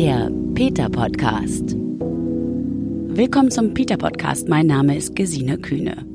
Der 0.00 0.30
Peter 0.54 0.88
Podcast. 0.88 1.74
Willkommen 1.74 3.50
zum 3.50 3.74
Peter 3.74 3.96
Podcast. 3.96 4.48
Mein 4.48 4.68
Name 4.68 4.96
ist 4.96 5.16
Gesine 5.16 5.58
Kühne. 5.58 6.06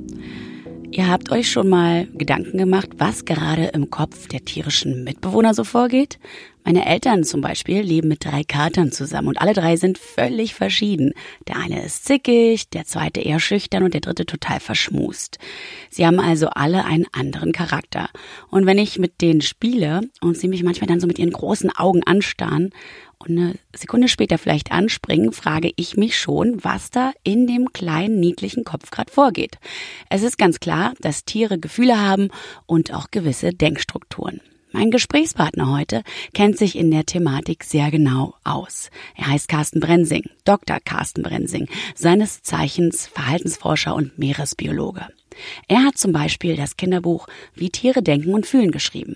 Ihr 0.89 1.09
habt 1.09 1.29
euch 1.33 1.51
schon 1.51 1.67
mal 1.67 2.07
Gedanken 2.13 2.57
gemacht, 2.57 2.91
was 2.99 3.25
gerade 3.25 3.65
im 3.73 3.89
Kopf 3.89 4.29
der 4.29 4.45
tierischen 4.45 5.03
Mitbewohner 5.03 5.53
so 5.53 5.65
vorgeht? 5.65 6.17
Meine 6.63 6.85
Eltern 6.85 7.25
zum 7.25 7.41
Beispiel 7.41 7.81
leben 7.81 8.07
mit 8.07 8.23
drei 8.23 8.43
Katern 8.45 8.93
zusammen 8.93 9.27
und 9.27 9.41
alle 9.41 9.53
drei 9.53 9.75
sind 9.75 9.97
völlig 9.97 10.53
verschieden. 10.53 11.11
Der 11.49 11.57
eine 11.57 11.83
ist 11.83 12.05
zickig, 12.05 12.69
der 12.69 12.85
zweite 12.85 13.19
eher 13.19 13.41
schüchtern 13.41 13.83
und 13.83 13.93
der 13.93 14.01
dritte 14.01 14.25
total 14.25 14.61
verschmust. 14.61 15.39
Sie 15.89 16.05
haben 16.05 16.21
also 16.21 16.47
alle 16.47 16.85
einen 16.85 17.07
anderen 17.11 17.51
Charakter. 17.51 18.07
Und 18.49 18.65
wenn 18.65 18.77
ich 18.77 18.97
mit 18.97 19.19
denen 19.19 19.41
spiele 19.41 20.01
und 20.21 20.37
sie 20.37 20.47
mich 20.47 20.63
manchmal 20.63 20.87
dann 20.87 21.01
so 21.01 21.07
mit 21.07 21.19
ihren 21.19 21.33
großen 21.33 21.69
Augen 21.75 22.03
anstarren 22.03 22.69
und 23.27 23.37
eine 23.37 23.55
Sekunde 23.75 24.07
später 24.07 24.37
vielleicht 24.37 24.71
anspringen, 24.71 25.31
frage 25.31 25.71
ich 25.75 25.97
mich 25.97 26.17
schon, 26.17 26.63
was 26.63 26.89
da 26.89 27.11
in 27.23 27.47
dem 27.47 27.73
kleinen, 27.73 28.19
niedlichen 28.19 28.63
Kopf 28.63 28.91
gerade 28.91 29.11
vorgeht. 29.11 29.57
Es 30.09 30.23
ist 30.23 30.37
ganz 30.37 30.59
klar, 30.59 30.93
dass 31.01 31.25
Tiere 31.25 31.59
Gefühle 31.59 31.99
haben 31.99 32.29
und 32.65 32.93
auch 32.93 33.11
gewisse 33.11 33.51
Denkstrukturen. 33.51 34.41
Mein 34.75 34.89
Gesprächspartner 34.89 35.71
heute 35.71 36.01
kennt 36.33 36.57
sich 36.57 36.75
in 36.75 36.89
der 36.89 37.05
Thematik 37.05 37.63
sehr 37.63 37.91
genau 37.91 38.33
aus. 38.43 38.89
Er 39.15 39.27
heißt 39.27 39.47
Carsten 39.47 39.79
Brensing, 39.79 40.23
Dr. 40.45 40.79
Carsten 40.83 41.21
Brensing, 41.21 41.67
seines 41.93 42.41
Zeichens 42.41 43.05
Verhaltensforscher 43.05 43.93
und 43.93 44.17
Meeresbiologe. 44.17 45.07
Er 45.67 45.83
hat 45.83 45.99
zum 45.99 46.11
Beispiel 46.11 46.55
das 46.55 46.75
Kinderbuch 46.75 47.27
Wie 47.53 47.69
Tiere 47.69 48.01
denken 48.01 48.33
und 48.33 48.47
fühlen 48.47 48.71
geschrieben. 48.71 49.15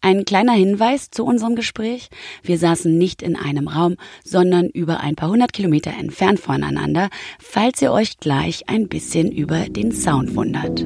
Ein 0.00 0.24
kleiner 0.24 0.52
Hinweis 0.52 1.10
zu 1.10 1.24
unserem 1.24 1.56
Gespräch. 1.56 2.08
Wir 2.42 2.58
saßen 2.58 2.96
nicht 2.96 3.22
in 3.22 3.36
einem 3.36 3.68
Raum, 3.68 3.96
sondern 4.24 4.68
über 4.68 5.00
ein 5.00 5.16
paar 5.16 5.30
hundert 5.30 5.52
Kilometer 5.52 5.92
entfernt 5.98 6.40
voneinander, 6.40 7.08
falls 7.38 7.82
ihr 7.82 7.92
euch 7.92 8.18
gleich 8.18 8.68
ein 8.68 8.88
bisschen 8.88 9.32
über 9.32 9.68
den 9.68 9.92
Sound 9.92 10.34
wundert. 10.34 10.84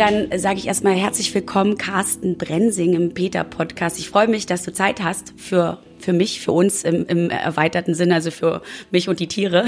Dann 0.00 0.30
sage 0.38 0.56
ich 0.56 0.66
erstmal 0.66 0.94
herzlich 0.94 1.34
willkommen, 1.34 1.76
Carsten 1.76 2.38
Brensing 2.38 2.94
im 2.94 3.12
Peter-Podcast. 3.12 3.98
Ich 3.98 4.08
freue 4.08 4.28
mich, 4.28 4.46
dass 4.46 4.62
du 4.62 4.72
Zeit 4.72 5.02
hast 5.02 5.34
für, 5.36 5.76
für 5.98 6.14
mich, 6.14 6.40
für 6.40 6.52
uns 6.52 6.84
im, 6.84 7.04
im 7.04 7.28
erweiterten 7.28 7.94
Sinne, 7.94 8.14
also 8.14 8.30
für 8.30 8.62
mich 8.90 9.10
und 9.10 9.20
die 9.20 9.28
Tiere. 9.28 9.66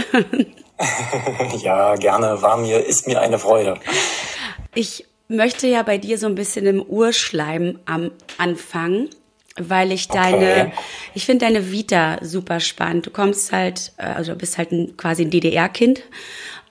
ja, 1.63 1.97
gerne. 1.97 2.41
War 2.41 2.57
mir, 2.57 2.79
ist 2.83 3.07
mir 3.07 3.21
eine 3.21 3.39
Freude. 3.39 3.79
Ich 4.75 5.05
möchte 5.33 5.67
ja 5.67 5.83
bei 5.83 5.99
dir 5.99 6.19
so 6.19 6.27
ein 6.27 6.35
bisschen 6.35 6.67
im 6.67 6.83
Urschleim 6.83 7.79
am 7.87 8.11
Anfang, 8.39 9.09
weil 9.57 9.93
ich 9.93 10.09
deine, 10.09 10.67
okay. 10.67 10.73
ich 11.15 11.27
finde 11.27 11.47
deine 11.47 11.71
Vita 11.73 12.19
super 12.23 12.61
spannend. 12.61 13.07
Du 13.07 13.11
kommst 13.11 13.53
halt, 13.53 13.93
äh, 13.97 14.05
also 14.05 14.35
bist 14.35 14.59
halt 14.59 14.73
ein, 14.73 14.97
quasi 14.97 15.23
ein 15.23 15.31
DDR-Kind 15.31 16.03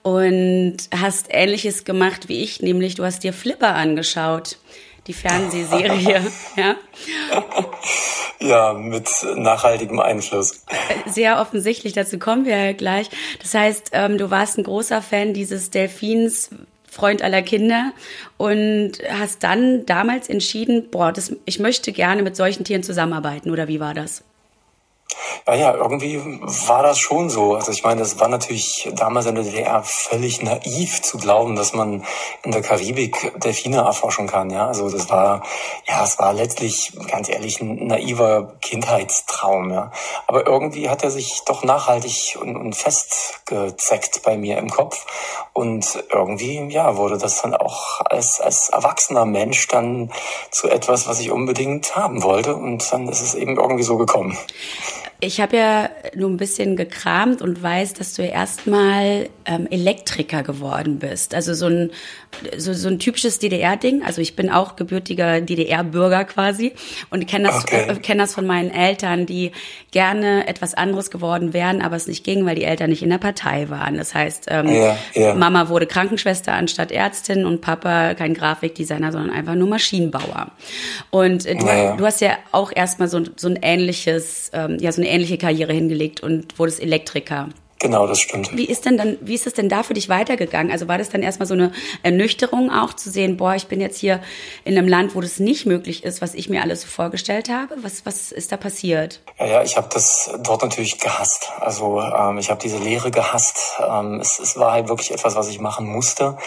und 0.02 0.76
hast 0.94 1.26
Ähnliches 1.30 1.84
gemacht 1.84 2.28
wie 2.28 2.42
ich, 2.42 2.60
nämlich 2.60 2.96
du 2.96 3.04
hast 3.04 3.22
dir 3.22 3.32
Flipper 3.32 3.74
angeschaut, 3.74 4.58
die 5.06 5.12
Fernsehserie, 5.12 6.22
ja. 6.56 6.76
Ja, 8.40 8.72
mit 8.72 9.08
nachhaltigem 9.36 10.00
Einfluss. 10.00 10.64
Sehr 11.06 11.40
offensichtlich, 11.40 11.92
dazu 11.92 12.18
kommen 12.18 12.44
wir 12.44 12.56
ja 12.56 12.72
gleich. 12.72 13.08
Das 13.40 13.54
heißt, 13.54 13.90
ähm, 13.92 14.18
du 14.18 14.30
warst 14.30 14.58
ein 14.58 14.64
großer 14.64 15.02
Fan 15.02 15.34
dieses 15.34 15.70
Delfins, 15.70 16.50
Freund 16.92 17.22
aller 17.22 17.40
Kinder 17.40 17.94
und 18.36 18.98
hast 19.10 19.42
dann 19.42 19.86
damals 19.86 20.28
entschieden, 20.28 20.90
boah, 20.90 21.10
das, 21.10 21.34
ich 21.46 21.58
möchte 21.58 21.90
gerne 21.90 22.22
mit 22.22 22.36
solchen 22.36 22.64
Tieren 22.64 22.82
zusammenarbeiten 22.82 23.50
oder 23.50 23.66
wie 23.66 23.80
war 23.80 23.94
das? 23.94 24.24
Ja, 25.46 25.54
ja, 25.54 25.74
irgendwie 25.74 26.20
war 26.68 26.82
das 26.82 26.98
schon 26.98 27.28
so. 27.28 27.54
Also 27.54 27.72
ich 27.72 27.82
meine, 27.82 28.00
das 28.00 28.20
war 28.20 28.28
natürlich 28.28 28.90
damals 28.94 29.26
in 29.26 29.34
der 29.34 29.44
DDR 29.44 29.82
völlig 29.82 30.42
naiv 30.42 31.02
zu 31.02 31.18
glauben, 31.18 31.56
dass 31.56 31.72
man 31.72 32.04
in 32.44 32.52
der 32.52 32.62
Karibik 32.62 33.32
Delfine 33.40 33.78
erforschen 33.78 34.26
kann. 34.26 34.50
Ja, 34.50 34.68
also 34.68 34.88
das 34.88 35.10
war, 35.10 35.42
ja, 35.88 36.04
es 36.04 36.18
war 36.18 36.32
letztlich, 36.32 36.92
ganz 37.08 37.28
ehrlich, 37.28 37.60
ein 37.60 37.86
naiver 37.86 38.54
Kindheitstraum. 38.60 39.72
Ja, 39.72 39.90
aber 40.26 40.46
irgendwie 40.46 40.88
hat 40.88 41.02
er 41.02 41.10
sich 41.10 41.42
doch 41.46 41.64
nachhaltig 41.64 42.38
und, 42.40 42.56
und 42.56 42.76
festgezeckt 42.76 44.22
bei 44.22 44.36
mir 44.36 44.58
im 44.58 44.70
Kopf. 44.70 45.06
Und 45.52 46.04
irgendwie, 46.10 46.60
ja, 46.68 46.96
wurde 46.96 47.18
das 47.18 47.42
dann 47.42 47.54
auch 47.54 48.00
als, 48.04 48.40
als 48.40 48.68
erwachsener 48.68 49.26
Mensch 49.26 49.66
dann 49.68 50.12
zu 50.50 50.68
etwas, 50.68 51.08
was 51.08 51.20
ich 51.20 51.30
unbedingt 51.30 51.96
haben 51.96 52.22
wollte. 52.22 52.54
Und 52.54 52.92
dann 52.92 53.08
ist 53.08 53.20
es 53.20 53.34
eben 53.34 53.56
irgendwie 53.56 53.82
so 53.82 53.96
gekommen. 53.96 54.36
Ich 55.24 55.40
habe 55.40 55.56
ja 55.56 55.88
nur 56.16 56.28
ein 56.28 56.36
bisschen 56.36 56.74
gekramt 56.74 57.42
und 57.42 57.62
weiß, 57.62 57.94
dass 57.94 58.14
du 58.14 58.24
ja 58.24 58.30
erstmal 58.30 59.28
ähm, 59.44 59.68
Elektriker 59.70 60.42
geworden 60.42 60.98
bist. 60.98 61.32
Also 61.32 61.54
so 61.54 61.66
ein, 61.66 61.90
so, 62.56 62.72
so 62.72 62.88
ein 62.88 62.98
typisches 62.98 63.38
DDR-Ding. 63.38 64.02
Also 64.02 64.20
ich 64.20 64.34
bin 64.34 64.50
auch 64.50 64.74
gebürtiger 64.74 65.40
DDR-Bürger 65.40 66.24
quasi 66.24 66.72
und 67.10 67.28
kenne 67.28 67.48
das, 67.48 67.62
okay. 67.62 67.86
äh, 67.88 67.94
kenn 67.96 68.18
das 68.18 68.34
von 68.34 68.46
meinen 68.46 68.72
Eltern, 68.72 69.24
die 69.24 69.52
gerne 69.92 70.48
etwas 70.48 70.74
anderes 70.74 71.10
geworden 71.10 71.52
wären, 71.52 71.82
aber 71.82 71.94
es 71.94 72.08
nicht 72.08 72.24
ging, 72.24 72.44
weil 72.44 72.56
die 72.56 72.64
Eltern 72.64 72.90
nicht 72.90 73.04
in 73.04 73.10
der 73.10 73.18
Partei 73.18 73.68
waren. 73.68 73.96
Das 73.96 74.14
heißt, 74.16 74.46
ähm, 74.48 74.68
ja, 74.68 74.98
ja. 75.14 75.34
Mama 75.34 75.68
wurde 75.68 75.86
Krankenschwester 75.86 76.52
anstatt 76.52 76.90
Ärztin 76.90 77.46
und 77.46 77.60
Papa 77.60 78.14
kein 78.14 78.34
Grafikdesigner, 78.34 79.12
sondern 79.12 79.30
einfach 79.30 79.54
nur 79.54 79.68
Maschinenbauer. 79.68 80.50
Und 81.10 81.46
äh, 81.46 81.54
du, 81.54 81.66
ja. 81.66 81.96
du, 81.96 82.04
hast 82.04 82.20
ja 82.20 82.38
auch 82.50 82.72
erstmal 82.74 83.06
so, 83.06 83.22
so 83.36 83.48
ein 83.48 83.58
ähnliches, 83.62 84.50
ähm, 84.52 84.78
ja, 84.80 84.90
so 84.90 85.00
eine 85.00 85.11
ähnliche 85.12 85.38
Karriere 85.38 85.72
hingelegt 85.72 86.22
und 86.22 86.58
wurdest 86.58 86.80
Elektriker. 86.80 87.50
Genau, 87.82 88.06
das 88.06 88.20
stimmt. 88.20 88.56
Wie 88.56 88.66
ist 88.66 88.86
denn 88.86 88.96
dann, 88.96 89.18
wie 89.22 89.34
ist 89.34 89.44
es 89.44 89.54
denn 89.54 89.68
da 89.68 89.82
für 89.82 89.92
dich 89.92 90.08
weitergegangen? 90.08 90.70
Also 90.70 90.86
war 90.86 90.98
das 90.98 91.08
dann 91.08 91.20
erstmal 91.20 91.48
so 91.48 91.54
eine 91.54 91.72
Ernüchterung 92.04 92.70
auch 92.70 92.94
zu 92.94 93.10
sehen, 93.10 93.36
boah, 93.36 93.56
ich 93.56 93.66
bin 93.66 93.80
jetzt 93.80 93.98
hier 93.98 94.22
in 94.64 94.78
einem 94.78 94.86
Land, 94.86 95.16
wo 95.16 95.20
das 95.20 95.40
nicht 95.40 95.66
möglich 95.66 96.04
ist, 96.04 96.22
was 96.22 96.34
ich 96.34 96.48
mir 96.48 96.62
alles 96.62 96.82
so 96.82 96.86
vorgestellt 96.86 97.48
habe? 97.48 97.74
Was, 97.82 98.06
was 98.06 98.30
ist 98.30 98.52
da 98.52 98.56
passiert? 98.56 99.20
Ja, 99.40 99.46
ja 99.46 99.62
ich 99.64 99.76
habe 99.76 99.88
das 99.92 100.30
dort 100.44 100.62
natürlich 100.62 101.00
gehasst. 101.00 101.50
Also 101.58 102.00
ähm, 102.00 102.38
ich 102.38 102.50
habe 102.50 102.60
diese 102.62 102.78
Lehre 102.78 103.10
gehasst. 103.10 103.58
Ähm, 103.84 104.20
es, 104.20 104.38
es 104.38 104.56
war 104.56 104.70
halt 104.70 104.88
wirklich 104.88 105.10
etwas, 105.10 105.34
was 105.34 105.48
ich 105.48 105.58
machen 105.58 105.84
musste. 105.84 106.38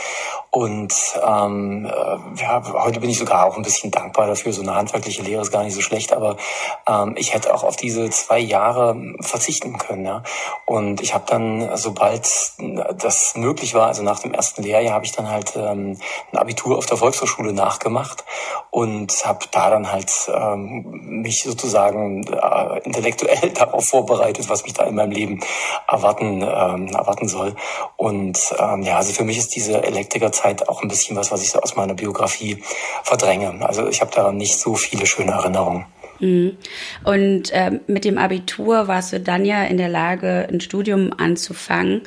Und 0.52 0.94
ähm, 1.22 1.85
äh, 1.85 2.41
ja, 2.41 2.63
heute 2.75 3.02
bin 3.02 3.09
ich 3.09 3.17
sogar 3.17 3.46
auch 3.46 3.57
ein 3.57 3.63
bisschen 3.63 3.91
dankbar 3.91 4.28
dafür. 4.28 4.53
So 4.53 4.62
eine 4.62 4.73
handwerkliche 4.73 5.22
Lehre 5.22 5.41
ist 5.41 5.52
gar 5.52 5.66
nicht 5.66 5.75
so 5.75 5.81
schlecht, 5.81 6.13
aber 6.13 6.38
ähm, 6.88 7.16
ich 7.17 7.34
hätte 7.34 7.53
auch 7.53 7.66
auf 7.66 7.75
diese 7.75 8.09
zwei 8.09 8.40
Jahre 8.40 8.96
verzichten 9.19 9.78
können. 9.78 10.06
Ja? 10.06 10.23
Und 10.66 11.02
ich 11.02 11.13
habe 11.13 11.25
dann, 11.25 11.69
sobald 11.75 12.30
das 12.97 13.36
möglich 13.36 13.74
war, 13.74 13.88
also 13.88 14.03
nach 14.03 14.19
dem 14.19 14.34
ersten 14.34 14.63
Lehrjahr, 14.63 14.94
habe 14.94 15.06
ich 15.06 15.12
dann 15.12 15.30
halt 15.30 15.53
ähm, 15.56 15.97
ein 16.31 16.38
Abitur 16.38 16.78
auf 16.78 16.86
der 16.86 16.97
Volkshochschule 16.97 17.53
nachgemacht 17.53 18.24
und 18.72 19.12
habe 19.25 19.46
da 19.52 19.69
dann 19.69 19.91
halt 19.91 20.12
ähm, 20.34 21.22
mich 21.22 21.44
sozusagen 21.44 22.25
äh, 22.28 22.80
intellektuell 22.84 23.50
darauf 23.53 23.85
vorbereitet, 23.85 24.50
was 24.50 24.64
mich 24.64 24.74
da 24.74 24.84
in 24.84 24.96
meinem 24.96 25.12
Leben 25.12 25.40
erwarten, 25.88 26.41
ähm, 26.41 26.88
erwarten 26.88 27.28
soll. 27.28 27.56
Und 27.97 28.38
ähm, 28.59 28.84
ja, 28.84 28.97
also 28.97 29.14
für 29.14 29.24
mich 29.24 29.38
ist 29.38 29.56
diese 29.56 29.84
Elektrikerzeit 29.84 30.68
auch 30.69 30.81
ein 30.81 30.88
bisschen 30.88 31.16
was, 31.16 31.31
was 31.31 31.41
ich 31.41 31.52
so 31.52 31.59
aus 31.59 31.75
meiner 31.75 31.94
Biografie 31.94 32.64
verdränge. 33.03 33.66
Also 33.66 33.88
ich 33.88 34.02
habe 34.02 34.12
da 34.12 34.31
nicht 34.31 34.58
so 34.59 34.75
viele 34.75 35.06
schöne 35.06 35.31
Erinnerungen. 35.31 35.85
Mhm. 36.20 36.58
Und 37.03 37.52
äh, 37.52 37.80
mit 37.88 38.06
dem 38.06 38.18
Abitur 38.18 38.88
warst 38.88 39.14
du 39.14 39.20
dann 39.20 39.46
ja 39.46 39.64
in 39.64 39.78
der 39.78 39.90
Lage, 39.90 40.48
ein 40.50 40.62
Studium 40.62 41.12
anzufangen. 41.18 42.03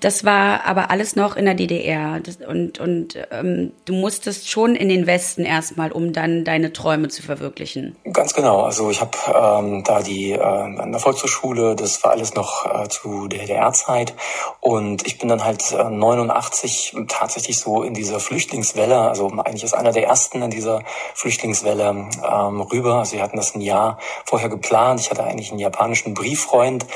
Das 0.00 0.24
war 0.24 0.64
aber 0.64 0.90
alles 0.90 1.16
noch 1.16 1.36
in 1.36 1.44
der 1.44 1.54
DDR. 1.54 2.20
Das, 2.20 2.36
und 2.36 2.78
und 2.80 3.18
ähm, 3.30 3.72
du 3.84 3.94
musstest 3.94 4.50
schon 4.50 4.74
in 4.74 4.88
den 4.88 5.06
Westen 5.06 5.44
erstmal, 5.44 5.92
um 5.92 6.12
dann 6.12 6.44
deine 6.44 6.72
Träume 6.72 7.08
zu 7.08 7.22
verwirklichen. 7.22 7.96
Ganz 8.12 8.34
genau. 8.34 8.62
Also 8.62 8.90
ich 8.90 9.00
habe 9.00 9.16
ähm, 9.26 9.84
da 9.84 10.02
die 10.02 10.32
äh, 10.32 10.40
an 10.40 10.92
der 10.92 11.00
Volkshochschule, 11.00 11.76
das 11.76 12.02
war 12.04 12.12
alles 12.12 12.34
noch 12.34 12.66
äh, 12.66 12.88
zu 12.88 13.28
der 13.28 13.40
DDR-Zeit. 13.40 14.14
Und 14.60 15.06
ich 15.06 15.18
bin 15.18 15.28
dann 15.28 15.44
halt 15.44 15.72
äh, 15.72 15.88
89 15.88 16.96
tatsächlich 17.08 17.58
so 17.58 17.82
in 17.82 17.94
dieser 17.94 18.20
Flüchtlingswelle, 18.20 18.98
also 19.00 19.28
eigentlich 19.44 19.62
als 19.62 19.74
einer 19.74 19.92
der 19.92 20.06
ersten 20.06 20.42
in 20.42 20.50
dieser 20.50 20.82
Flüchtlingswelle 21.14 22.08
ähm, 22.28 22.60
rüber. 22.60 22.96
Also 22.96 23.18
hatten 23.20 23.36
das 23.36 23.47
das 23.48 23.54
ein 23.54 23.60
Jahr 23.60 23.98
vorher 24.24 24.48
geplant. 24.48 25.00
Ich 25.00 25.10
hatte 25.10 25.24
eigentlich 25.24 25.50
einen 25.50 25.60
japanischen 25.60 26.14
Brieffreund, 26.14 26.86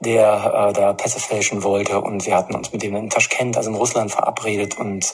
der 0.00 0.68
äh, 0.68 0.72
da 0.72 0.92
Pässe 0.92 1.20
fälschen 1.20 1.62
wollte 1.62 2.00
und 2.00 2.26
wir 2.26 2.36
hatten 2.36 2.54
uns 2.54 2.72
mit 2.72 2.82
dem 2.82 2.96
in 2.96 3.10
Taschkent, 3.10 3.56
also 3.56 3.70
in 3.70 3.76
Russland, 3.76 4.12
verabredet 4.12 4.78
und 4.78 5.12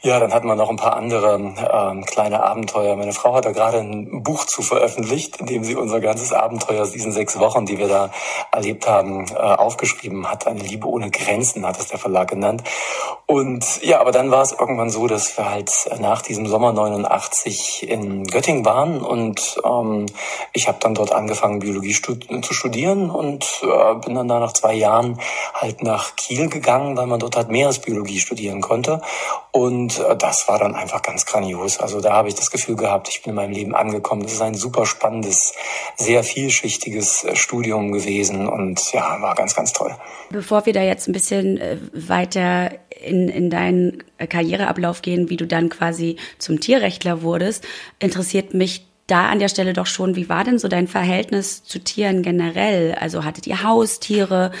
ja, 0.00 0.18
dann 0.18 0.32
hatten 0.32 0.46
wir 0.46 0.56
noch 0.56 0.70
ein 0.70 0.76
paar 0.76 0.96
andere 0.96 1.34
ähm, 1.34 2.04
kleine 2.04 2.42
Abenteuer. 2.42 2.96
Meine 2.96 3.12
Frau 3.12 3.34
hat 3.34 3.44
da 3.44 3.52
gerade 3.52 3.78
ein 3.78 4.22
Buch 4.22 4.44
zu 4.46 4.62
veröffentlicht, 4.62 5.36
in 5.36 5.46
dem 5.46 5.64
sie 5.64 5.76
unser 5.76 6.00
ganzes 6.00 6.32
Abenteuer 6.32 6.82
aus 6.82 6.90
diesen 6.90 7.12
sechs 7.12 7.38
Wochen, 7.38 7.66
die 7.66 7.78
wir 7.78 7.88
da 7.88 8.10
erlebt 8.50 8.88
haben, 8.88 9.26
äh, 9.28 9.36
aufgeschrieben 9.36 10.28
hat. 10.28 10.46
Eine 10.46 10.60
Liebe 10.60 10.88
ohne 10.88 11.10
Grenzen 11.10 11.66
hat 11.66 11.78
es 11.78 11.86
der 11.86 11.98
Verlag 11.98 12.30
genannt. 12.30 12.64
Und 13.26 13.82
ja, 13.82 14.00
aber 14.00 14.10
dann 14.10 14.30
war 14.30 14.42
es 14.42 14.52
irgendwann 14.52 14.90
so, 14.90 15.06
dass 15.06 15.36
wir 15.36 15.48
halt 15.48 15.70
nach 16.00 16.22
diesem 16.22 16.46
Sommer 16.46 16.72
89 16.72 17.88
in 17.88 18.26
Göttingen 18.26 18.64
waren 18.64 19.00
und 19.00 19.60
ähm, 19.64 20.06
ich 20.52 20.68
habe 20.68 20.78
dann 20.80 20.94
dort 20.94 21.12
angefangen, 21.12 21.60
Biologie 21.60 21.94
stud 21.94 22.26
zu 22.44 22.54
studieren 22.54 23.10
und 23.10 23.44
äh, 23.62 23.94
bin 24.04 24.14
dann 24.14 24.28
da 24.28 24.40
nach 24.40 24.52
zwei 24.52 24.74
Jahren 24.74 25.18
halt 25.54 25.82
nach 25.82 26.16
Kiel 26.16 26.48
gegangen, 26.48 26.96
weil 26.96 27.06
man 27.06 27.20
dort 27.20 27.36
halt 27.36 27.48
Meeresbiologie 27.48 28.20
studieren 28.20 28.60
konnte. 28.60 29.00
Und 29.50 29.98
äh, 29.98 30.16
das 30.16 30.48
war 30.48 30.58
dann 30.58 30.74
einfach 30.74 31.02
ganz 31.02 31.26
grandios. 31.26 31.78
Also 31.78 32.00
da 32.00 32.12
habe 32.12 32.28
ich 32.28 32.34
das 32.34 32.50
Gefühl 32.50 32.76
gehabt, 32.76 33.08
ich 33.08 33.22
bin 33.22 33.30
in 33.30 33.36
meinem 33.36 33.52
Leben 33.52 33.74
angekommen. 33.74 34.22
Das 34.22 34.32
ist 34.32 34.42
ein 34.42 34.54
super 34.54 34.86
spannendes, 34.86 35.54
sehr 35.96 36.24
vielschichtiges 36.24 37.24
äh, 37.24 37.36
Studium 37.36 37.92
gewesen 37.92 38.48
und 38.48 38.92
ja, 38.92 39.20
war 39.20 39.34
ganz, 39.34 39.54
ganz 39.54 39.72
toll. 39.72 39.94
Bevor 40.30 40.66
wir 40.66 40.72
da 40.72 40.82
jetzt 40.82 41.08
ein 41.08 41.12
bisschen 41.12 41.58
äh, 41.58 41.76
weiter 41.92 42.72
in, 43.02 43.28
in 43.28 43.50
deinen 43.50 44.02
Karriereablauf 44.18 45.02
gehen, 45.02 45.28
wie 45.28 45.36
du 45.36 45.46
dann 45.46 45.68
quasi 45.68 46.16
zum 46.38 46.60
Tierrechtler 46.60 47.22
wurdest, 47.22 47.64
interessiert 47.98 48.54
mich 48.54 48.86
da 49.12 49.26
an 49.26 49.38
der 49.38 49.48
Stelle 49.48 49.74
doch 49.74 49.86
schon, 49.86 50.16
wie 50.16 50.30
war 50.30 50.42
denn 50.42 50.58
so 50.58 50.68
dein 50.68 50.88
Verhältnis 50.88 51.62
zu 51.64 51.78
Tieren 51.78 52.22
generell? 52.22 52.96
Also 52.98 53.24
hattet 53.24 53.46
ihr 53.46 53.62
Haustiere? 53.62 54.52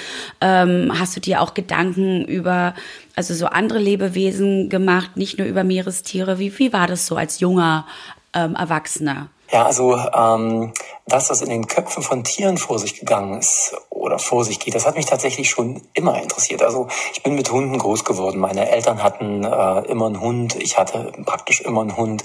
Ähm, 0.42 0.92
hast 0.98 1.16
du 1.16 1.20
dir 1.20 1.40
auch 1.40 1.54
Gedanken 1.54 2.24
über, 2.26 2.74
also 3.16 3.32
so 3.32 3.46
andere 3.46 3.78
Lebewesen 3.78 4.68
gemacht, 4.68 5.16
nicht 5.16 5.38
nur 5.38 5.46
über 5.46 5.64
Meerestiere? 5.64 6.38
Wie, 6.38 6.58
wie 6.58 6.72
war 6.72 6.86
das 6.86 7.06
so 7.06 7.16
als 7.16 7.40
junger 7.40 7.86
ähm, 8.34 8.54
Erwachsener? 8.54 9.28
Ja, 9.50 9.64
also 9.64 9.96
ähm, 9.96 10.72
das, 11.06 11.30
was 11.30 11.40
in 11.40 11.48
den 11.48 11.66
Köpfen 11.66 12.02
von 12.02 12.22
Tieren 12.22 12.58
vor 12.58 12.78
sich 12.78 13.00
gegangen 13.00 13.38
ist 13.38 13.74
oder 14.02 14.18
vor 14.18 14.44
sich 14.44 14.58
geht, 14.58 14.74
das 14.74 14.84
hat 14.84 14.96
mich 14.96 15.06
tatsächlich 15.06 15.48
schon 15.48 15.80
immer 15.94 16.20
interessiert. 16.20 16.62
Also 16.62 16.88
ich 17.12 17.22
bin 17.22 17.36
mit 17.36 17.50
Hunden 17.50 17.78
groß 17.78 18.04
geworden. 18.04 18.40
Meine 18.40 18.68
Eltern 18.68 19.02
hatten 19.02 19.44
äh, 19.44 19.80
immer 19.88 20.06
einen 20.06 20.20
Hund, 20.20 20.56
ich 20.56 20.76
hatte 20.76 21.12
praktisch 21.24 21.60
immer 21.60 21.82
einen 21.82 21.96
Hund 21.96 22.24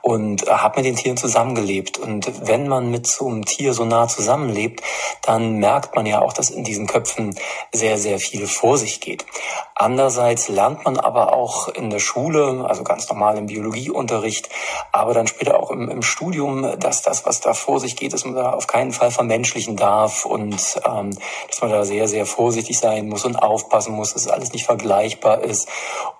und 0.00 0.46
äh, 0.48 0.50
habe 0.50 0.78
mit 0.78 0.86
den 0.86 0.96
Tieren 0.96 1.18
zusammengelebt. 1.18 1.98
Und 1.98 2.48
wenn 2.48 2.66
man 2.66 2.90
mit 2.90 3.06
so 3.06 3.26
einem 3.26 3.44
Tier 3.44 3.74
so 3.74 3.84
nah 3.84 4.08
zusammenlebt, 4.08 4.82
dann 5.22 5.56
merkt 5.58 5.94
man 5.94 6.06
ja 6.06 6.22
auch, 6.22 6.32
dass 6.32 6.48
in 6.48 6.64
diesen 6.64 6.86
Köpfen 6.86 7.36
sehr, 7.72 7.98
sehr 7.98 8.18
viel 8.18 8.46
vor 8.46 8.78
sich 8.78 9.00
geht. 9.00 9.26
Andererseits 9.74 10.48
lernt 10.48 10.84
man 10.86 10.96
aber 10.96 11.34
auch 11.34 11.68
in 11.68 11.90
der 11.90 11.98
Schule, 11.98 12.64
also 12.66 12.84
ganz 12.84 13.08
normal 13.08 13.36
im 13.36 13.46
Biologieunterricht, 13.46 14.48
aber 14.92 15.12
dann 15.12 15.26
später 15.26 15.60
auch 15.60 15.70
im, 15.70 15.90
im 15.90 16.02
Studium, 16.02 16.78
dass 16.80 17.02
das, 17.02 17.26
was 17.26 17.40
da 17.40 17.52
vor 17.52 17.80
sich 17.80 17.96
geht, 17.96 18.14
dass 18.14 18.24
man 18.24 18.34
da 18.34 18.52
auf 18.52 18.66
keinen 18.66 18.92
Fall 18.92 19.10
vermenschlichen 19.10 19.76
darf 19.76 20.24
und 20.24 20.80
ähm, 20.86 21.17
dass 21.48 21.60
man 21.60 21.70
da 21.70 21.84
sehr, 21.84 22.08
sehr 22.08 22.26
vorsichtig 22.26 22.78
sein 22.78 23.08
muss 23.08 23.24
und 23.24 23.36
aufpassen 23.36 23.94
muss, 23.94 24.14
dass 24.14 24.28
alles 24.28 24.52
nicht 24.52 24.64
vergleichbar 24.64 25.42
ist. 25.42 25.68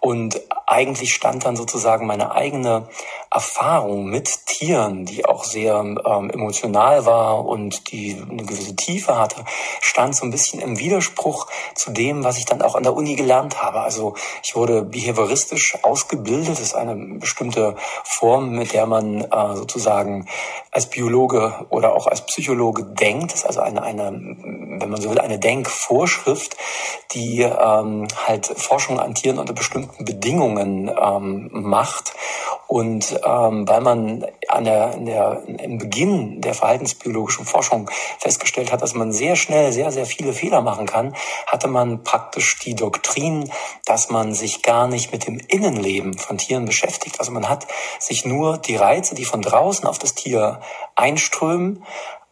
Und 0.00 0.40
eigentlich 0.66 1.14
stand 1.14 1.44
dann 1.44 1.56
sozusagen 1.56 2.06
meine 2.06 2.32
eigene 2.32 2.88
Erfahrung 3.30 4.06
mit 4.06 4.46
Tieren, 4.46 5.04
die 5.04 5.26
auch 5.26 5.44
sehr 5.44 5.76
ähm, 5.76 6.30
emotional 6.30 7.04
war 7.04 7.44
und 7.44 7.90
die 7.92 8.16
eine 8.28 8.44
gewisse 8.44 8.74
Tiefe 8.74 9.18
hatte, 9.18 9.44
stand 9.80 10.16
so 10.16 10.24
ein 10.24 10.30
bisschen 10.30 10.60
im 10.60 10.78
Widerspruch 10.78 11.46
zu 11.74 11.90
dem, 11.90 12.24
was 12.24 12.38
ich 12.38 12.46
dann 12.46 12.62
auch 12.62 12.74
an 12.74 12.82
der 12.82 12.94
Uni 12.94 13.16
gelernt 13.16 13.62
habe. 13.62 13.80
Also 13.80 14.14
ich 14.42 14.56
wurde 14.56 14.82
behavioristisch 14.82 15.78
ausgebildet. 15.82 16.48
Das 16.48 16.60
ist 16.60 16.74
eine 16.74 17.18
bestimmte 17.18 17.76
Form, 18.04 18.50
mit 18.50 18.72
der 18.72 18.86
man 18.86 19.20
äh, 19.22 19.56
sozusagen 19.56 20.26
als 20.70 20.86
Biologe 20.86 21.66
oder 21.70 21.94
auch 21.94 22.06
als 22.06 22.24
Psychologe 22.26 22.84
denkt. 22.84 23.32
Das 23.32 23.40
ist 23.40 23.46
also 23.46 23.60
eine, 23.60 23.82
eine, 23.82 24.10
man 24.88 25.00
so 25.00 25.10
will, 25.10 25.18
eine 25.18 25.38
Denkvorschrift, 25.38 26.56
die 27.12 27.42
ähm, 27.42 28.08
halt 28.26 28.46
Forschung 28.46 29.00
an 29.00 29.14
Tieren 29.14 29.38
unter 29.38 29.52
bestimmten 29.52 30.04
Bedingungen 30.04 30.88
ähm, 30.88 31.50
macht 31.52 32.14
und 32.68 33.18
ähm, 33.24 33.66
weil 33.66 33.80
man 33.80 34.26
an 34.46 34.64
der, 34.64 34.92
in 34.92 35.06
der, 35.06 35.42
im 35.46 35.78
Beginn 35.78 36.42
der 36.42 36.52
verhaltensbiologischen 36.52 37.46
Forschung 37.46 37.90
festgestellt 38.18 38.72
hat, 38.72 38.82
dass 38.82 38.92
man 38.94 39.10
sehr 39.10 39.36
schnell 39.36 39.72
sehr, 39.72 39.90
sehr 39.90 40.04
viele 40.04 40.34
Fehler 40.34 40.60
machen 40.60 40.84
kann, 40.84 41.14
hatte 41.46 41.66
man 41.66 42.04
praktisch 42.04 42.58
die 42.58 42.74
Doktrin, 42.74 43.50
dass 43.86 44.10
man 44.10 44.34
sich 44.34 44.62
gar 44.62 44.86
nicht 44.86 45.12
mit 45.12 45.26
dem 45.26 45.40
Innenleben 45.48 46.18
von 46.18 46.36
Tieren 46.36 46.66
beschäftigt. 46.66 47.20
Also 47.20 47.32
man 47.32 47.48
hat 47.48 47.66
sich 47.98 48.26
nur 48.26 48.58
die 48.58 48.76
Reize, 48.76 49.14
die 49.14 49.24
von 49.24 49.40
draußen 49.40 49.86
auf 49.86 49.98
das 49.98 50.14
Tier 50.14 50.60
einströmen, 50.94 51.84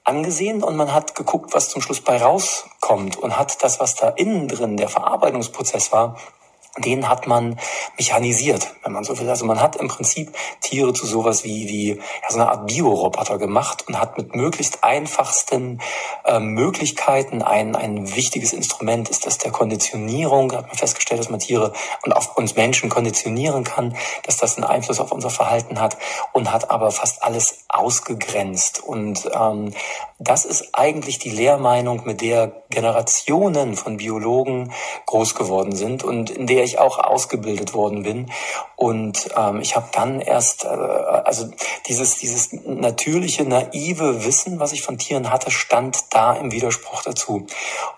angesehen 0.07 0.63
und 0.63 0.77
man 0.77 0.95
hat 0.95 1.15
geguckt, 1.15 1.53
was 1.53 1.69
zum 1.69 1.83
Schluss 1.83 2.01
bei 2.01 2.17
rauskommt 2.17 3.17
und 3.17 3.37
hat 3.39 3.63
das, 3.63 3.81
was 3.81 3.97
da 3.97 4.09
innen 4.09 4.49
drin 4.49 4.77
der 4.77 4.89
Verarbeitungsprozess 4.89 5.93
war, 5.93 6.17
den 6.79 7.09
hat 7.09 7.27
man 7.27 7.59
mechanisiert, 7.97 8.75
wenn 8.83 8.93
man 8.93 9.05
so 9.05 9.19
will. 9.19 9.29
Also 9.29 9.45
man 9.45 9.61
hat 9.61 9.77
im 9.77 9.89
Prinzip 9.89 10.33
Tiere 10.61 10.93
zu 10.93 11.07
sowas 11.07 11.45
wie, 11.45 11.69
wie 11.69 11.89
ja, 11.89 12.29
so 12.29 12.39
eine 12.39 12.51
Art 12.51 12.67
Bioroboter 12.67 13.39
gemacht 13.39 13.85
und 13.89 13.99
hat 13.99 14.19
mit 14.19 14.35
möglichst 14.35 14.85
einfachsten 14.85 15.81
äh, 16.25 16.39
Möglichkeiten 16.39 17.43
ein, 17.43 17.75
ein 17.77 18.15
wichtiges 18.15 18.53
Instrument 18.53 19.09
ist 19.09 19.27
das 19.27 19.39
der 19.39 19.53
Konditionierung. 19.53 20.51
Da 20.51 20.59
hat 20.59 20.67
man 20.69 20.77
festgestellt, 20.77 21.21
dass 21.21 21.31
man 21.31 21.41
Tiere 21.41 21.73
und 22.05 22.13
auch 22.13 22.37
uns 22.37 22.57
Menschen 22.57 22.91
konditionieren 22.91 23.65
kann, 23.65 23.97
dass 24.25 24.37
das 24.37 24.57
einen 24.57 24.65
Einfluss 24.65 25.01
auf 25.01 25.13
unser 25.13 25.31
Verhalten 25.31 25.81
hat 25.81 25.97
und 26.33 26.53
hat 26.53 26.71
aber 26.71 26.91
fast 26.91 27.23
alles 27.23 27.65
ausgegrenzt. 27.69 28.83
Und 28.83 29.29
ähm, 29.35 29.73
das 30.19 30.45
ist 30.45 30.71
eigentlich 30.75 31.19
die 31.19 31.31
Lehrmeinung, 31.31 32.03
mit 32.05 32.21
der 32.21 32.63
Generationen 32.71 33.77
von 33.77 33.99
Biologen 33.99 34.73
groß 35.07 35.35
geworden 35.35 35.73
sind 35.73 36.05
und 36.05 36.31
in 36.31 36.47
der 36.47 36.66
ich 36.67 36.79
auch 36.79 36.99
ausgebildet 36.99 37.75
worden 37.75 38.03
bin. 38.03 38.31
Und 38.77 39.31
ähm, 39.37 39.61
ich 39.61 39.75
habe 39.75 39.89
dann 39.93 40.21
erst, 40.21 40.65
äh, 40.65 40.69
also 40.69 41.49
dieses, 41.89 42.17
dieses 42.17 42.53
natürliche, 42.53 43.45
naive 43.45 44.25
Wissen, 44.25 44.61
was 44.61 44.73
ich 44.73 44.83
von 44.83 44.99
Tieren 44.99 45.31
hatte, 45.31 45.51
stand 45.51 46.15
da 46.15 46.35
im 46.35 46.53
Widerspruch 46.53 47.03
dazu. 47.03 47.47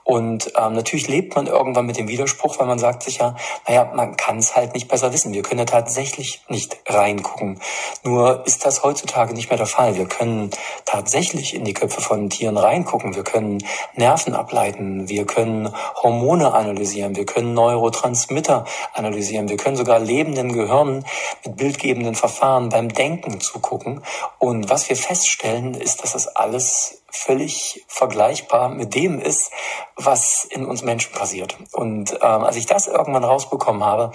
Und 0.04 0.52
ähm, 0.56 0.74
natürlich 0.74 1.08
lebt 1.08 1.34
man 1.34 1.48
irgendwann 1.48 1.84
mit 1.84 1.98
dem 1.98 2.08
Widerspruch, 2.08 2.58
weil 2.58 2.66
man 2.66 2.78
sagt 2.78 3.02
sich 3.02 3.18
ja, 3.18 3.34
naja, 3.66 3.90
man 3.92 4.16
kann 4.16 4.38
es 4.38 4.56
halt 4.56 4.72
nicht 4.72 4.88
besser 4.88 5.12
wissen. 5.12 5.34
Wir 5.34 5.42
können 5.42 5.58
ja 5.58 5.64
tatsächlich 5.64 6.42
nicht 6.48 6.78
reingucken. 6.86 7.60
Nur 8.04 8.46
ist 8.46 8.64
das 8.64 8.84
heutzutage 8.84 9.34
nicht 9.34 9.50
mehr 9.50 9.58
der 9.58 9.66
Fall. 9.66 9.96
Wir 9.96 10.06
können 10.06 10.50
tatsächlich 10.84 11.54
in 11.54 11.64
die 11.64 11.74
Köpfe 11.74 12.00
von 12.00 12.30
Tieren 12.30 12.56
reingucken. 12.56 13.16
Wir 13.16 13.24
können 13.24 13.58
Nerven 13.96 14.34
ableiten. 14.34 15.08
Wir 15.08 15.26
können 15.26 15.74
Hormone 16.02 16.54
analysieren. 16.54 17.16
Wir 17.16 17.26
können 17.26 17.52
Neurotransmitter 17.52 18.57
analysieren. 18.94 19.48
Wir 19.48 19.56
können 19.56 19.76
sogar 19.76 19.98
lebenden 19.98 20.52
Gehirnen 20.52 21.04
mit 21.44 21.56
bildgebenden 21.56 22.14
Verfahren 22.14 22.68
beim 22.68 22.88
Denken 22.88 23.40
zugucken. 23.40 24.02
Und 24.38 24.70
was 24.70 24.88
wir 24.88 24.96
feststellen, 24.96 25.74
ist, 25.74 26.02
dass 26.02 26.12
das 26.12 26.28
alles 26.28 27.02
völlig 27.10 27.84
vergleichbar 27.88 28.68
mit 28.68 28.94
dem 28.94 29.20
ist, 29.20 29.50
was 29.96 30.44
in 30.44 30.64
uns 30.64 30.82
Menschen 30.82 31.12
passiert. 31.12 31.56
Und 31.72 32.12
ähm, 32.12 32.44
als 32.44 32.56
ich 32.56 32.66
das 32.66 32.86
irgendwann 32.86 33.24
rausbekommen 33.24 33.84
habe, 33.84 34.12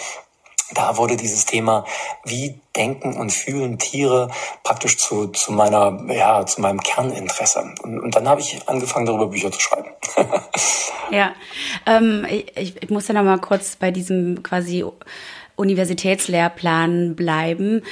da 0.74 0.98
wurde 0.98 1.18
dieses 1.18 1.46
Thema, 1.46 1.86
wie 2.24 2.60
denken 2.76 3.16
und 3.18 3.32
fühlen 3.32 3.78
Tiere 3.78 4.30
praktisch 4.64 4.98
zu, 4.98 5.28
zu 5.28 5.52
meiner, 5.52 6.06
ja, 6.12 6.46
zu 6.46 6.62
meinem 6.62 6.80
Kerninteresse. 6.80 7.74
Und, 7.84 8.00
und 8.00 8.16
dann 8.16 8.28
habe 8.28 8.42
ich 8.42 8.68
angefangen, 8.68 9.06
darüber 9.06 9.28
Bücher 9.28 9.52
zu 9.52 9.60
schreiben. 9.60 9.90
ja, 11.12 11.34
ähm, 11.86 12.26
ich, 12.30 12.82
ich 12.82 12.90
muss 12.90 13.08
ja 13.08 13.14
noch 13.14 13.24
mal 13.24 13.40
kurz 13.40 13.76
bei 13.76 13.92
diesem 13.92 14.44
quasi 14.44 14.84
Universitätslehrplan 15.56 17.16
bleiben. 17.16 17.84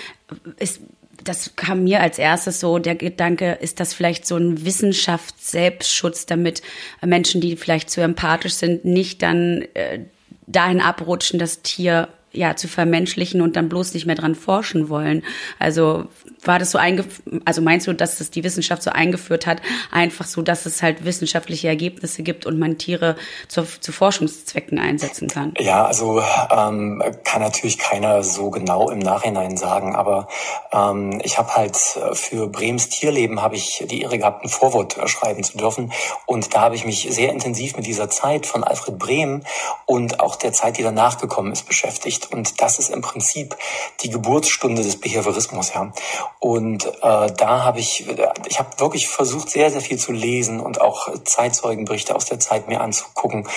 Ist, 0.58 0.82
das 1.24 1.56
kam 1.56 1.84
mir 1.84 2.02
als 2.02 2.18
erstes 2.18 2.60
so 2.60 2.80
der 2.80 2.96
Gedanke, 2.96 3.54
ist 3.54 3.80
das 3.80 3.94
vielleicht 3.94 4.26
so 4.26 4.38
ein 4.38 4.66
Wissenschafts-Selbstschutz, 4.66 6.26
damit 6.26 6.64
Menschen, 7.02 7.42
die 7.42 7.56
vielleicht 7.56 7.90
zu 7.90 8.02
empathisch 8.02 8.56
sind, 8.56 8.86
nicht 8.86 9.22
dann 9.22 9.64
äh, 9.76 10.00
dahin 10.48 10.82
abrutschen, 10.82 11.40
das 11.40 11.62
Tier 11.62 12.10
ja 12.34 12.56
zu 12.56 12.68
vermenschlichen 12.68 13.42
und 13.42 13.56
dann 13.56 13.70
bloß 13.70 13.94
nicht 13.94 14.06
mehr 14.06 14.16
dran 14.16 14.36
forschen 14.36 14.90
wollen. 14.90 15.24
Also 15.60 16.06
war 16.44 16.60
das 16.60 16.72
so 16.72 16.78
eingeführt, 16.78 17.42
also 17.46 17.62
meinst 17.62 17.88
du, 17.88 17.94
dass 17.94 18.20
es 18.20 18.32
die 18.32 18.44
Wissenschaft 18.44 18.84
so 18.84 18.92
eingeführt 18.92 19.46
hat, 19.46 19.62
einfach 19.92 20.26
so, 20.26 20.42
dass 20.42 20.66
es 20.66 20.82
halt 20.82 21.06
wissenschaftliche 21.06 21.68
Ergebnisse 21.68 22.24
gibt 22.24 22.46
und 22.46 22.58
man 22.58 22.78
Tiere 22.78 23.16
zu, 23.48 23.64
zu 23.64 23.92
Forschungszwecken 23.92 24.80
einsetzen 24.80 25.28
kann? 25.28 25.54
Ja, 25.60 25.86
also 25.86 26.22
ähm, 26.52 27.04
kann 27.24 27.42
natürlich 27.42 27.78
keiner 27.78 28.24
so 28.24 28.50
genau 28.50 28.90
im 28.90 29.00
Nachhinein 29.00 29.58
sagen, 29.58 29.96
aber 29.96 30.28
ähm, 30.72 31.22
ich 31.24 31.38
habe 31.38 31.56
halt 31.56 31.76
für 31.76 32.48
Brems 32.48 32.90
Tierleben 32.90 33.42
habe 33.42 33.56
ich 33.56 33.84
die 33.90 34.02
Ehre 34.02 34.18
gehabt, 34.18 34.44
ein 34.44 34.50
Vorwort 34.50 34.98
schreiben 35.06 35.44
zu 35.44 35.58
dürfen 35.58 35.92
und 36.26 36.56
da 36.56 36.62
habe 36.62 36.76
ich 36.76 36.86
mich 36.86 37.08
sehr 37.10 37.32
intensiv 37.32 37.76
mit 37.76 37.86
dieser 37.86 38.10
Zeit 38.10 38.46
von 38.46 38.64
Alfred 38.64 38.98
Brehm 38.98 39.44
und 39.86 40.20
auch 40.20 40.36
der 40.36 40.54
Zeit, 40.54 40.78
die 40.78 40.84
danach 40.84 41.18
gekommen 41.18 41.52
ist, 41.52 41.68
beschäftigt 41.68 42.21
spricht. 42.22 42.34
Und 42.34 42.62
das 42.62 42.80
ist 42.80 42.90
im 42.90 43.02
Prinzip 43.02 43.56
die 44.02 44.10
Geburtsstunde 44.10 44.84
des 44.84 45.00
Behaviorismus. 45.00 45.74
Ja. 45.74 45.92
Und 46.40 46.86
äh, 46.86 47.32
da 47.32 47.64
habe 47.64 47.80
ich, 47.80 48.06
ich 48.48 48.60
habe 48.60 48.80
wirklich 48.80 49.08
versucht, 49.08 49.50
sehr, 49.50 49.72
sehr 49.72 49.82
viel 49.82 49.98
zu 49.98 50.12
lesen 50.12 50.60
und 50.60 50.82
auch 50.82 51.10
Zeitzeugenberichte 51.24 52.16
aus 52.16 52.26
der 52.26 52.40
Zeit 52.40 52.68
mir 52.68 52.82
anzugucken. 52.82 53.48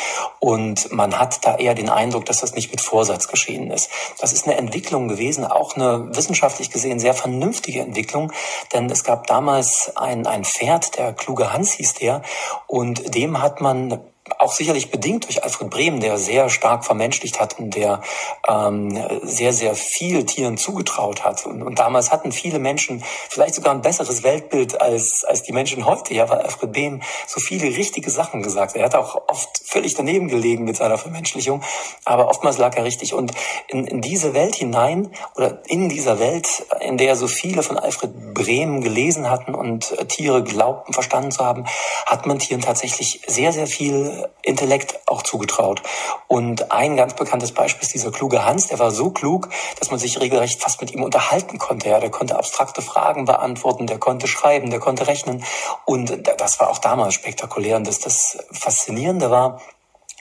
Und 0.40 0.92
man 0.92 1.18
hat 1.18 1.44
da 1.44 1.56
eher 1.56 1.74
den 1.74 1.88
Eindruck, 1.88 2.26
dass 2.26 2.40
das 2.40 2.54
nicht 2.54 2.70
mit 2.70 2.80
Vorsatz 2.80 3.28
geschehen 3.28 3.70
ist. 3.70 3.90
Das 4.18 4.32
ist 4.32 4.46
eine 4.46 4.56
Entwicklung 4.56 5.08
gewesen, 5.08 5.44
auch 5.44 5.76
eine 5.76 6.14
wissenschaftlich 6.14 6.70
gesehen 6.70 6.98
sehr 6.98 7.14
vernünftige 7.14 7.80
Entwicklung, 7.80 8.32
denn 8.72 8.90
es 8.90 9.04
gab 9.04 9.26
damals 9.26 9.92
ein, 9.96 10.26
ein 10.26 10.44
Pferd, 10.44 10.96
der 10.96 11.12
kluge 11.12 11.52
Hans 11.52 11.72
hieß 11.72 11.94
der, 11.94 12.22
und 12.66 13.14
dem 13.14 13.42
hat 13.42 13.60
man 13.60 14.00
auch 14.44 14.52
sicherlich 14.52 14.90
bedingt 14.90 15.24
durch 15.24 15.42
Alfred 15.42 15.70
Bremen, 15.70 16.00
der 16.00 16.18
sehr 16.18 16.50
stark 16.50 16.84
vermenschlicht 16.84 17.40
hat 17.40 17.58
und 17.58 17.74
der 17.74 18.02
ähm, 18.46 19.02
sehr, 19.22 19.52
sehr 19.52 19.74
viel 19.74 20.24
Tieren 20.26 20.58
zugetraut 20.58 21.24
hat. 21.24 21.46
Und, 21.46 21.62
und, 21.62 21.78
damals 21.78 22.12
hatten 22.12 22.30
viele 22.30 22.58
Menschen 22.58 23.02
vielleicht 23.30 23.54
sogar 23.54 23.74
ein 23.74 23.80
besseres 23.80 24.22
Weltbild 24.22 24.80
als, 24.80 25.24
als 25.24 25.42
die 25.42 25.52
Menschen 25.52 25.86
heute, 25.86 26.14
ja, 26.14 26.28
weil 26.28 26.38
Alfred 26.38 26.72
Bremen 26.72 27.02
so 27.26 27.40
viele 27.40 27.66
richtige 27.76 28.10
Sachen 28.10 28.42
gesagt 28.42 28.72
hat. 28.74 28.76
Er 28.76 28.84
hat 28.84 28.94
auch 28.94 29.22
oft 29.28 29.60
völlig 29.64 29.94
daneben 29.94 30.28
gelegen 30.28 30.64
mit 30.64 30.76
seiner 30.76 30.98
Vermenschlichung, 30.98 31.62
aber 32.04 32.28
oftmals 32.28 32.58
lag 32.58 32.76
er 32.76 32.84
richtig. 32.84 33.14
Und 33.14 33.32
in, 33.68 33.86
in 33.86 34.02
diese 34.02 34.34
Welt 34.34 34.54
hinein 34.56 35.10
oder 35.36 35.62
in 35.66 35.88
dieser 35.88 36.18
Welt, 36.18 36.66
in 36.80 36.98
der 36.98 37.16
so 37.16 37.28
viele 37.28 37.62
von 37.62 37.78
Alfred 37.78 38.34
Bremen 38.34 38.82
gelesen 38.82 39.30
hatten 39.30 39.54
und 39.54 39.92
äh, 39.92 40.04
Tiere 40.04 40.42
glaubten, 40.44 40.92
verstanden 40.92 41.30
zu 41.30 41.44
haben, 41.44 41.64
hat 42.04 42.26
man 42.26 42.38
Tieren 42.38 42.60
tatsächlich 42.60 43.22
sehr, 43.26 43.52
sehr 43.52 43.66
viel 43.66 44.28
Intellekt 44.42 45.00
auch 45.06 45.22
zugetraut. 45.22 45.82
Und 46.28 46.70
ein 46.70 46.96
ganz 46.96 47.14
bekanntes 47.14 47.52
Beispiel 47.52 47.82
ist 47.82 47.94
dieser 47.94 48.10
kluge 48.10 48.44
Hans, 48.44 48.68
der 48.68 48.78
war 48.78 48.90
so 48.90 49.10
klug, 49.10 49.48
dass 49.78 49.90
man 49.90 49.98
sich 49.98 50.20
regelrecht 50.20 50.60
fast 50.60 50.80
mit 50.80 50.92
ihm 50.92 51.02
unterhalten 51.02 51.58
konnte. 51.58 51.88
Ja, 51.88 52.00
der 52.00 52.10
konnte 52.10 52.36
abstrakte 52.36 52.82
Fragen 52.82 53.24
beantworten, 53.24 53.86
der 53.86 53.98
konnte 53.98 54.26
schreiben, 54.26 54.70
der 54.70 54.80
konnte 54.80 55.06
rechnen. 55.06 55.44
Und 55.84 56.28
das 56.38 56.60
war 56.60 56.70
auch 56.70 56.78
damals 56.78 57.14
spektakulär. 57.14 57.76
Und 57.76 57.86
das, 57.86 58.00
das 58.00 58.38
Faszinierende 58.52 59.30
war, 59.30 59.60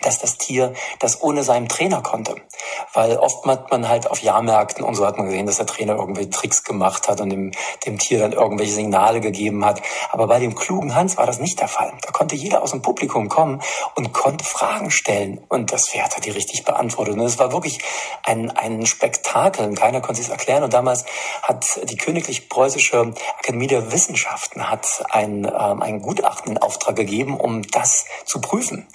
dass 0.05 0.19
das 0.19 0.38
Tier 0.38 0.74
das 1.00 1.22
ohne 1.22 1.43
seinen 1.43 1.67
Trainer 1.67 2.01
konnte. 2.01 2.36
Weil 2.93 3.17
oft 3.17 3.45
hat 3.45 3.72
man 3.72 3.89
halt 3.89 4.10
auf 4.10 4.22
Jahrmärkten 4.22 4.83
und 4.83 4.95
so 4.95 5.05
hat 5.05 5.17
man 5.17 5.27
gesehen, 5.27 5.45
dass 5.45 5.57
der 5.57 5.65
Trainer 5.65 5.95
irgendwelche 5.95 6.29
Tricks 6.29 6.63
gemacht 6.63 7.07
hat 7.07 7.22
und 7.22 7.29
dem, 7.29 7.51
dem 7.86 7.98
Tier 7.98 8.19
dann 8.19 8.33
irgendwelche 8.33 8.74
Signale 8.74 9.22
gegeben 9.22 9.65
hat. 9.65 9.81
Aber 10.12 10.27
bei 10.27 10.39
dem 10.39 10.55
klugen 10.55 10.95
Hans 10.95 11.17
war 11.17 11.25
das 11.25 11.39
nicht 11.39 11.60
der 11.60 11.67
Fall. 11.67 11.93
Da 12.01 12.12
konnte 12.12 12.36
jeder 12.36 12.62
aus 12.62 12.72
dem 12.72 12.81
Publikum 12.81 13.29
kommen 13.29 13.62
und 13.95 14.13
konnte 14.13 14.45
Fragen 14.45 14.91
stellen. 14.91 15.43
Und 15.50 15.72
das 15.72 15.89
Pferd 15.89 16.15
hat 16.15 16.25
die 16.25 16.31
richtig 16.31 16.65
beantwortet. 16.65 17.15
Und 17.15 17.22
es 17.22 17.39
war 17.39 17.51
wirklich 17.51 17.79
ein, 18.24 18.51
ein 18.51 18.86
Spektakel. 18.86 19.65
Und 19.65 19.75
keiner 19.75 20.01
konnte 20.01 20.22
es 20.22 20.29
erklären. 20.29 20.63
Und 20.63 20.74
damals 20.74 21.05
hat 21.41 21.79
die 21.83 21.98
Königlich 21.98 22.50
Preußische 22.50 23.13
Akademie 23.39 23.67
der 23.67 23.91
Wissenschaften 23.91 24.69
hat 24.69 25.03
ein, 25.10 25.45
ähm, 25.45 25.81
ein 25.81 26.01
Gutachten 26.01 26.51
in 26.51 26.57
Auftrag 26.57 26.95
gegeben, 26.95 27.39
um 27.39 27.62
das 27.63 28.05
zu 28.25 28.41
prüfen. 28.41 28.88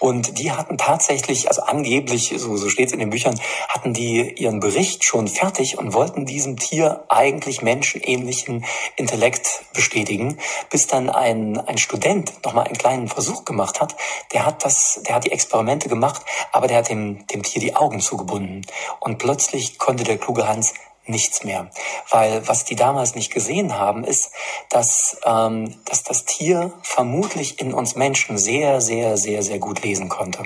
Und 0.00 0.38
die 0.38 0.51
hatten 0.56 0.78
tatsächlich, 0.78 1.48
also 1.48 1.62
angeblich, 1.62 2.34
so, 2.36 2.56
so 2.56 2.68
steht 2.68 2.88
es 2.88 2.92
in 2.92 2.98
den 2.98 3.10
Büchern, 3.10 3.38
hatten 3.68 3.92
die 3.92 4.32
ihren 4.34 4.60
Bericht 4.60 5.04
schon 5.04 5.28
fertig 5.28 5.78
und 5.78 5.92
wollten 5.94 6.26
diesem 6.26 6.56
Tier 6.56 7.04
eigentlich 7.08 7.62
menschenähnlichen 7.62 8.64
Intellekt 8.96 9.64
bestätigen, 9.74 10.38
bis 10.70 10.86
dann 10.86 11.10
ein, 11.10 11.58
ein 11.58 11.78
Student 11.78 12.44
nochmal 12.44 12.66
einen 12.66 12.78
kleinen 12.78 13.08
Versuch 13.08 13.44
gemacht 13.44 13.80
hat. 13.80 13.96
Der 14.32 14.46
hat 14.46 14.64
das, 14.64 15.00
der 15.06 15.16
hat 15.16 15.24
die 15.24 15.32
Experimente 15.32 15.88
gemacht, 15.88 16.22
aber 16.52 16.66
der 16.66 16.78
hat 16.78 16.88
dem, 16.88 17.26
dem 17.28 17.42
Tier 17.42 17.60
die 17.60 17.76
Augen 17.76 18.00
zugebunden. 18.00 18.66
Und 19.00 19.18
plötzlich 19.18 19.78
konnte 19.78 20.04
der 20.04 20.18
kluge 20.18 20.48
Hans 20.48 20.74
nichts 21.06 21.44
mehr. 21.44 21.70
Weil 22.10 22.46
was 22.46 22.64
die 22.64 22.76
damals 22.76 23.14
nicht 23.14 23.32
gesehen 23.32 23.78
haben, 23.78 24.04
ist, 24.04 24.30
dass, 24.70 25.18
ähm, 25.24 25.74
dass 25.84 26.02
das 26.02 26.24
Tier 26.24 26.72
vermutlich 26.82 27.60
in 27.60 27.74
uns 27.74 27.96
Menschen 27.96 28.38
sehr, 28.38 28.80
sehr, 28.80 29.16
sehr, 29.16 29.42
sehr 29.42 29.58
gut 29.58 29.82
lesen 29.82 30.08
konnte 30.08 30.44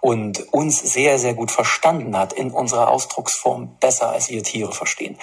und 0.00 0.52
uns 0.52 0.80
sehr, 0.80 1.18
sehr 1.18 1.34
gut 1.34 1.50
verstanden 1.50 2.16
hat 2.16 2.32
in 2.32 2.50
unserer 2.50 2.88
Ausdrucksform, 2.88 3.76
besser 3.80 4.10
als 4.10 4.30
wir 4.30 4.42
Tiere 4.42 4.72
verstehen. 4.72 5.18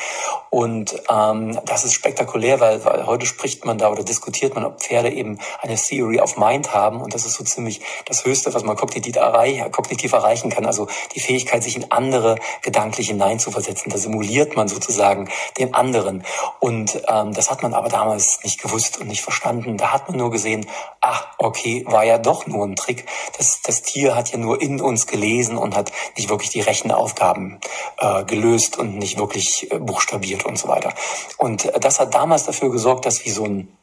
Und 0.49 1.01
ähm, 1.09 1.59
das 1.65 1.83
ist 1.83 1.93
spektakulär, 1.93 2.59
weil, 2.59 2.83
weil 2.85 3.05
heute 3.05 3.25
spricht 3.25 3.65
man 3.65 3.77
da 3.77 3.89
oder 3.89 4.03
diskutiert 4.03 4.55
man, 4.55 4.65
ob 4.65 4.81
Pferde 4.81 5.11
eben 5.11 5.39
eine 5.61 5.75
Theory 5.75 6.19
of 6.19 6.37
Mind 6.37 6.73
haben 6.73 7.01
und 7.01 7.13
das 7.13 7.25
ist 7.25 7.33
so 7.33 7.43
ziemlich 7.43 7.81
das 8.05 8.25
Höchste, 8.25 8.53
was 8.53 8.63
man 8.63 8.75
kognitiv, 8.75 9.15
erreich, 9.15 9.59
kognitiv 9.71 10.11
erreichen 10.13 10.49
kann. 10.49 10.65
Also 10.65 10.87
die 11.15 11.19
Fähigkeit, 11.19 11.63
sich 11.63 11.75
in 11.75 11.91
andere 11.91 12.37
gedanklich 12.61 13.07
hineinzuversetzen. 13.07 13.91
Da 13.91 13.97
simuliert 13.97 14.55
man 14.55 14.58
man 14.59 14.67
sozusagen 14.67 15.29
den 15.57 15.73
anderen. 15.73 16.23
Und 16.59 17.01
ähm, 17.07 17.33
das 17.33 17.49
hat 17.49 17.63
man 17.63 17.73
aber 17.73 17.89
damals 17.89 18.39
nicht 18.43 18.61
gewusst 18.61 18.99
und 18.99 19.07
nicht 19.07 19.21
verstanden. 19.21 19.77
Da 19.77 19.91
hat 19.91 20.07
man 20.09 20.17
nur 20.17 20.29
gesehen, 20.29 20.67
ach, 21.01 21.27
okay, 21.37 21.83
war 21.87 22.03
ja 22.03 22.17
doch 22.17 22.45
nur 22.45 22.65
ein 22.65 22.75
Trick. 22.75 23.05
Das, 23.37 23.61
das 23.63 23.81
Tier 23.81 24.15
hat 24.15 24.31
ja 24.31 24.37
nur 24.37 24.61
in 24.61 24.81
uns 24.81 25.07
gelesen 25.07 25.57
und 25.57 25.75
hat 25.75 25.91
nicht 26.15 26.29
wirklich 26.29 26.51
die 26.51 26.61
Rechenaufgaben 26.61 27.59
äh, 27.97 28.23
gelöst 28.25 28.77
und 28.77 28.97
nicht 28.97 29.17
wirklich 29.17 29.71
äh, 29.71 29.79
buchstabiert 29.79 30.45
und 30.45 30.59
so 30.59 30.67
weiter. 30.67 30.93
Und 31.37 31.65
äh, 31.65 31.79
das 31.79 31.99
hat 31.99 32.13
damals 32.13 32.43
dafür 32.43 32.69
gesorgt, 32.69 33.05
dass 33.05 33.25
wie 33.25 33.31
so 33.31 33.45
ein 33.45 33.78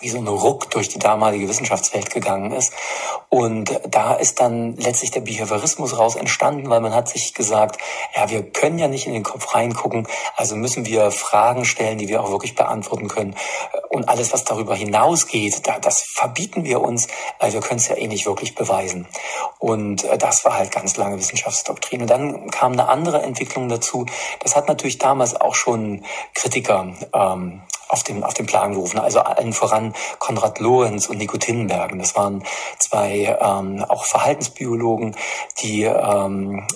wie 0.00 0.08
so 0.10 0.18
ein 0.18 0.28
Ruck 0.28 0.70
durch 0.70 0.88
die 0.88 0.98
damalige 0.98 1.48
Wissenschaftswelt 1.48 2.10
gegangen 2.10 2.52
ist. 2.52 2.72
Und 3.28 3.80
da 3.88 4.14
ist 4.14 4.40
dann 4.40 4.76
letztlich 4.76 5.10
der 5.10 5.22
Behaviorismus 5.22 5.98
raus 5.98 6.16
entstanden, 6.16 6.68
weil 6.68 6.80
man 6.80 6.94
hat 6.94 7.08
sich 7.08 7.32
gesagt, 7.34 7.80
ja, 8.14 8.28
wir 8.30 8.42
können 8.42 8.78
ja 8.78 8.88
nicht 8.88 9.06
in 9.06 9.14
den 9.14 9.22
Kopf 9.22 9.54
reingucken, 9.54 10.06
also 10.36 10.54
müssen 10.54 10.84
wir 10.86 11.10
Fragen 11.10 11.64
stellen, 11.64 11.98
die 11.98 12.08
wir 12.08 12.22
auch 12.22 12.30
wirklich 12.30 12.54
beantworten 12.54 13.08
können. 13.08 13.34
Und 13.88 14.08
alles, 14.08 14.32
was 14.32 14.44
darüber 14.44 14.74
hinausgeht, 14.74 15.62
das 15.80 16.02
verbieten 16.02 16.64
wir 16.64 16.82
uns, 16.82 17.08
weil 17.40 17.52
wir 17.52 17.60
können 17.60 17.78
es 17.78 17.88
ja 17.88 17.96
eh 17.96 18.06
nicht 18.06 18.26
wirklich 18.26 18.54
beweisen. 18.54 19.06
Und 19.58 20.04
äh, 20.04 20.18
das 20.18 20.44
war 20.44 20.58
halt 20.58 20.70
ganz 20.70 20.96
lange 20.96 21.18
Wissenschaftsdoktrin. 21.18 22.02
Und 22.02 22.10
dann 22.10 22.50
kam 22.50 22.72
eine 22.72 22.88
andere 22.88 23.22
Entwicklung 23.22 23.68
dazu. 23.68 24.06
Das 24.40 24.54
hat 24.56 24.68
natürlich 24.68 24.98
damals 24.98 25.34
auch 25.40 25.54
schon 25.54 26.04
Kritiker 26.34 26.92
ähm, 27.14 27.62
auf 27.88 28.02
den, 28.02 28.24
auf 28.24 28.34
den 28.34 28.46
Plan 28.46 28.72
gerufen. 28.72 28.98
Also 28.98 29.20
allen 29.20 29.52
voran 29.52 29.94
Konrad 30.18 30.58
Lorenz 30.60 31.08
und 31.08 31.18
Nico 31.18 31.36
Tinnenbergen. 31.36 31.98
Das 31.98 32.14
waren 32.16 32.44
zwei 32.78 33.36
ähm, 33.40 33.84
auch 33.88 34.04
Verhaltensbiologen, 34.04 35.16
die 35.62 35.84
ähm, 35.84 36.66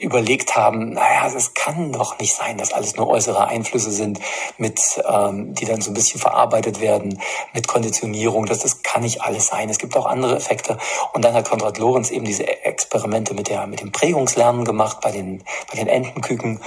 überlegt 0.00 0.56
haben, 0.56 0.94
naja, 0.94 1.30
es 1.34 1.54
kann 1.54 1.92
doch 1.92 2.18
nicht 2.18 2.34
sein, 2.34 2.58
dass 2.58 2.72
alles 2.72 2.96
nur 2.96 3.08
äußere 3.08 3.46
Einflüsse 3.46 3.90
sind, 3.90 4.20
mit, 4.58 5.00
ähm, 5.08 5.54
die 5.54 5.64
dann 5.64 5.80
so 5.80 5.90
ein 5.90 5.94
bisschen 5.94 6.20
verarbeitet 6.20 6.80
werden 6.80 7.20
mit 7.52 7.68
Konditionierung. 7.68 8.46
Das, 8.46 8.58
das 8.58 8.82
kann 8.82 9.02
nicht 9.02 9.22
alles 9.22 9.46
sein. 9.46 9.68
Es 9.70 9.78
gibt 9.78 9.96
auch 9.96 10.06
andere 10.06 10.36
Effekte. 10.36 10.78
Und 11.12 11.24
dann 11.24 11.34
hat 11.34 11.48
Konrad 11.48 11.78
Lorenz 11.78 12.10
eben 12.10 12.24
diese 12.24 12.46
Experimente 12.64 13.34
mit, 13.34 13.48
der, 13.48 13.66
mit 13.66 13.80
dem 13.80 13.92
Prägungslernen 13.92 14.64
gemacht 14.64 15.00
bei 15.00 15.12
den, 15.12 15.44
bei 15.70 15.78
den 15.78 15.86
Entenküken 15.86 16.60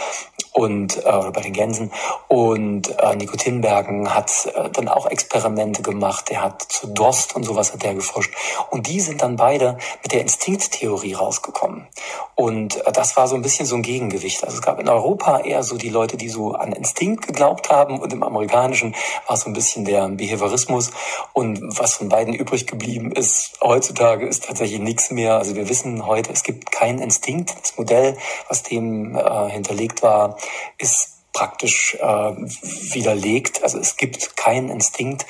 und 0.56 1.06
äh, 1.06 1.32
bei 1.34 1.42
den 1.42 1.52
Gänsen. 1.52 1.92
Und 2.30 2.98
äh, 2.98 3.16
Nico 3.16 3.36
Tinbergen 3.36 4.16
hat 4.16 4.32
äh, 4.56 4.70
dann 4.70 4.88
auch 4.88 5.06
Experimente 5.06 5.82
gemacht. 5.82 6.30
Er 6.32 6.44
hat 6.44 6.62
zu 6.62 6.88
Durst 6.88 7.36
und 7.36 7.44
sowas 7.44 7.74
hat 7.74 7.84
er 7.84 7.94
geforscht. 7.94 8.34
Und 8.70 8.88
die 8.88 9.02
sind 9.02 9.22
dann 9.22 9.36
beide 9.36 9.78
mit 10.02 10.14
der 10.14 10.22
Instinkttheorie 10.22 11.14
rausgekommen. 11.14 11.88
Und 12.36 12.78
äh, 12.86 12.92
das 12.94 13.18
war 13.18 13.28
so 13.28 13.36
ein 13.36 13.42
bisschen 13.42 13.66
so 13.66 13.76
ein 13.76 13.82
Gegengewicht. 13.82 14.46
Also 14.46 14.56
es 14.56 14.62
gab 14.62 14.80
in 14.80 14.88
Europa 14.88 15.40
eher 15.42 15.62
so 15.62 15.76
die 15.76 15.90
Leute, 15.90 16.16
die 16.16 16.30
so 16.30 16.54
an 16.54 16.72
Instinkt 16.72 17.28
geglaubt 17.28 17.70
haben 17.70 18.00
und 18.00 18.14
im 18.14 18.24
amerikanischen 18.24 18.96
war 19.28 19.36
so 19.36 19.48
ein 19.50 19.54
bisschen 19.54 19.84
der 19.84 20.08
Behaviorismus. 20.08 20.92
Und 21.34 21.60
was 21.78 21.96
von 21.96 22.08
beiden 22.08 22.34
übrig 22.34 22.66
geblieben 22.66 23.12
ist 23.12 23.60
heutzutage, 23.62 24.26
ist 24.26 24.46
tatsächlich 24.46 24.80
nichts 24.80 25.12
mehr. 25.12 25.36
Also 25.36 25.56
wir 25.56 25.68
wissen 25.68 26.06
heute, 26.06 26.32
es 26.32 26.44
gibt 26.44 26.72
keinen 26.72 27.00
Instinkt. 27.00 27.54
Das 27.62 27.78
Modell, 27.78 28.16
was 28.48 28.64
dem 28.64 29.18
äh, 29.18 29.50
hinterlegt 29.50 30.02
war, 30.02 30.38
ist 30.78 31.16
praktisch 31.36 31.96
äh, 31.96 32.06
widerlegt. 32.06 33.62
Also 33.62 33.78
es 33.78 33.98
gibt 33.98 34.38
keinen 34.38 34.70
Instinkt 34.70 35.26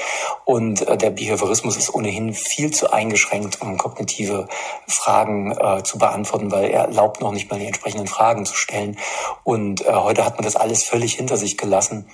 und 0.45 0.87
äh, 0.87 0.97
der 0.97 1.09
Behaviorismus 1.09 1.77
ist 1.77 1.93
ohnehin 1.93 2.33
viel 2.33 2.71
zu 2.71 2.93
eingeschränkt, 2.93 3.59
um 3.59 3.77
kognitive 3.77 4.47
Fragen 4.87 5.51
äh, 5.51 5.81
zu 5.83 5.97
beantworten, 5.97 6.51
weil 6.51 6.69
er 6.69 6.81
erlaubt 6.81 7.21
noch 7.21 7.31
nicht 7.31 7.49
mal 7.49 7.59
die 7.59 7.65
entsprechenden 7.65 8.07
Fragen 8.07 8.45
zu 8.45 8.53
stellen. 8.55 8.99
Und 9.43 9.81
äh, 9.81 9.93
heute 9.93 10.25
hat 10.25 10.35
man 10.35 10.43
das 10.43 10.55
alles 10.55 10.83
völlig 10.83 11.15
hinter 11.15 11.37
sich 11.37 11.57
gelassen. 11.57 12.07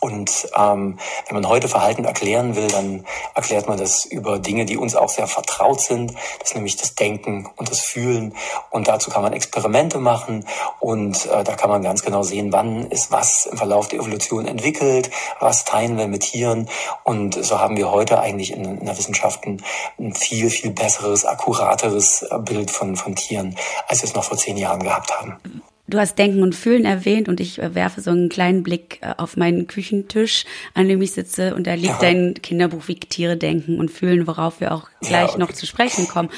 Und 0.00 0.48
ähm, 0.56 0.98
wenn 1.26 1.34
man 1.34 1.48
heute 1.48 1.68
Verhalten 1.68 2.04
erklären 2.04 2.56
will, 2.56 2.68
dann 2.68 3.04
erklärt 3.34 3.68
man 3.68 3.78
das 3.78 4.04
über 4.04 4.38
Dinge, 4.38 4.64
die 4.64 4.76
uns 4.76 4.94
auch 4.94 5.08
sehr 5.08 5.26
vertraut 5.26 5.80
sind. 5.80 6.14
Das 6.38 6.50
ist 6.50 6.54
nämlich 6.54 6.76
das 6.76 6.94
Denken 6.94 7.48
und 7.56 7.70
das 7.70 7.80
Fühlen. 7.80 8.34
Und 8.70 8.88
dazu 8.88 9.10
kann 9.10 9.22
man 9.22 9.32
Experimente 9.32 9.98
machen 9.98 10.44
und 10.80 11.26
äh, 11.26 11.44
da 11.44 11.54
kann 11.54 11.70
man 11.70 11.82
ganz 11.82 12.02
genau 12.02 12.22
sehen, 12.22 12.52
wann 12.52 12.90
ist 12.90 13.10
was 13.10 13.46
im 13.46 13.58
Verlauf 13.58 13.88
der 13.88 14.00
Evolution 14.00 14.46
entwickelt, 14.46 15.10
was 15.40 15.64
teilen 15.64 15.98
wir 15.98 16.06
mit 16.06 16.22
Tieren. 16.22 16.68
Und 17.04 17.42
so 17.44 17.58
haben 17.58 17.76
wir 17.76 17.90
heute 17.90 18.20
eigentlich 18.20 18.52
in, 18.52 18.64
in 18.64 18.86
der 18.86 18.96
Wissenschaft 18.96 19.44
ein, 19.46 19.62
ein 19.98 20.14
viel, 20.14 20.50
viel 20.50 20.70
besseres, 20.70 21.24
akkurateres 21.24 22.26
Bild 22.40 22.70
von, 22.70 22.96
von 22.96 23.14
Tieren, 23.16 23.56
als 23.88 24.02
wir 24.02 24.08
es 24.08 24.14
noch 24.14 24.24
vor 24.24 24.36
zehn 24.36 24.56
Jahren 24.56 24.82
gehabt 24.82 25.18
haben. 25.18 25.40
Du 25.88 25.98
hast 25.98 26.18
Denken 26.18 26.42
und 26.42 26.54
Fühlen 26.54 26.84
erwähnt 26.84 27.28
und 27.28 27.40
ich 27.40 27.58
äh, 27.58 27.74
werfe 27.74 28.02
so 28.02 28.10
einen 28.10 28.28
kleinen 28.28 28.62
Blick 28.62 28.98
äh, 29.00 29.14
auf 29.16 29.36
meinen 29.36 29.66
Küchentisch, 29.66 30.44
an 30.74 30.86
dem 30.86 31.00
ich 31.00 31.12
sitze 31.12 31.54
und 31.54 31.66
da 31.66 31.74
liegt 31.74 31.86
ja. 31.86 31.98
dein 32.00 32.34
Kinderbuch 32.34 32.88
wie 32.88 32.96
Tiere 32.96 33.36
denken 33.38 33.78
und 33.78 33.90
fühlen, 33.90 34.26
worauf 34.26 34.60
wir 34.60 34.72
auch 34.72 34.88
gleich 35.00 35.12
ja, 35.12 35.28
okay. 35.30 35.38
noch 35.38 35.52
zu 35.52 35.66
sprechen 35.66 36.06
kommen. 36.06 36.28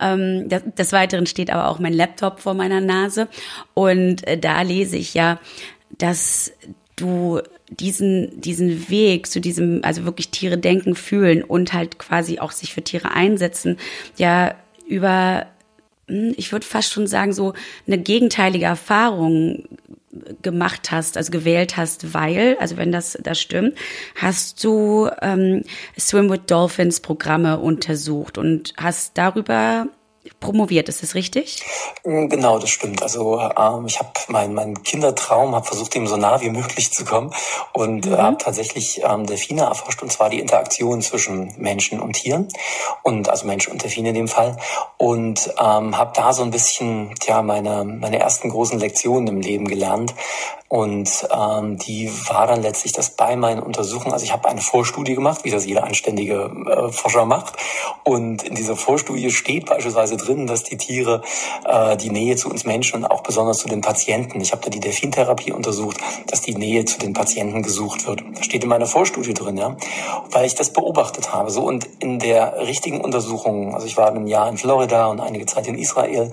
Ähm, 0.00 0.48
das, 0.48 0.62
des 0.76 0.92
Weiteren 0.92 1.26
steht 1.26 1.50
aber 1.50 1.68
auch 1.68 1.80
mein 1.80 1.92
Laptop 1.92 2.40
vor 2.40 2.54
meiner 2.54 2.80
Nase 2.80 3.28
und 3.74 4.26
äh, 4.26 4.38
da 4.38 4.62
lese 4.62 4.96
ich 4.96 5.14
ja, 5.14 5.40
dass 5.98 6.52
du 6.94 7.40
diesen, 7.68 8.40
diesen 8.40 8.90
Weg 8.90 9.26
zu 9.26 9.40
diesem, 9.40 9.80
also 9.82 10.04
wirklich 10.04 10.30
Tiere 10.30 10.58
denken, 10.58 10.94
fühlen 10.94 11.42
und 11.42 11.72
halt 11.72 11.98
quasi 11.98 12.38
auch 12.38 12.52
sich 12.52 12.74
für 12.74 12.82
Tiere 12.82 13.10
einsetzen, 13.10 13.76
ja 14.16 14.54
über 14.86 15.46
ich 16.36 16.52
würde 16.52 16.66
fast 16.66 16.92
schon 16.92 17.06
sagen, 17.06 17.32
so 17.32 17.54
eine 17.86 17.98
gegenteilige 17.98 18.66
Erfahrung 18.66 19.64
gemacht 20.42 20.90
hast, 20.90 21.16
also 21.16 21.30
gewählt 21.30 21.76
hast, 21.76 22.14
weil, 22.14 22.56
also 22.58 22.76
wenn 22.76 22.90
das 22.90 23.16
das 23.22 23.40
stimmt, 23.40 23.74
hast 24.16 24.62
du 24.64 25.08
ähm, 25.22 25.62
Swim 25.98 26.30
with 26.30 26.40
Dolphins 26.46 27.00
Programme 27.00 27.58
untersucht 27.58 28.36
und 28.36 28.72
hast 28.76 29.16
darüber 29.16 29.86
promoviert, 30.38 30.88
ist 30.88 31.02
das 31.02 31.14
richtig? 31.14 31.62
Mm, 32.04 32.28
genau, 32.28 32.58
das 32.58 32.70
stimmt. 32.70 33.02
Also 33.02 33.40
ähm, 33.40 33.86
ich 33.86 33.98
habe 33.98 34.10
meinen 34.28 34.54
mein 34.54 34.82
Kindertraum, 34.82 35.54
habe 35.54 35.66
versucht, 35.66 35.94
dem 35.94 36.06
so 36.06 36.16
nah 36.16 36.40
wie 36.40 36.50
möglich 36.50 36.92
zu 36.92 37.04
kommen 37.04 37.32
und 37.72 38.06
äh, 38.06 38.10
mhm. 38.10 38.16
habe 38.18 38.36
tatsächlich 38.38 39.00
ähm, 39.02 39.26
Delfine 39.26 39.62
erforscht 39.62 40.02
und 40.02 40.12
zwar 40.12 40.28
die 40.28 40.40
Interaktion 40.40 41.00
zwischen 41.00 41.54
Menschen 41.56 42.00
und 42.00 42.14
Tieren 42.14 42.48
und 43.02 43.28
also 43.28 43.46
Mensch 43.46 43.68
und 43.68 43.82
Delfine 43.82 44.10
in 44.10 44.14
dem 44.14 44.28
Fall 44.28 44.56
und 44.98 45.48
ähm, 45.58 45.96
habe 45.96 46.12
da 46.14 46.32
so 46.32 46.42
ein 46.42 46.50
bisschen 46.50 47.14
ja 47.26 47.42
meine 47.42 47.84
meine 47.84 48.18
ersten 48.18 48.50
großen 48.50 48.78
Lektionen 48.78 49.28
im 49.28 49.40
Leben 49.40 49.68
gelernt 49.68 50.14
und 50.72 51.26
ähm, 51.36 51.78
die 51.78 52.12
war 52.28 52.46
dann 52.46 52.62
letztlich 52.62 52.92
das 52.92 53.10
bei 53.10 53.34
meinen 53.34 53.60
Untersuchungen. 53.60 54.12
Also 54.12 54.24
ich 54.24 54.32
habe 54.32 54.48
eine 54.48 54.60
Vorstudie 54.60 55.16
gemacht, 55.16 55.40
wie 55.42 55.50
das 55.50 55.66
jeder 55.66 55.82
anständige 55.82 56.44
äh, 56.44 56.92
Forscher 56.92 57.24
macht. 57.24 57.56
Und 58.04 58.44
in 58.44 58.54
dieser 58.54 58.76
Vorstudie 58.76 59.32
steht 59.32 59.66
beispielsweise 59.66 60.16
drin, 60.16 60.46
dass 60.46 60.62
die 60.62 60.76
Tiere 60.76 61.22
äh, 61.66 61.96
die 61.96 62.10
Nähe 62.10 62.36
zu 62.36 62.48
uns 62.48 62.64
Menschen 62.64 63.02
und 63.02 63.10
auch 63.10 63.24
besonders 63.24 63.58
zu 63.58 63.66
den 63.66 63.80
Patienten, 63.80 64.40
ich 64.40 64.52
habe 64.52 64.62
da 64.62 64.70
die 64.70 64.78
Delfintherapie 64.78 65.50
untersucht, 65.50 65.96
dass 66.28 66.40
die 66.40 66.54
Nähe 66.54 66.84
zu 66.84 67.00
den 67.00 67.14
Patienten 67.14 67.64
gesucht 67.64 68.06
wird. 68.06 68.22
Das 68.36 68.44
steht 68.44 68.62
in 68.62 68.68
meiner 68.68 68.86
Vorstudie 68.86 69.34
drin, 69.34 69.56
ja, 69.56 69.76
weil 70.30 70.46
ich 70.46 70.54
das 70.54 70.72
beobachtet 70.72 71.32
habe. 71.32 71.50
So 71.50 71.64
und 71.64 71.88
in 71.98 72.20
der 72.20 72.60
richtigen 72.60 73.00
Untersuchung, 73.00 73.74
also 73.74 73.88
ich 73.88 73.96
war 73.96 74.12
ein 74.12 74.28
Jahr 74.28 74.48
in 74.48 74.56
Florida 74.56 75.06
und 75.06 75.18
einige 75.18 75.46
Zeit 75.46 75.66
in 75.66 75.76
Israel 75.76 76.30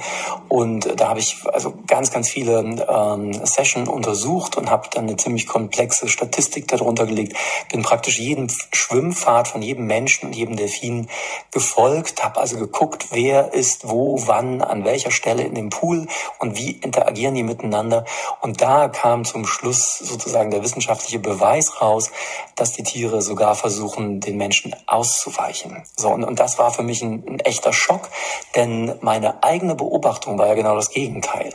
und 0.47 1.01
da 1.01 1.09
habe 1.09 1.21
ich 1.21 1.37
also 1.51 1.73
ganz, 1.87 2.11
ganz 2.11 2.29
viele 2.29 2.59
ähm, 2.59 3.33
Session 3.43 3.87
untersucht 3.87 4.26
untersucht 4.27 4.57
und 4.57 4.69
habe 4.69 4.89
dann 4.91 5.05
eine 5.05 5.15
ziemlich 5.15 5.47
komplexe 5.47 6.07
Statistik 6.07 6.67
darunter 6.67 7.05
gelegt. 7.05 7.35
Bin 7.71 7.81
praktisch 7.81 8.19
jedem 8.19 8.47
Schwimmpfad 8.71 9.47
von 9.47 9.61
jedem 9.61 9.85
Menschen 9.85 10.27
und 10.27 10.35
jedem 10.35 10.55
Delfin 10.55 11.07
gefolgt, 11.51 12.23
habe 12.23 12.39
also 12.39 12.57
geguckt, 12.57 13.07
wer 13.11 13.53
ist 13.53 13.89
wo, 13.89 14.21
wann, 14.27 14.61
an 14.61 14.83
welcher 14.83 15.11
Stelle 15.11 15.43
in 15.43 15.55
dem 15.55 15.69
Pool 15.69 16.07
und 16.39 16.57
wie 16.57 16.71
interagieren 16.71 17.35
die 17.35 17.43
miteinander. 17.43 18.05
Und 18.41 18.61
da 18.61 18.89
kam 18.89 19.25
zum 19.25 19.45
Schluss 19.45 19.97
sozusagen 19.99 20.51
der 20.51 20.63
wissenschaftliche 20.63 21.19
Beweis 21.19 21.81
raus, 21.81 22.11
dass 22.55 22.73
die 22.73 22.83
Tiere 22.83 23.21
sogar 23.21 23.55
versuchen, 23.55 24.19
den 24.19 24.37
Menschen 24.37 24.75
auszuweichen. 24.87 25.83
So, 25.95 26.09
und, 26.09 26.23
und 26.23 26.39
das 26.39 26.57
war 26.59 26.71
für 26.71 26.83
mich 26.83 27.01
ein, 27.01 27.23
ein 27.27 27.39
echter 27.39 27.71
Schock, 27.73 28.09
denn 28.55 28.95
meine 29.01 29.43
eigene 29.43 29.75
Beobachtung 29.75 30.37
war 30.37 30.47
ja 30.47 30.53
genau 30.55 30.75
das 30.75 30.89
Gegenteil. 30.89 31.53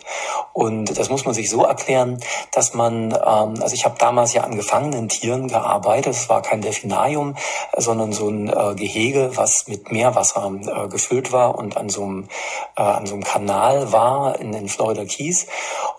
Und 0.52 0.96
das 0.96 1.08
muss 1.08 1.24
man 1.24 1.34
sich 1.34 1.50
so 1.50 1.64
erklären, 1.64 2.20
dass 2.52 2.61
dass 2.62 2.74
man, 2.74 3.10
ähm, 3.10 3.60
also 3.60 3.74
ich 3.74 3.84
habe 3.84 3.96
damals 3.98 4.34
ja 4.34 4.44
an 4.44 4.54
gefangenen 4.54 5.08
Tieren 5.08 5.48
gearbeitet. 5.48 6.14
Es 6.14 6.28
war 6.28 6.42
kein 6.42 6.60
Delfinarium, 6.60 7.34
sondern 7.76 8.12
so 8.12 8.28
ein 8.28 8.48
äh, 8.48 8.76
Gehege, 8.76 9.32
was 9.34 9.66
mit 9.66 9.90
Meerwasser 9.90 10.48
äh, 10.60 10.86
gefüllt 10.86 11.32
war 11.32 11.58
und 11.58 11.76
an 11.76 11.88
so 11.88 12.04
einem, 12.04 12.28
äh, 12.76 12.82
an 12.82 13.06
so 13.06 13.14
einem 13.14 13.24
Kanal 13.24 13.90
war 13.90 14.38
in 14.38 14.52
den 14.52 14.68
Florida 14.68 15.04
Keys. 15.04 15.48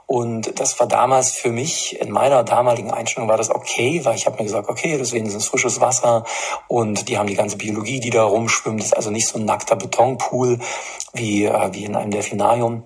Und 0.06 0.58
das 0.58 0.80
war 0.80 0.88
damals 0.88 1.34
für 1.34 1.50
mich, 1.50 2.00
in 2.00 2.12
meiner 2.12 2.46
damaligen 2.46 2.92
Einstellung 2.92 3.28
war 3.28 3.36
das 3.36 3.50
okay, 3.50 4.00
weil 4.06 4.16
ich 4.16 4.26
habe 4.26 4.38
mir 4.38 4.46
gesagt, 4.46 4.70
okay, 4.70 4.98
das 4.98 5.10
ist 5.10 5.14
wenigstens 5.14 5.48
frisches 5.48 5.82
Wasser 5.82 6.24
und 6.70 7.10
die 7.10 7.18
haben 7.18 7.28
die 7.28 7.36
ganze 7.36 7.58
Biologie, 7.58 8.00
die 8.00 8.10
da 8.10 8.24
rumschwimmt. 8.24 8.80
Das 8.80 8.88
ist 8.88 8.96
also 8.96 9.12
nicht 9.12 9.28
so 9.28 9.38
ein 9.38 9.44
nackter 9.44 9.76
Betonpool 9.76 10.60
wie, 11.12 11.44
äh, 11.44 11.74
wie 11.74 11.84
in 11.84 11.98
einem 11.98 12.12
Delfinarium. 12.12 12.84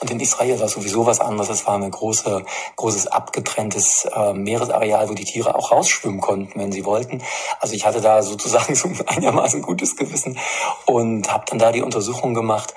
Und 0.00 0.10
in 0.10 0.20
Israel 0.20 0.60
war 0.60 0.68
sowieso 0.68 1.06
was 1.06 1.20
anderes. 1.20 1.48
Es 1.50 1.66
war 1.66 1.74
ein 1.74 1.90
große, 1.90 2.44
großes 2.76 3.06
abgetrenntes 3.08 4.06
äh, 4.14 4.32
Meeresareal, 4.32 5.08
wo 5.08 5.14
die 5.14 5.24
Tiere 5.24 5.54
auch 5.54 5.72
rausschwimmen 5.72 6.20
konnten, 6.20 6.58
wenn 6.58 6.72
sie 6.72 6.84
wollten. 6.84 7.22
Also 7.60 7.74
ich 7.74 7.86
hatte 7.86 8.00
da 8.00 8.22
sozusagen 8.22 8.74
so 8.74 8.88
ein 8.88 9.00
einigermaßen 9.06 9.62
gutes 9.62 9.96
Gewissen 9.96 10.38
und 10.86 11.32
habe 11.32 11.44
dann 11.48 11.58
da 11.58 11.72
die 11.72 11.82
Untersuchung 11.82 12.34
gemacht. 12.34 12.74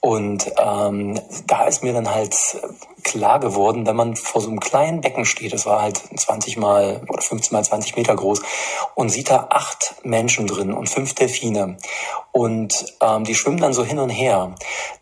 Und 0.00 0.52
ähm, 0.58 1.20
da 1.46 1.66
ist 1.66 1.82
mir 1.82 1.92
dann 1.92 2.14
halt 2.14 2.36
klar 3.06 3.38
geworden, 3.38 3.86
wenn 3.86 3.94
man 3.94 4.16
vor 4.16 4.40
so 4.40 4.48
einem 4.48 4.58
kleinen 4.58 5.00
Becken 5.00 5.24
steht, 5.24 5.52
das 5.52 5.64
war 5.64 5.80
halt 5.80 5.96
20 5.96 6.56
mal 6.56 7.00
oder 7.08 7.22
15 7.22 7.56
mal 7.56 7.64
20 7.64 7.96
Meter 7.96 8.16
groß, 8.16 8.42
und 8.94 9.10
sieht 9.10 9.30
da 9.30 9.46
acht 9.50 9.94
Menschen 10.02 10.46
drin 10.46 10.72
und 10.72 10.88
fünf 10.88 11.14
Delfine 11.14 11.78
und 12.32 12.94
ähm, 13.00 13.24
die 13.24 13.34
schwimmen 13.34 13.58
dann 13.58 13.72
so 13.72 13.84
hin 13.84 13.98
und 13.98 14.10
her, 14.10 14.54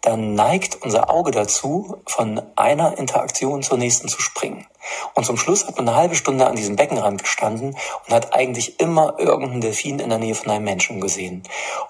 dann 0.03 0.35
neigt 0.35 0.83
unser 0.83 1.11
Auge 1.11 1.31
dazu, 1.31 1.97
von 2.07 2.43
einer 2.57 2.99
Interaktion 2.99 3.63
zur 3.63 3.79
nächsten 3.79 4.09
zu 4.09 4.21
springen. 4.21 4.67
Und 5.15 5.25
zum 5.25 5.37
Schluss 5.37 5.67
hat 5.67 5.77
man 5.77 5.89
eine 5.89 5.97
halbe 5.97 6.15
Stunde 6.15 6.47
an 6.47 6.57
diesem 6.57 6.77
Beckenrand 6.77 7.23
gestanden 7.23 7.77
und 8.07 8.15
hat 8.15 8.35
eigentlich 8.35 8.81
immer 8.81 9.19
irgendeinen 9.19 9.63
Delfin 9.63 9.99
in 9.99 10.11
der 10.11 10.19
Nähe 10.19 10.35
von 10.35 10.51
einem 10.51 10.65
Menschen 10.65 11.01
gesehen. 11.01 11.43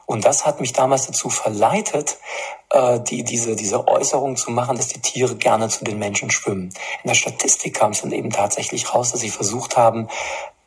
Und 0.07 0.25
das 0.25 0.47
hat 0.47 0.61
mich 0.61 0.73
damals 0.73 1.07
dazu 1.07 1.29
verleitet, 1.29 2.19
äh, 2.71 3.01
die, 3.01 3.25
diese, 3.25 3.57
diese 3.57 3.87
Äußerung 3.89 4.37
zu 4.37 4.51
machen, 4.51 4.77
dass 4.77 4.89
die 4.89 5.01
Tiere 5.01 5.37
gerne 5.37 5.69
zu 5.69 5.85
den 5.85 5.99
Menschen 5.99 6.04
schwimmen. 6.31 6.71
In 7.03 7.09
der 7.09 7.15
Statistik 7.15 7.75
kam 7.75 7.93
es 7.93 8.03
dann 8.03 8.13
eben 8.13 8.31
tatsächlich 8.31 8.95
raus, 8.95 9.13
dass 9.13 9.21
sie 9.21 9.31
versucht 9.31 9.77
haben, 9.77 10.09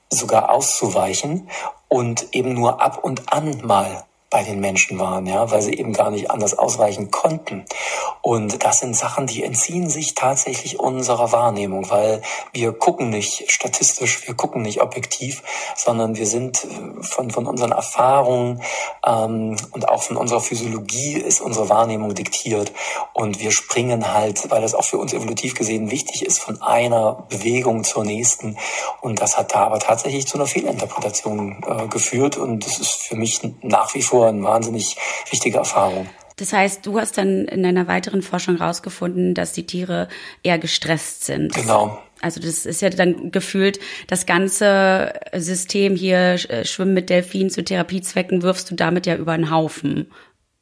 sogar 0.10 0.50
auszuweichen 0.50 1.50
und 1.90 2.28
eben 2.32 2.54
nur 2.54 2.82
ab 2.82 3.04
und 3.04 3.32
an 3.32 3.62
mal 3.66 4.07
bei 4.30 4.44
den 4.44 4.60
Menschen 4.60 5.00
waren, 5.00 5.26
ja, 5.26 5.50
weil 5.52 5.62
sie 5.62 5.74
eben 5.74 5.94
gar 5.94 6.12
nicht 6.12 6.32
anders 6.32 6.58
ausweichen 6.58 7.12
konnten. 7.12 7.66
Und 8.22 8.66
das 8.66 8.80
sind 8.80 8.94
Sachen, 8.94 9.26
die 9.26 9.42
entziehen 9.42 9.90
sich 9.90 10.16
tatsächlich 10.16 10.82
unserer 10.82 11.32
Wahrnehmung, 11.32 11.90
weil 11.90 12.22
wir 12.52 12.74
gucken 12.74 13.10
nicht 13.10 13.50
statistisch, 13.50 14.28
wir 14.28 14.36
gucken 14.36 14.64
nicht 14.64 14.82
objektiv, 14.82 15.44
sondern 15.78 16.18
wir 16.18 16.28
sind 16.28 16.66
äh, 16.66 17.04
von, 17.04 17.32
von 17.32 17.48
unseren 17.48 17.72
Erfahrungen 17.72 18.62
ähm, 19.06 19.56
und 19.72 19.88
auch 19.88 20.04
von 20.04 20.18
unserer 20.18 20.42
Physiologie 20.42 21.14
ist 21.14 21.40
unsere 21.40 21.70
Wahrnehmung 21.70 22.14
diktiert. 22.14 22.74
Und 23.14 23.40
wir 23.40 23.52
springen 23.52 24.14
halt, 24.14 24.52
weil 24.52 24.62
das 24.62 24.76
auch 24.76 24.84
für 24.84 24.98
uns 24.98 25.14
evolutiv 25.14 25.56
gesehen 25.56 25.90
wichtig 25.90 26.26
ist, 26.26 26.40
von 26.40 26.62
einer 26.62 27.26
Bewegung 27.30 27.86
zur 27.86 28.04
nächsten. 28.04 28.58
Und 29.00 29.22
das 29.22 29.38
hat 29.38 29.54
da 29.54 29.60
aber 29.60 29.80
tatsächlich 29.80 30.28
zu 30.28 30.36
einer 30.36 30.48
Fehlinterpretation 30.48 31.64
äh, 31.66 31.88
geführt. 31.88 32.36
Und 32.36 32.66
das 32.66 32.78
ist 32.80 33.04
für 33.04 33.16
mich 33.16 33.40
nach 33.62 33.94
wie 33.96 34.02
vor 34.02 34.17
Eine 34.24 34.44
wahnsinnig 34.44 34.98
wichtige 35.30 35.58
Erfahrung. 35.58 36.08
Das 36.38 36.54
heißt, 36.54 36.86
du 36.86 37.00
hast 37.00 37.18
dann 37.18 37.46
in 37.46 37.64
deiner 37.64 37.88
weiteren 37.88 38.22
Forschung 38.22 38.58
herausgefunden, 38.58 39.34
dass 39.34 39.54
die 39.54 39.66
Tiere 39.66 40.08
eher 40.44 40.60
gestresst 40.60 41.26
sind. 41.26 41.54
Genau. 41.54 41.98
Also 42.22 42.40
das 42.40 42.66
ist 42.66 42.82
ja 42.82 42.90
dann 42.90 43.32
gefühlt 43.32 43.80
das 44.08 44.26
ganze 44.26 45.14
System 45.36 45.96
hier, 45.96 46.36
äh, 46.50 46.66
Schwimmen 46.66 46.94
mit 46.94 47.10
Delfinen 47.10 47.50
zu 47.50 47.64
Therapiezwecken, 47.64 48.42
wirfst 48.42 48.70
du 48.72 48.76
damit 48.76 49.06
ja 49.06 49.16
über 49.16 49.34
einen 49.34 49.52
Haufen. 49.52 50.12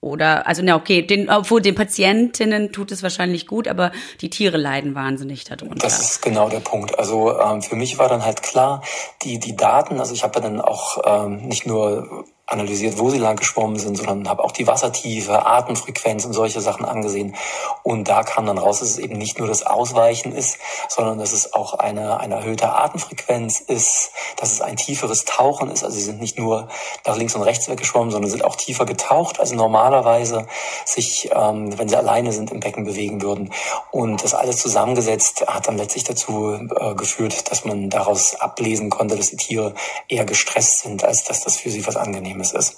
Oder, 0.01 0.45
also 0.45 0.61
na 0.63 0.75
okay, 0.75 1.01
den, 1.01 1.29
obwohl 1.29 1.61
den 1.61 1.73
Patientinnen 1.73 2.71
tut 2.71 2.91
es 2.91 3.01
wahrscheinlich 3.01 3.47
gut, 3.47 3.67
aber 3.67 3.91
die 4.21 4.29
Tiere 4.29 4.57
leiden 4.57 4.93
wahnsinnig 4.93 5.45
darunter. 5.45 5.77
Das 5.77 5.99
ist 5.99 6.21
genau 6.21 6.47
der 6.47 6.59
Punkt. 6.59 6.99
Also 6.99 7.39
ähm, 7.39 7.63
für 7.63 7.75
mich 7.75 7.97
war 7.97 8.07
dann 8.07 8.23
halt 8.23 8.43
klar, 8.43 8.83
die, 9.23 9.39
die 9.39 9.55
Daten, 9.55 9.99
also 9.99 10.13
ich 10.13 10.23
habe 10.23 10.39
dann 10.41 10.61
auch 10.61 10.99
ähm, 11.05 11.47
nicht 11.47 11.65
nur 11.65 12.25
analysiert, 12.47 12.99
wo 12.99 13.09
sie 13.09 13.17
lang 13.17 13.37
geschwommen 13.37 13.79
sind, 13.79 13.97
sondern 13.97 14.29
habe 14.29 14.43
auch 14.43 14.51
die 14.51 14.67
Wassertiefe, 14.67 15.45
Atemfrequenz 15.45 16.25
und 16.25 16.33
solche 16.33 16.61
Sachen 16.61 16.85
angesehen. 16.85 17.35
Und 17.81 18.07
da 18.07 18.21
kam 18.23 18.45
dann 18.45 18.59
raus, 18.59 18.79
dass 18.79 18.89
es 18.89 18.99
eben 18.99 19.17
nicht 19.17 19.39
nur 19.39 19.47
das 19.47 19.63
Ausweichen 19.63 20.31
ist, 20.31 20.59
sondern 20.87 21.17
dass 21.17 21.33
es 21.33 21.53
auch 21.53 21.73
eine, 21.73 22.19
eine 22.19 22.35
erhöhte 22.35 22.69
Atemfrequenz 22.69 23.59
ist, 23.61 24.11
dass 24.37 24.51
es 24.51 24.61
ein 24.61 24.75
tieferes 24.75 25.25
Tauchen 25.25 25.71
ist. 25.71 25.83
Also 25.83 25.97
sie 25.97 26.03
sind 26.03 26.21
nicht 26.21 26.37
nur 26.37 26.67
nach 27.05 27.17
links 27.17 27.33
und 27.33 27.41
rechts 27.41 27.67
weggeschwommen, 27.67 28.11
sondern 28.11 28.29
sind 28.29 28.45
auch 28.45 28.55
tiefer 28.55 28.85
getaucht, 28.85 29.39
also 29.39 29.55
normalerweise 29.55 30.45
sich, 30.85 31.31
ähm, 31.33 31.75
wenn 31.77 31.89
sie 31.89 31.95
alleine 31.95 32.31
sind, 32.31 32.51
im 32.51 32.59
Becken 32.59 32.85
bewegen 32.85 33.23
würden. 33.23 33.51
Und 33.89 34.23
das 34.23 34.35
alles 34.35 34.57
zusammengesetzt 34.57 35.47
hat 35.47 35.67
dann 35.67 35.77
letztlich 35.77 36.03
dazu 36.03 36.53
äh, 36.53 36.93
geführt, 36.93 37.49
dass 37.49 37.65
man 37.65 37.89
daraus 37.89 38.35
ablesen 38.35 38.91
konnte, 38.91 39.15
dass 39.15 39.31
die 39.31 39.37
Tiere 39.37 39.73
eher 40.07 40.25
gestresst 40.25 40.81
sind, 40.81 41.03
als 41.03 41.23
dass 41.23 41.41
das 41.41 41.57
für 41.57 41.71
sie 41.71 41.85
was 41.87 41.95
angenehm 41.95 42.34
Angenehmes 42.35 42.53
ist. 42.53 42.77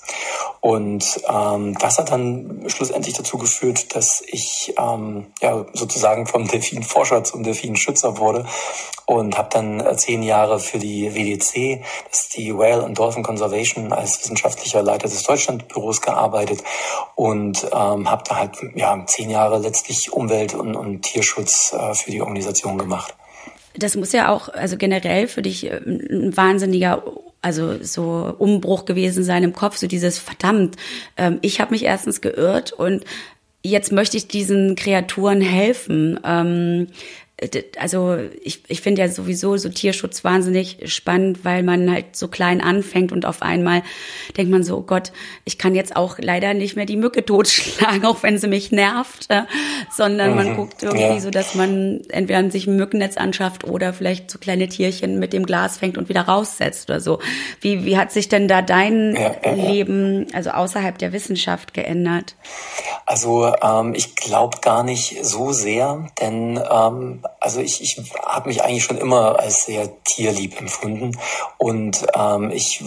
Und 0.61 1.21
ähm, 1.29 1.77
das 1.79 1.97
hat 1.97 2.11
dann 2.11 2.63
schlussendlich 2.67 3.15
dazu 3.15 3.37
geführt, 3.37 3.95
dass 3.95 4.23
ich 4.25 4.73
ähm, 4.77 5.27
ja 5.41 5.65
sozusagen 5.73 6.25
vom 6.25 6.47
Delfinforscher 6.47 7.23
zum 7.23 7.43
Delfinschützer 7.43 8.17
wurde 8.17 8.45
und 9.05 9.37
habe 9.37 9.49
dann 9.51 9.79
äh, 9.79 9.95
zehn 9.95 10.23
Jahre 10.23 10.59
für 10.59 10.79
die 10.79 11.13
WDC, 11.13 11.83
das 12.09 12.23
ist 12.23 12.37
die 12.37 12.57
Whale 12.57 12.83
and 12.83 12.97
Dolphin 12.97 13.23
Conservation, 13.23 13.93
als 13.93 14.19
wissenschaftlicher 14.19 14.81
Leiter 14.81 15.07
des 15.07 15.23
Deutschlandbüros 15.23 16.01
gearbeitet 16.01 16.63
und 17.15 17.63
ähm, 17.71 18.09
habe 18.09 18.23
da 18.27 18.37
halt 18.37 18.57
ja 18.75 19.05
zehn 19.05 19.29
Jahre 19.29 19.59
letztlich 19.59 20.11
Umwelt 20.11 20.53
und, 20.53 20.75
und 20.75 21.03
Tierschutz 21.03 21.73
äh, 21.73 21.93
für 21.93 22.11
die 22.11 22.21
Organisation 22.21 22.77
gemacht. 22.77 23.15
Das 23.75 23.95
muss 23.95 24.11
ja 24.11 24.33
auch, 24.33 24.49
also 24.49 24.75
generell 24.75 25.27
für 25.27 25.43
dich 25.43 25.65
äh, 25.65 25.77
ein 25.77 26.35
wahnsinniger 26.35 27.03
also 27.47 27.81
so 27.81 28.35
Umbruch 28.37 28.83
gewesen 28.83 29.23
sein 29.23 29.41
im 29.41 29.53
Kopf, 29.53 29.77
so 29.77 29.87
dieses 29.87 30.19
verdammt, 30.19 30.75
ähm, 31.15 31.39
ich 31.41 31.61
habe 31.61 31.71
mich 31.71 31.83
erstens 31.83 32.19
geirrt 32.19 32.73
und 32.73 33.05
jetzt 33.63 33.93
möchte 33.93 34.17
ich 34.17 34.27
diesen 34.27 34.75
Kreaturen 34.75 35.39
helfen. 35.39 36.19
Ähm, 36.25 36.87
also 37.77 38.17
ich, 38.41 38.63
ich 38.67 38.81
finde 38.81 39.03
ja 39.03 39.09
sowieso 39.09 39.57
so 39.57 39.69
Tierschutz 39.69 40.23
wahnsinnig 40.23 40.91
spannend, 40.91 41.45
weil 41.45 41.61
man 41.61 41.91
halt 41.91 42.15
so 42.15 42.29
klein 42.29 42.61
anfängt 42.61 43.11
und 43.11 43.27
auf 43.27 43.43
einmal 43.43 43.83
denkt 44.35 44.51
man 44.51 44.63
so, 44.63 44.77
oh 44.77 44.81
Gott, 44.81 45.11
ich 45.45 45.59
kann 45.59 45.75
jetzt 45.75 45.95
auch 45.95 46.17
leider 46.17 46.55
nicht 46.55 46.75
mehr 46.75 46.87
die 46.87 46.97
Mücke 46.97 47.23
totschlagen, 47.25 48.05
auch 48.05 48.23
wenn 48.23 48.39
sie 48.39 48.47
mich 48.47 48.71
nervt, 48.71 49.27
äh, 49.29 49.43
sondern 49.95 50.31
mhm, 50.31 50.35
man 50.35 50.55
guckt 50.55 50.81
irgendwie 50.81 51.03
ja. 51.03 51.19
so, 51.19 51.29
dass 51.29 51.53
man 51.53 52.01
entweder 52.09 52.49
sich 52.49 52.65
ein 52.65 52.75
Mückennetz 52.75 53.17
anschafft 53.17 53.65
oder 53.65 53.93
vielleicht 53.93 54.31
so 54.31 54.39
kleine 54.39 54.67
Tierchen 54.67 55.19
mit 55.19 55.31
dem 55.31 55.45
Glas 55.45 55.77
fängt 55.77 55.99
und 55.99 56.09
wieder 56.09 56.21
raussetzt 56.21 56.89
oder 56.89 57.01
so. 57.01 57.19
Wie, 57.61 57.85
wie 57.85 57.97
hat 57.97 58.11
sich 58.11 58.29
denn 58.29 58.47
da 58.47 58.63
dein 58.63 59.15
ja, 59.15 59.35
ja, 59.43 59.53
Leben, 59.53 60.25
also 60.33 60.49
außerhalb 60.49 60.97
der 60.97 61.13
Wissenschaft 61.13 61.75
geändert? 61.75 62.35
Also 63.05 63.53
ähm, 63.61 63.93
ich 63.93 64.15
glaube 64.15 64.57
gar 64.61 64.83
nicht 64.83 65.23
so 65.23 65.51
sehr, 65.51 66.07
denn 66.19 66.59
ähm, 66.69 67.21
also 67.39 67.59
ich, 67.59 67.81
ich 67.81 68.01
habe 68.25 68.49
mich 68.49 68.63
eigentlich 68.63 68.83
schon 68.83 68.97
immer 68.97 69.39
als 69.39 69.65
sehr 69.65 70.03
tierlieb 70.03 70.59
empfunden 70.59 71.17
und 71.57 72.05
ähm, 72.15 72.51
ich 72.51 72.83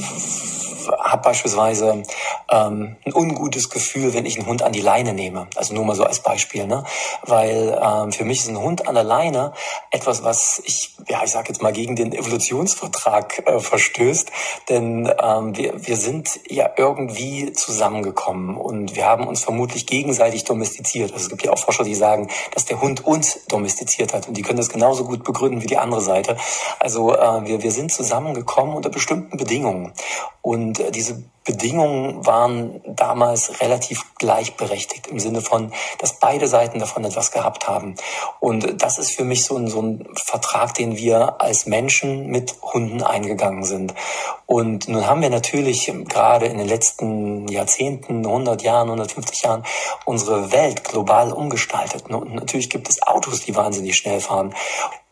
habe 0.98 1.22
beispielsweise 1.22 2.02
ähm, 2.50 2.96
ein 3.04 3.14
ungutes 3.14 3.70
Gefühl, 3.70 4.14
wenn 4.14 4.26
ich 4.26 4.38
einen 4.38 4.46
Hund 4.46 4.62
an 4.62 4.72
die 4.72 4.80
Leine 4.80 5.12
nehme. 5.12 5.48
Also 5.56 5.74
nur 5.74 5.84
mal 5.84 5.94
so 5.94 6.04
als 6.04 6.20
Beispiel, 6.20 6.66
ne? 6.66 6.84
Weil 7.22 7.78
ähm, 7.82 8.12
für 8.12 8.24
mich 8.24 8.40
ist 8.40 8.48
ein 8.48 8.58
Hund 8.58 8.88
an 8.88 8.94
der 8.94 9.04
Leine 9.04 9.52
etwas, 9.90 10.24
was 10.24 10.62
ich, 10.64 10.96
ja, 11.08 11.22
ich 11.24 11.30
sage 11.30 11.48
jetzt 11.48 11.62
mal 11.62 11.72
gegen 11.72 11.96
den 11.96 12.12
Evolutionsvertrag 12.12 13.46
äh, 13.46 13.60
verstößt, 13.60 14.30
denn 14.68 15.12
ähm, 15.22 15.56
wir, 15.56 15.86
wir 15.86 15.96
sind 15.96 16.40
ja 16.48 16.70
irgendwie 16.76 17.52
zusammengekommen 17.52 18.56
und 18.56 18.94
wir 18.94 19.06
haben 19.06 19.26
uns 19.26 19.44
vermutlich 19.44 19.86
gegenseitig 19.86 20.44
domestiziert. 20.44 21.12
Also 21.12 21.24
es 21.24 21.30
gibt 21.30 21.44
ja 21.44 21.52
auch 21.52 21.58
Forscher, 21.58 21.84
die 21.84 21.94
sagen, 21.94 22.28
dass 22.52 22.64
der 22.64 22.80
Hund 22.80 23.04
uns 23.04 23.40
domestiziert 23.46 24.14
hat 24.14 24.28
und 24.30 24.36
die 24.36 24.42
können 24.42 24.58
das 24.58 24.68
genauso 24.68 25.04
gut 25.04 25.24
begründen 25.24 25.60
wie 25.60 25.66
die 25.66 25.76
andere 25.76 26.00
Seite. 26.00 26.36
Also 26.78 27.12
äh, 27.14 27.46
wir, 27.46 27.62
wir 27.62 27.72
sind 27.72 27.92
zusammengekommen 27.92 28.76
unter 28.76 28.88
bestimmten 28.88 29.36
Bedingungen 29.36 29.92
und 30.40 30.78
äh, 30.78 30.92
diese 30.92 31.24
Bedingungen 31.44 32.26
waren 32.26 32.82
damals 32.86 33.60
relativ 33.60 34.04
gleichberechtigt 34.16 35.06
im 35.06 35.18
Sinne 35.18 35.40
von, 35.40 35.72
dass 35.98 36.18
beide 36.18 36.46
Seiten 36.46 36.78
davon 36.78 37.04
etwas 37.04 37.30
gehabt 37.30 37.66
haben. 37.66 37.94
Und 38.40 38.82
das 38.82 38.98
ist 38.98 39.12
für 39.12 39.24
mich 39.24 39.44
so 39.44 39.56
ein, 39.56 39.66
so 39.66 39.80
ein 39.80 40.06
Vertrag, 40.14 40.74
den 40.74 40.96
wir 40.96 41.40
als 41.40 41.66
Menschen 41.66 42.26
mit 42.26 42.56
Hunden 42.62 43.02
eingegangen 43.02 43.64
sind. 43.64 43.94
Und 44.44 44.88
nun 44.88 45.06
haben 45.06 45.22
wir 45.22 45.30
natürlich 45.30 45.90
gerade 46.08 46.46
in 46.46 46.58
den 46.58 46.66
letzten 46.66 47.46
Jahrzehnten, 47.48 48.26
100 48.26 48.62
Jahren, 48.62 48.88
150 48.88 49.42
Jahren 49.42 49.64
unsere 50.04 50.52
Welt 50.52 50.82
global 50.82 51.32
umgestaltet. 51.32 52.10
Und 52.10 52.34
natürlich 52.34 52.68
gibt 52.68 52.88
es 52.88 53.00
Autos, 53.02 53.42
die 53.42 53.54
wahnsinnig 53.54 53.96
schnell 53.96 54.20
fahren. 54.20 54.52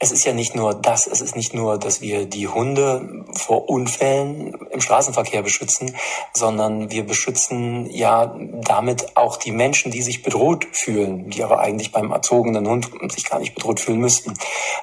Es 0.00 0.10
ist 0.10 0.24
ja 0.24 0.32
nicht 0.32 0.54
nur 0.54 0.74
das, 0.74 1.06
es 1.06 1.20
ist 1.20 1.36
nicht 1.36 1.54
nur, 1.54 1.78
dass 1.78 2.00
wir 2.00 2.26
die 2.26 2.48
Hunde 2.48 3.24
vor 3.32 3.68
Unfällen 3.68 4.54
im 4.70 4.80
Straßenverkehr 4.80 5.42
beschützen, 5.42 5.94
sondern 6.32 6.90
wir 6.90 7.06
beschützen 7.06 7.90
ja 7.90 8.34
damit 8.36 9.16
auch 9.16 9.36
die 9.36 9.52
Menschen, 9.52 9.90
die 9.90 10.02
sich 10.02 10.22
bedroht 10.22 10.66
fühlen, 10.72 11.30
die 11.30 11.42
aber 11.42 11.60
eigentlich 11.60 11.92
beim 11.92 12.10
erzogenen 12.10 12.68
Hund 12.68 12.90
sich 13.12 13.24
gar 13.24 13.38
nicht 13.38 13.54
bedroht 13.54 13.80
fühlen 13.80 13.98
müssten. 13.98 14.34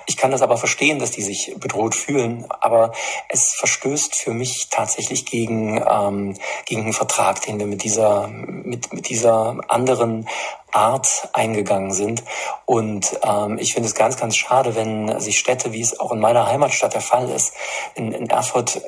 Ich 0.05 0.17
kann 0.17 0.31
das 0.31 0.41
aber 0.41 0.57
verstehen, 0.57 0.99
dass 0.99 1.11
die 1.11 1.21
sich 1.21 1.55
bedroht 1.59 1.95
fühlen, 1.95 2.45
aber 2.49 2.91
es 3.29 3.53
verstößt 3.53 4.15
für 4.15 4.33
mich 4.33 4.69
tatsächlich 4.69 5.25
gegen, 5.25 5.83
ähm, 5.89 6.35
gegen 6.65 6.83
einen 6.83 6.93
Vertrag, 6.93 7.41
den 7.41 7.59
wir 7.59 7.67
mit 7.67 7.83
dieser, 7.83 8.27
mit, 8.27 8.93
mit 8.93 9.09
dieser 9.09 9.57
anderen 9.67 10.27
Art 10.75 11.29
eingegangen 11.33 11.91
sind. 11.91 12.23
Und 12.65 13.17
ähm, 13.23 13.57
ich 13.57 13.73
finde 13.73 13.87
es 13.87 13.95
ganz, 13.95 14.17
ganz 14.17 14.35
schade, 14.35 14.75
wenn 14.75 15.19
sich 15.19 15.39
Städte, 15.39 15.71
wie 15.71 15.81
es 15.81 15.99
auch 15.99 16.11
in 16.11 16.19
meiner 16.19 16.47
Heimatstadt 16.47 16.93
der 16.93 17.01
Fall 17.01 17.29
ist, 17.29 17.53
in, 17.95 18.11
in 18.11 18.29
Erfurt 18.29 18.81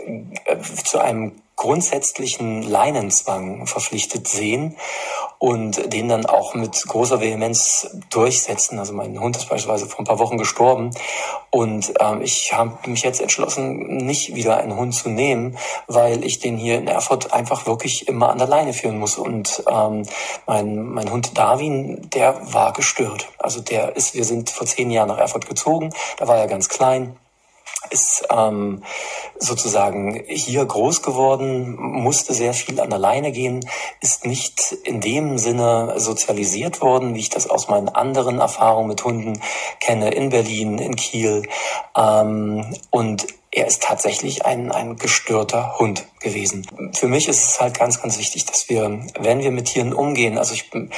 äh, 0.46 0.58
zu 0.60 1.00
einem 1.00 1.42
grundsätzlichen 1.56 2.62
Leinenzwang 2.62 3.66
verpflichtet 3.66 4.28
sehen 4.28 4.76
und 5.40 5.94
den 5.94 6.10
dann 6.10 6.26
auch 6.26 6.56
mit 6.56 6.84
großer 6.88 7.22
Vehemenz 7.22 7.90
durchsetzen. 8.10 8.80
Also 8.80 8.94
mein 8.94 9.20
Hund 9.20 9.38
ist 9.38 9.50
beispielsweise 9.50 9.88
vor 9.88 10.00
ein 10.00 10.06
paar 10.06 10.20
Wochen 10.20 10.38
gestorben 10.38 10.92
und 11.52 11.94
ähm, 12.00 12.22
ich 12.22 12.54
habe 12.54 12.78
mich 12.90 13.04
jetzt 13.04 13.22
entschlossen, 13.22 13.98
nicht 13.98 14.36
wieder 14.36 14.58
einen 14.58 14.76
Hund 14.76 14.94
zu 14.94 15.10
nehmen, 15.10 15.58
weil 15.88 16.24
ich 16.24 16.40
den 16.40 16.58
hier 16.58 16.78
in 16.78 16.88
Erfurt 16.88 17.34
einfach 17.34 17.66
wirklich 17.66 18.08
immer 18.08 18.30
an 18.30 18.38
der 18.38 18.48
Leine 18.48 18.74
führen 18.74 19.00
muss. 19.00 19.18
Und 19.18 19.64
ähm, 19.70 20.04
mein, 20.46 20.84
mein 20.90 21.12
Hund 21.12 21.38
Darwin, 21.38 22.10
der 22.14 22.54
war 22.54 22.74
gestört. 22.74 23.30
Also 23.40 23.62
der 23.62 23.96
ist, 23.96 24.14
wir 24.14 24.26
sind 24.26 24.50
vor 24.50 24.68
zehn 24.68 24.92
Jahren 24.92 25.08
nach 25.08 25.18
Erfurt 25.18 25.48
gezogen, 25.48 25.92
da 26.18 26.28
war 26.28 26.38
er 26.38 26.48
ganz 26.48 26.70
klein 26.70 27.16
ist 27.90 28.26
ähm, 28.32 28.84
sozusagen 29.40 30.24
hier 30.28 30.66
groß 30.66 31.02
geworden, 31.02 31.76
musste 31.78 32.34
sehr 32.34 32.54
viel 32.54 32.80
an 32.80 32.90
der 32.90 33.00
Leine 33.00 33.32
gehen, 33.32 33.66
ist 34.02 34.26
nicht 34.26 34.72
in 34.84 35.00
dem 35.02 35.38
Sinne 35.38 35.94
sozialisiert 35.98 36.82
worden, 36.82 37.16
wie 37.16 37.20
ich 37.20 37.30
das 37.30 37.50
aus 37.50 37.68
meinen 37.68 37.90
anderen 37.90 38.40
Erfahrungen 38.40 38.90
mit 38.90 39.04
Hunden 39.04 39.40
kenne, 39.80 40.12
in 40.12 40.30
Berlin, 40.30 40.78
in 40.78 40.96
Kiel. 40.96 41.44
Ähm, 41.96 42.76
und 42.90 43.28
er 43.52 43.68
ist 43.68 43.84
tatsächlich 43.84 44.46
ein, 44.46 44.72
ein 44.72 44.98
gestörter 44.98 45.80
Hund 45.80 46.06
gewesen. 46.20 46.68
Für 46.94 47.08
mich 47.08 47.28
ist 47.28 47.44
es 47.44 47.62
halt 47.62 47.78
ganz, 47.78 48.02
ganz 48.02 48.18
wichtig, 48.18 48.46
dass 48.46 48.70
wir, 48.70 49.06
wenn 49.20 49.40
wir 49.40 49.52
mit 49.52 49.66
Tieren 49.66 49.94
umgehen, 49.94 50.38
also 50.38 50.54
ich 50.54 50.70
bin 50.70 50.90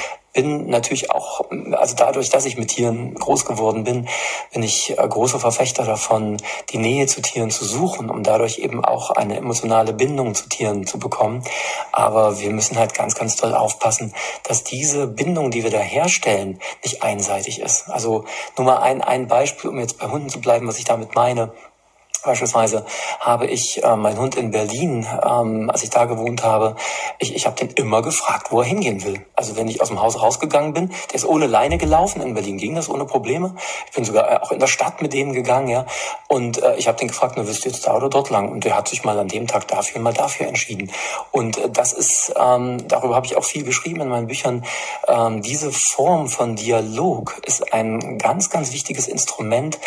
natürlich 0.68 1.10
auch, 1.10 1.42
also 1.72 1.96
dadurch, 1.96 2.30
dass 2.30 2.44
ich 2.44 2.56
mit 2.56 2.68
Tieren 2.68 3.14
groß 3.14 3.44
geworden 3.44 3.84
bin, 3.84 4.08
bin 4.52 4.62
ich 4.62 4.94
großer 4.96 5.40
Verfechter 5.40 5.84
davon, 5.84 6.36
die 6.70 6.78
Nähe 6.78 7.06
zu 7.06 7.20
Tieren 7.20 7.50
zu 7.50 7.64
suchen, 7.64 8.10
um 8.10 8.22
dadurch 8.22 8.58
eben 8.58 8.84
auch 8.84 9.10
eine 9.10 9.36
emotionale 9.36 9.92
Bindung 9.92 10.34
zu 10.34 10.48
Tieren 10.48 10.86
zu 10.86 10.98
bekommen. 10.98 11.42
Aber 11.90 12.38
wir 12.38 12.50
müssen 12.50 12.78
halt 12.78 12.94
ganz, 12.94 13.14
ganz 13.16 13.36
toll 13.36 13.54
aufpassen, 13.54 14.14
dass 14.44 14.62
diese 14.62 15.08
Bindung, 15.08 15.50
die 15.50 15.64
wir 15.64 15.70
da 15.70 15.80
herstellen, 15.80 16.60
nicht 16.84 17.02
einseitig 17.02 17.60
ist. 17.60 17.88
Also 17.88 18.24
nur 18.56 18.66
mal 18.66 18.78
ein, 18.78 19.02
ein 19.02 19.26
Beispiel, 19.26 19.70
um 19.70 19.80
jetzt 19.80 19.98
bei 19.98 20.08
Hunden 20.08 20.28
zu 20.28 20.40
bleiben, 20.40 20.68
was 20.68 20.78
ich 20.78 20.84
damit 20.84 21.14
meine. 21.16 21.52
Beispielsweise 22.22 22.84
habe 23.18 23.46
ich 23.46 23.82
äh, 23.82 23.96
meinen 23.96 24.18
Hund 24.18 24.36
in 24.36 24.50
Berlin, 24.50 25.06
ähm, 25.24 25.70
als 25.70 25.82
ich 25.82 25.90
da 25.90 26.04
gewohnt 26.04 26.42
habe, 26.42 26.76
ich, 27.18 27.34
ich 27.34 27.46
habe 27.46 27.56
den 27.56 27.70
immer 27.70 28.02
gefragt, 28.02 28.50
wo 28.50 28.60
er 28.60 28.66
hingehen 28.66 29.04
will. 29.04 29.24
Also 29.34 29.56
wenn 29.56 29.68
ich 29.68 29.80
aus 29.80 29.88
dem 29.88 30.00
Haus 30.00 30.20
rausgegangen 30.20 30.72
bin, 30.72 30.88
der 30.88 31.14
ist 31.14 31.24
ohne 31.24 31.46
Leine 31.46 31.78
gelaufen. 31.78 32.20
In 32.20 32.34
Berlin 32.34 32.58
ging 32.58 32.74
das 32.74 32.88
ohne 32.88 33.04
Probleme. 33.04 33.54
Ich 33.86 33.94
bin 33.94 34.04
sogar 34.04 34.30
äh, 34.30 34.36
auch 34.36 34.52
in 34.52 34.58
der 34.58 34.66
Stadt 34.66 35.02
mit 35.02 35.12
dem 35.12 35.32
gegangen, 35.32 35.68
ja. 35.68 35.86
Und 36.28 36.62
äh, 36.62 36.76
ich 36.76 36.88
habe 36.88 36.98
den 36.98 37.08
gefragt, 37.08 37.34
na, 37.36 37.46
willst 37.46 37.64
du 37.64 37.68
jetzt 37.68 37.86
da 37.86 37.96
oder 37.96 38.08
dort 38.08 38.30
lang? 38.30 38.50
Und 38.50 38.64
der 38.64 38.76
hat 38.76 38.88
sich 38.88 39.04
mal 39.04 39.18
an 39.18 39.28
dem 39.28 39.46
Tag 39.46 39.68
dafür, 39.68 40.00
mal 40.00 40.12
dafür 40.12 40.46
entschieden. 40.46 40.90
Und 41.30 41.58
äh, 41.58 41.70
das 41.70 41.92
ist, 41.92 42.34
ähm, 42.38 42.86
darüber 42.88 43.14
habe 43.14 43.26
ich 43.26 43.36
auch 43.36 43.44
viel 43.44 43.64
geschrieben 43.64 44.00
in 44.00 44.08
meinen 44.08 44.26
Büchern. 44.26 44.64
Ähm, 45.08 45.42
diese 45.42 45.72
Form 45.72 46.28
von 46.28 46.56
Dialog 46.56 47.40
ist 47.46 47.72
ein 47.72 48.18
ganz, 48.18 48.50
ganz 48.50 48.72
wichtiges 48.72 49.08
Instrument, 49.08 49.78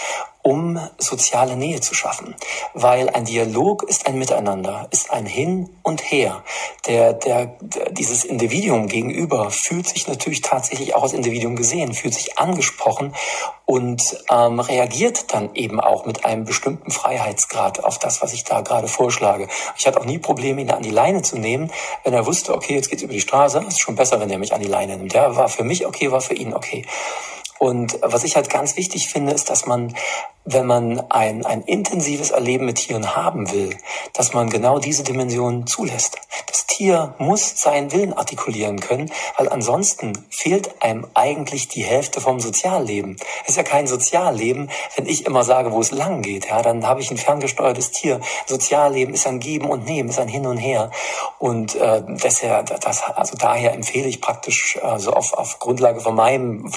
um 0.43 0.79
soziale 0.97 1.55
Nähe 1.55 1.79
zu 1.81 1.95
schaffen. 1.95 2.35
Weil 2.73 3.09
ein 3.09 3.25
Dialog 3.25 3.83
ist 3.83 4.05
ein 4.05 4.19
Miteinander, 4.19 4.87
ist 4.91 5.11
ein 5.11 5.25
Hin 5.25 5.69
und 5.81 6.01
Her. 6.11 6.43
Der, 6.85 7.13
der, 7.13 7.47
der, 7.61 7.89
dieses 7.91 8.25
Individuum 8.25 8.87
gegenüber 8.87 9.49
fühlt 9.49 9.87
sich 9.87 10.07
natürlich 10.07 10.41
tatsächlich 10.41 10.95
auch 10.95 11.03
als 11.03 11.13
Individuum 11.13 11.55
gesehen, 11.55 11.93
fühlt 11.93 12.13
sich 12.13 12.37
angesprochen 12.37 13.13
und 13.65 14.17
ähm, 14.29 14.59
reagiert 14.59 15.33
dann 15.33 15.55
eben 15.55 15.79
auch 15.79 16.05
mit 16.05 16.25
einem 16.25 16.43
bestimmten 16.43 16.91
Freiheitsgrad 16.91 17.83
auf 17.83 17.97
das, 17.97 18.21
was 18.21 18.33
ich 18.33 18.43
da 18.43 18.61
gerade 18.61 18.89
vorschlage. 18.89 19.47
Ich 19.77 19.87
hatte 19.87 19.99
auch 20.01 20.05
nie 20.05 20.19
Probleme, 20.19 20.61
ihn 20.61 20.71
an 20.71 20.83
die 20.83 20.89
Leine 20.89 21.21
zu 21.21 21.37
nehmen, 21.37 21.71
wenn 22.03 22.13
er 22.13 22.25
wusste, 22.25 22.53
okay, 22.53 22.75
jetzt 22.75 22.89
geht's 22.89 23.03
über 23.03 23.13
die 23.13 23.21
Straße, 23.21 23.63
ist 23.67 23.79
schon 23.79 23.95
besser, 23.95 24.19
wenn 24.19 24.29
er 24.29 24.37
mich 24.37 24.53
an 24.53 24.61
die 24.61 24.67
Leine 24.67 24.97
nimmt. 24.97 25.13
Der 25.13 25.37
war 25.37 25.47
für 25.47 25.63
mich 25.63 25.85
okay, 25.87 26.11
war 26.11 26.21
für 26.21 26.33
ihn 26.33 26.53
okay. 26.53 26.85
Und 27.59 27.97
was 28.01 28.23
ich 28.23 28.35
halt 28.35 28.49
ganz 28.49 28.75
wichtig 28.77 29.07
finde, 29.07 29.33
ist, 29.33 29.49
dass 29.49 29.65
man 29.65 29.93
wenn 30.45 30.65
man 30.65 30.99
ein, 31.09 31.45
ein 31.45 31.61
intensives 31.61 32.31
Erleben 32.31 32.65
mit 32.65 32.75
Tieren 32.75 33.15
haben 33.15 33.51
will, 33.51 33.77
dass 34.13 34.33
man 34.33 34.49
genau 34.49 34.79
diese 34.79 35.03
Dimension 35.03 35.67
zulässt. 35.67 36.17
Das 36.47 36.67
Tier 36.67 37.15
muss 37.17 37.61
seinen 37.61 37.91
Willen 37.91 38.13
artikulieren 38.13 38.79
können, 38.79 39.11
weil 39.37 39.47
ansonsten 39.47 40.25
fehlt 40.29 40.81
einem 40.81 41.07
eigentlich 41.13 41.69
die 41.69 41.83
Hälfte 41.83 42.19
vom 42.19 42.39
Sozialleben. 42.39 43.15
Es 43.43 43.51
ist 43.51 43.57
ja 43.57 43.63
kein 43.63 43.87
Sozialleben, 43.87 44.69
wenn 44.95 45.05
ich 45.05 45.25
immer 45.25 45.43
sage, 45.43 45.71
wo 45.71 45.79
es 45.79 45.91
lang 45.91 46.21
geht. 46.21 46.49
Ja, 46.49 46.61
dann 46.61 46.85
habe 46.85 46.99
ich 46.99 47.09
ein 47.09 47.17
ferngesteuertes 47.17 47.91
Tier. 47.91 48.19
Sozialleben 48.45 49.13
ist 49.13 49.27
ein 49.27 49.39
Geben 49.39 49.69
und 49.69 49.85
Nehmen, 49.85 50.09
ist 50.09 50.19
ein 50.19 50.27
Hin 50.27 50.45
und 50.45 50.57
Her. 50.57 50.91
Und 51.39 51.75
äh, 51.75 52.01
deshalb, 52.05 52.81
das, 52.81 53.03
also 53.03 53.37
daher 53.37 53.73
empfehle 53.73 54.07
ich 54.07 54.19
praktisch 54.19 54.77
also 54.81 55.11
auf, 55.13 55.33
auf 55.33 55.59
Grundlage 55.59 56.01
von 56.01 56.15
meinem 56.15 56.69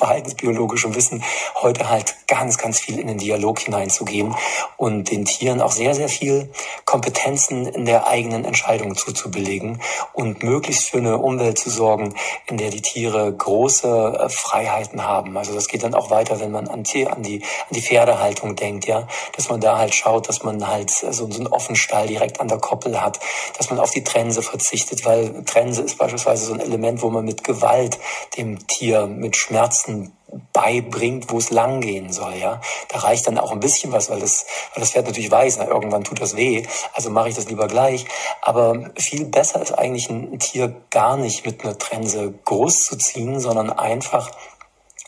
verhaltensbiologischen 0.66 0.94
Wissen 0.94 1.22
heute 1.62 1.88
halt 1.88 2.14
ganz, 2.26 2.59
ganz 2.59 2.81
viel 2.81 2.98
in 2.98 3.07
den 3.07 3.18
Dialog 3.18 3.61
hineinzugehen 3.61 4.35
und 4.76 5.11
den 5.11 5.24
Tieren 5.24 5.61
auch 5.61 5.72
sehr, 5.72 5.94
sehr 5.94 6.09
viel 6.09 6.50
Kompetenzen 6.85 7.66
in 7.66 7.85
der 7.85 8.09
eigenen 8.09 8.44
Entscheidung 8.44 8.96
zuzubelegen 8.96 9.81
und 10.12 10.42
möglichst 10.42 10.90
für 10.90 10.98
eine 10.98 11.18
Umwelt 11.18 11.59
zu 11.59 11.70
sorgen, 11.70 12.14
in 12.46 12.57
der 12.57 12.70
die 12.70 12.83
Tiere 12.83 13.33
große 13.33 14.18
äh, 14.18 14.29
Freiheiten 14.29 15.05
haben. 15.05 15.37
Also 15.37 15.55
das 15.55 15.68
geht 15.68 15.83
dann 15.83 15.94
auch 15.94 16.11
weiter, 16.11 16.40
wenn 16.40 16.50
man 16.50 16.68
an, 16.68 16.83
die, 16.83 17.07
an 17.07 17.22
die, 17.22 17.42
Pferdehaltung 17.87 18.57
denkt, 18.57 18.87
ja, 18.87 19.07
dass 19.37 19.48
man 19.48 19.61
da 19.61 19.79
halt 19.79 19.94
schaut, 19.94 20.29
dass 20.29 20.42
man 20.42 20.66
halt 20.66 20.90
so, 20.90 21.12
so 21.12 21.24
einen 21.24 21.46
Offenstall 21.46 22.09
direkt 22.09 22.40
an 22.40 22.48
der 22.48 22.59
Koppel 22.59 23.00
hat, 23.00 23.20
dass 23.57 23.70
man 23.70 23.79
auf 23.79 23.90
die 23.90 24.02
Trense 24.02 24.42
verzichtet, 24.42 25.05
weil 25.05 25.44
Trense 25.44 25.83
ist 25.83 25.98
beispielsweise 25.98 26.46
so 26.46 26.55
ein 26.55 26.61
Element, 26.61 27.02
wo 27.02 27.11
man 27.11 27.24
mit 27.24 27.44
Gewalt 27.44 27.98
dem 28.37 28.66
Tier 28.66 29.07
mit 29.07 29.37
Schmerzen 29.37 30.15
beibringt, 30.52 31.30
wo 31.30 31.38
es 31.38 31.50
lang 31.50 31.80
gehen 31.80 32.12
soll, 32.12 32.34
ja. 32.34 32.60
Da 32.88 32.98
reicht 32.98 33.26
dann 33.26 33.38
auch 33.38 33.52
ein 33.52 33.60
bisschen 33.60 33.92
was, 33.92 34.10
weil 34.10 34.20
das, 34.20 34.46
weil 34.74 34.80
das 34.80 34.90
Pferd 34.90 35.06
natürlich 35.06 35.30
weiß, 35.30 35.58
na, 35.58 35.68
irgendwann 35.68 36.04
tut 36.04 36.20
das 36.20 36.36
weh, 36.36 36.66
also 36.94 37.10
mache 37.10 37.28
ich 37.28 37.34
das 37.34 37.48
lieber 37.48 37.68
gleich. 37.68 38.06
Aber 38.42 38.90
viel 38.96 39.26
besser 39.26 39.62
ist 39.62 39.72
eigentlich 39.72 40.10
ein 40.10 40.38
Tier 40.38 40.74
gar 40.90 41.16
nicht 41.16 41.46
mit 41.46 41.62
einer 41.62 41.78
Trense 41.78 42.34
groß 42.44 42.86
zu 42.86 42.96
ziehen, 42.96 43.40
sondern 43.40 43.70
einfach 43.70 44.30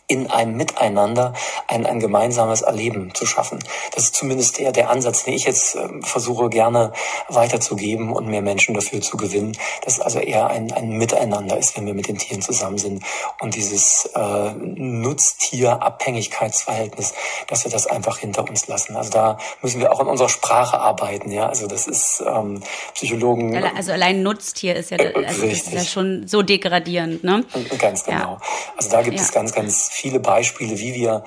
in 0.08 0.28
einem 0.30 0.56
Miteinander 0.56 1.34
ein, 1.66 1.86
ein 1.86 2.00
gemeinsames 2.00 2.62
Erleben 2.62 3.12
zu 3.14 3.26
schaffen. 3.26 3.58
Das 3.94 4.04
ist 4.04 4.14
zumindest 4.14 4.58
der, 4.58 4.72
der 4.72 4.88
Ansatz, 4.88 5.24
den 5.24 5.34
ich 5.34 5.44
jetzt 5.44 5.74
äh, 5.76 5.86
versuche 6.02 6.48
gerne 6.48 6.94
weiterzugeben 7.28 8.10
und 8.12 8.26
mehr 8.26 8.40
Menschen 8.40 8.74
dafür 8.74 9.02
zu 9.02 9.18
gewinnen, 9.18 9.54
dass 9.84 10.00
also 10.00 10.18
eher 10.18 10.46
ein, 10.48 10.72
ein 10.72 10.92
Miteinander 10.92 11.58
ist, 11.58 11.76
wenn 11.76 11.84
wir 11.84 11.92
mit 11.92 12.08
den 12.08 12.16
Tieren 12.16 12.40
zusammen 12.40 12.78
sind 12.78 13.04
und 13.40 13.54
dieses 13.54 14.08
äh, 14.14 14.52
Nutztier-Abhängigkeitsverhältnis, 14.54 17.12
dass 17.46 17.64
wir 17.64 17.70
das 17.70 17.86
einfach 17.86 18.16
hinter 18.16 18.48
uns 18.48 18.66
lassen. 18.66 18.96
Also 18.96 19.10
da 19.10 19.36
müssen 19.60 19.80
wir 19.80 19.92
auch 19.92 20.00
in 20.00 20.06
unserer 20.06 20.30
Sprache 20.30 20.80
arbeiten. 20.80 21.30
Ja, 21.30 21.50
also 21.50 21.66
das 21.66 21.86
ist 21.86 22.24
ähm, 22.26 22.62
Psychologen. 22.94 23.54
Also 23.76 23.92
allein 23.92 24.22
Nutztier 24.22 24.76
ist 24.76 24.90
ja, 24.90 24.96
also 24.98 25.20
das 25.22 25.36
ist 25.38 25.70
ja 25.70 25.84
schon 25.84 26.26
so 26.26 26.40
degradierend, 26.40 27.24
ne? 27.24 27.44
Ganz 27.78 28.04
genau. 28.04 28.18
Ja. 28.18 28.40
Also 28.76 28.88
da 28.88 29.02
gibt 29.02 29.18
ja. 29.18 29.22
es 29.22 29.32
ganz, 29.32 29.52
ganz 29.52 29.97
viele 29.98 30.20
Beispiele, 30.20 30.78
wie 30.78 30.94
wir 30.94 31.24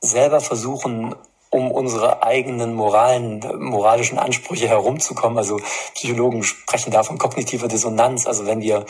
selber 0.00 0.40
versuchen, 0.40 1.14
um 1.50 1.70
unsere 1.70 2.24
eigenen 2.24 2.74
moralen, 2.74 3.40
moralischen 3.60 4.18
Ansprüche 4.18 4.66
herumzukommen. 4.66 5.38
Also 5.38 5.60
Psychologen 5.94 6.42
sprechen 6.42 6.90
da 6.90 7.04
von 7.04 7.16
kognitiver 7.16 7.68
Dissonanz. 7.68 8.26
Also 8.26 8.44
wenn 8.46 8.60
wir 8.60 8.86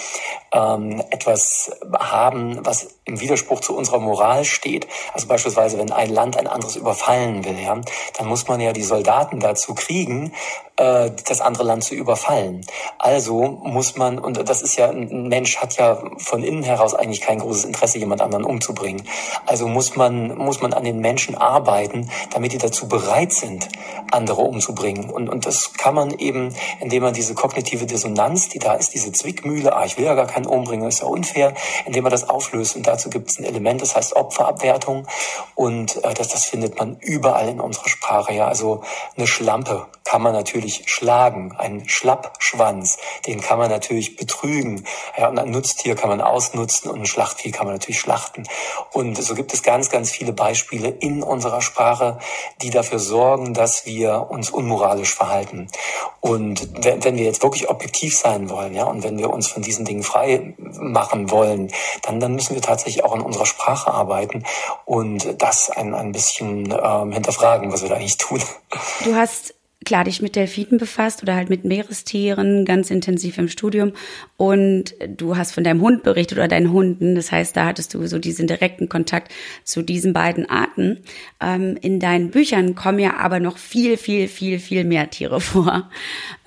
ähm, 0.50 1.02
etwas 1.10 1.72
haben, 1.98 2.64
was 2.64 3.00
im 3.04 3.20
Widerspruch 3.20 3.60
zu 3.60 3.76
unserer 3.76 3.98
Moral 3.98 4.46
steht, 4.46 4.86
also 5.12 5.26
beispielsweise 5.26 5.76
wenn 5.78 5.92
ein 5.92 6.08
Land 6.08 6.38
ein 6.38 6.46
anderes 6.46 6.76
überfallen 6.76 7.44
will, 7.44 7.58
ja, 7.58 7.78
dann 8.16 8.26
muss 8.26 8.48
man 8.48 8.60
ja 8.60 8.72
die 8.72 8.82
Soldaten 8.82 9.40
dazu 9.40 9.74
kriegen, 9.74 10.32
äh, 10.76 11.10
das 11.28 11.40
andere 11.40 11.64
Land 11.64 11.84
zu 11.84 11.94
überfallen. 11.94 12.66
Also 12.98 13.42
muss 13.42 13.96
man, 13.96 14.18
und 14.18 14.48
das 14.48 14.62
ist 14.62 14.76
ja, 14.76 14.90
ein 14.90 15.28
Mensch 15.28 15.58
hat 15.58 15.76
ja 15.76 16.02
von 16.18 16.42
innen 16.42 16.62
heraus 16.62 16.94
eigentlich 16.94 17.20
kein 17.20 17.38
großes 17.38 17.64
Interesse, 17.64 17.98
jemand 17.98 18.20
anderen 18.20 18.44
umzubringen. 18.44 19.06
Also 19.46 19.68
muss 19.68 19.96
man, 19.96 20.36
muss 20.36 20.60
man 20.60 20.72
an 20.72 20.84
den 20.84 20.98
Menschen 20.98 21.36
arbeiten, 21.36 22.10
damit 22.32 22.52
die 22.52 22.58
dazu 22.58 22.88
bereit 22.88 23.32
sind, 23.32 23.68
andere 24.10 24.42
umzubringen. 24.42 25.10
Und, 25.10 25.28
und 25.28 25.46
das 25.46 25.74
kann 25.74 25.94
man 25.94 26.10
eben, 26.18 26.54
indem 26.80 27.04
man 27.04 27.14
diese 27.14 27.34
kognitive 27.34 27.86
Dissonanz, 27.86 28.48
die 28.48 28.58
da 28.58 28.74
ist, 28.74 28.94
diese 28.94 29.12
Zwickmühle, 29.12 29.76
ah, 29.76 29.84
ich 29.84 29.96
will 29.96 30.04
ja 30.04 30.14
gar 30.14 30.26
keinen 30.26 30.46
umbringen, 30.46 30.88
ist 30.88 31.00
ja 31.00 31.06
unfair, 31.06 31.54
indem 31.86 32.02
man 32.02 32.10
das 32.10 32.28
auflöst. 32.28 32.76
Und 32.76 32.86
dazu 32.86 33.10
gibt 33.10 33.30
es 33.30 33.38
ein 33.38 33.44
Element, 33.44 33.82
das 33.82 33.94
heißt 33.94 34.16
Opferabwertung. 34.16 35.06
Und 35.54 36.02
äh, 36.04 36.14
das, 36.14 36.28
das 36.28 36.44
findet 36.44 36.78
man 36.78 36.96
überall 36.98 37.48
in 37.48 37.60
unserer 37.60 37.88
Sprache. 37.88 38.34
Ja, 38.34 38.48
also 38.48 38.82
eine 39.16 39.26
Schlampe 39.26 39.86
kann 40.04 40.22
man 40.22 40.32
natürlich 40.32 40.63
schlagen. 40.70 41.54
Ein 41.56 41.88
Schlappschwanz, 41.88 42.98
den 43.26 43.40
kann 43.40 43.58
man 43.58 43.70
natürlich 43.70 44.16
betrügen. 44.16 44.84
Ja, 45.16 45.28
und 45.28 45.38
ein 45.38 45.50
Nutztier 45.50 45.94
kann 45.94 46.08
man 46.08 46.20
ausnutzen 46.20 46.90
und 46.90 47.00
ein 47.00 47.06
Schlachtvieh 47.06 47.50
kann 47.50 47.66
man 47.66 47.74
natürlich 47.74 48.00
schlachten. 48.00 48.44
Und 48.92 49.22
so 49.22 49.34
gibt 49.34 49.52
es 49.52 49.62
ganz, 49.62 49.90
ganz 49.90 50.10
viele 50.10 50.32
Beispiele 50.32 50.88
in 50.88 51.22
unserer 51.22 51.62
Sprache, 51.62 52.18
die 52.62 52.70
dafür 52.70 52.98
sorgen, 52.98 53.54
dass 53.54 53.86
wir 53.86 54.30
uns 54.30 54.50
unmoralisch 54.50 55.14
verhalten. 55.14 55.68
Und 56.20 56.68
wenn 56.82 57.16
wir 57.16 57.24
jetzt 57.24 57.42
wirklich 57.42 57.68
objektiv 57.68 58.16
sein 58.16 58.48
wollen, 58.48 58.74
ja, 58.74 58.84
und 58.84 59.02
wenn 59.02 59.18
wir 59.18 59.30
uns 59.30 59.48
von 59.48 59.62
diesen 59.62 59.84
Dingen 59.84 60.02
frei 60.02 60.54
machen 60.56 61.30
wollen, 61.30 61.70
dann, 62.02 62.18
dann 62.18 62.34
müssen 62.34 62.54
wir 62.54 62.62
tatsächlich 62.62 63.04
auch 63.04 63.14
in 63.14 63.20
unserer 63.20 63.44
Sprache 63.44 63.92
arbeiten 63.92 64.44
und 64.86 65.42
das 65.42 65.68
ein, 65.68 65.94
ein 65.94 66.12
bisschen 66.12 66.74
ähm, 66.82 67.12
hinterfragen, 67.12 67.72
was 67.72 67.82
wir 67.82 67.90
da 67.90 67.96
eigentlich 67.96 68.16
tun. 68.16 68.42
Du 69.04 69.14
hast 69.14 69.54
klar 69.84 70.04
dich 70.04 70.22
mit 70.22 70.36
Delfinen 70.36 70.78
befasst 70.78 71.22
oder 71.22 71.34
halt 71.34 71.50
mit 71.50 71.64
Meerestieren 71.64 72.64
ganz 72.64 72.90
intensiv 72.90 73.38
im 73.38 73.48
Studium 73.48 73.92
und 74.36 74.94
du 75.06 75.36
hast 75.36 75.52
von 75.52 75.64
deinem 75.64 75.80
Hund 75.80 76.02
berichtet 76.02 76.38
oder 76.38 76.48
deinen 76.48 76.72
Hunden. 76.72 77.14
Das 77.14 77.30
heißt, 77.32 77.56
da 77.56 77.66
hattest 77.66 77.94
du 77.94 78.06
so 78.06 78.18
diesen 78.18 78.46
direkten 78.46 78.88
Kontakt 78.88 79.32
zu 79.64 79.82
diesen 79.82 80.12
beiden 80.12 80.48
Arten. 80.48 80.98
Ähm, 81.40 81.76
in 81.80 82.00
deinen 82.00 82.30
Büchern 82.30 82.74
kommen 82.74 82.98
ja 82.98 83.16
aber 83.16 83.40
noch 83.40 83.58
viel, 83.58 83.96
viel, 83.96 84.28
viel, 84.28 84.58
viel 84.58 84.84
mehr 84.84 85.10
Tiere 85.10 85.40
vor. 85.40 85.90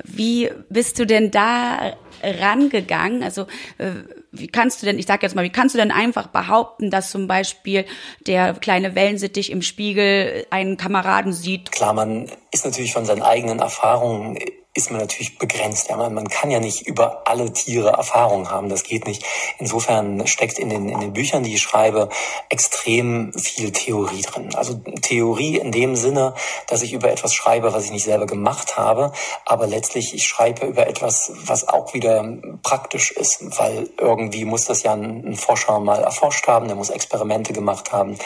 Wie 0.04 0.50
bist 0.69 1.00
du 1.00 1.06
denn 1.06 1.32
da 1.32 1.95
rangegangen? 2.23 3.23
Also 3.23 3.43
äh, 3.78 3.91
wie 4.31 4.47
kannst 4.47 4.81
du 4.81 4.85
denn, 4.85 4.99
ich 4.99 5.05
sag 5.05 5.23
jetzt 5.23 5.35
mal, 5.35 5.43
wie 5.43 5.49
kannst 5.49 5.75
du 5.75 5.79
denn 5.79 5.91
einfach 5.91 6.27
behaupten, 6.27 6.91
dass 6.91 7.11
zum 7.11 7.27
Beispiel 7.27 7.85
der 8.25 8.53
kleine 8.53 8.95
Wellensittich 8.95 9.51
im 9.51 9.61
Spiegel 9.61 10.45
einen 10.49 10.77
Kameraden 10.77 11.33
sieht? 11.33 11.71
Klar, 11.71 11.93
man 11.93 12.29
ist 12.51 12.65
natürlich 12.65 12.93
von 12.93 13.05
seinen 13.05 13.21
eigenen 13.21 13.59
Erfahrungen 13.59 14.37
ist 14.77 14.91
man 14.91 15.01
natürlich 15.01 15.39
begrenzt. 15.39 15.89
Ja, 15.89 15.97
man, 15.97 16.13
man 16.13 16.27
kann 16.27 16.51
ja 16.51 16.59
nicht 16.59 16.85
über 16.85 17.23
alle 17.25 17.51
Tiere 17.51 17.89
Erfahrung 17.89 18.51
haben. 18.51 18.69
Das 18.69 18.83
geht 18.83 19.07
nicht. 19.07 19.25
Insofern 19.57 20.27
steckt 20.27 20.59
in 20.59 20.69
den, 20.69 20.87
in 20.87 20.99
den 20.99 21.13
Büchern, 21.13 21.43
die 21.43 21.55
ich 21.55 21.61
schreibe, 21.61 22.09
extrem 22.49 23.33
viel 23.33 23.71
Theorie 23.71 24.21
drin. 24.21 24.53
Also 24.53 24.75
Theorie 25.01 25.57
in 25.57 25.71
dem 25.71 25.95
Sinne, 25.95 26.35
dass 26.67 26.83
ich 26.83 26.93
über 26.93 27.11
etwas 27.11 27.33
schreibe, 27.33 27.73
was 27.73 27.85
ich 27.85 27.91
nicht 27.91 28.05
selber 28.05 28.27
gemacht 28.27 28.77
habe, 28.77 29.11
aber 29.45 29.65
letztlich 29.65 30.13
ich 30.13 30.27
schreibe 30.27 30.67
über 30.67 30.85
etwas, 30.85 31.31
was 31.43 31.67
auch 31.67 31.95
wieder 31.95 32.23
praktisch 32.61 33.11
ist, 33.11 33.39
weil 33.57 33.89
irgendwie 33.97 34.45
muss 34.45 34.65
das 34.65 34.83
ja 34.83 34.93
ein, 34.93 35.25
ein 35.25 35.35
Forscher 35.35 35.79
mal 35.79 36.03
erforscht 36.03 36.47
haben, 36.47 36.67
der 36.67 36.75
muss 36.75 36.91
Experimente 36.91 37.51
gemacht 37.51 37.91
haben 37.91 38.17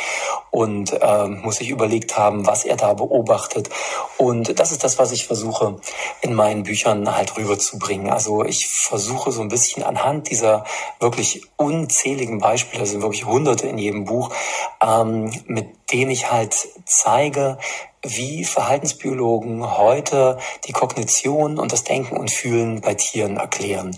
und 0.49 0.91
äh, 0.91 1.27
muss 1.27 1.55
sich 1.55 1.69
überlegt 1.69 2.17
haben, 2.17 2.45
was 2.45 2.65
er 2.65 2.75
da 2.75 2.93
beobachtet. 2.93 3.69
Und 4.17 4.59
das 4.59 4.73
ist 4.73 4.83
das, 4.83 4.99
was 4.99 5.13
ich 5.13 5.25
versuche 5.25 5.79
in 6.19 6.40
meinen 6.41 6.63
Büchern 6.63 7.15
halt 7.15 7.37
rüberzubringen. 7.37 8.09
Also 8.09 8.43
ich 8.43 8.67
versuche 8.67 9.31
so 9.31 9.41
ein 9.41 9.47
bisschen 9.47 9.83
anhand 9.83 10.31
dieser 10.31 10.65
wirklich 10.99 11.43
unzähligen 11.55 12.39
Beispiele, 12.39 12.87
sind 12.87 13.03
wirklich 13.03 13.25
hunderte 13.25 13.67
in 13.67 13.77
jedem 13.77 14.05
Buch, 14.05 14.33
ähm, 14.81 15.31
mit 15.45 15.67
denen 15.91 16.09
ich 16.09 16.31
halt 16.31 16.55
zeige, 16.85 17.59
wie 18.03 18.43
Verhaltensbiologen 18.43 19.77
heute 19.77 20.37
die 20.65 20.71
Kognition 20.71 21.59
und 21.59 21.71
das 21.71 21.83
Denken 21.83 22.17
und 22.17 22.31
Fühlen 22.31 22.81
bei 22.81 22.95
Tieren 22.95 23.37
erklären. 23.37 23.95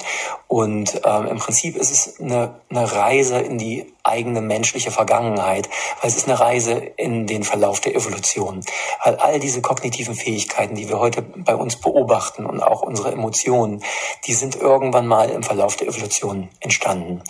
Und 0.48 1.02
ähm, 1.06 1.28
im 1.28 1.38
Prinzip 1.38 1.76
ist 1.78 1.92
es 1.92 2.20
eine, 2.20 2.60
eine 2.70 2.92
Reise 2.92 3.40
in 3.40 3.58
die 3.58 3.94
eigene 4.04 4.42
menschliche 4.42 4.92
Vergangenheit, 4.92 5.70
weil 6.02 6.10
es 6.10 6.18
ist 6.18 6.28
eine 6.28 6.40
Reise 6.40 6.74
in 6.74 7.26
den 7.26 7.44
Verlauf 7.44 7.80
der 7.80 7.96
Evolution. 7.96 8.62
Weil 9.04 9.16
all 9.16 9.40
diese 9.40 9.62
kognitiven 9.62 10.16
Fähigkeiten, 10.16 10.76
die 10.76 10.90
wir 10.90 11.00
heute 11.00 11.22
bei 11.22 11.56
uns 11.56 11.78
beobachten 11.78 12.46
und 12.46 12.62
auch 12.62 12.82
unsere 12.82 13.12
Emotionen, 13.12 13.84
die 14.28 14.34
sind 14.34 14.56
irgendwann 14.56 15.08
mal 15.08 15.30
im 15.30 15.44
Verlauf 15.44 15.78
der 15.78 15.88
Evolution 15.88 16.50
entstanden. 16.60 17.24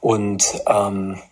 Und 0.00 0.62
ähm, 0.66 1.22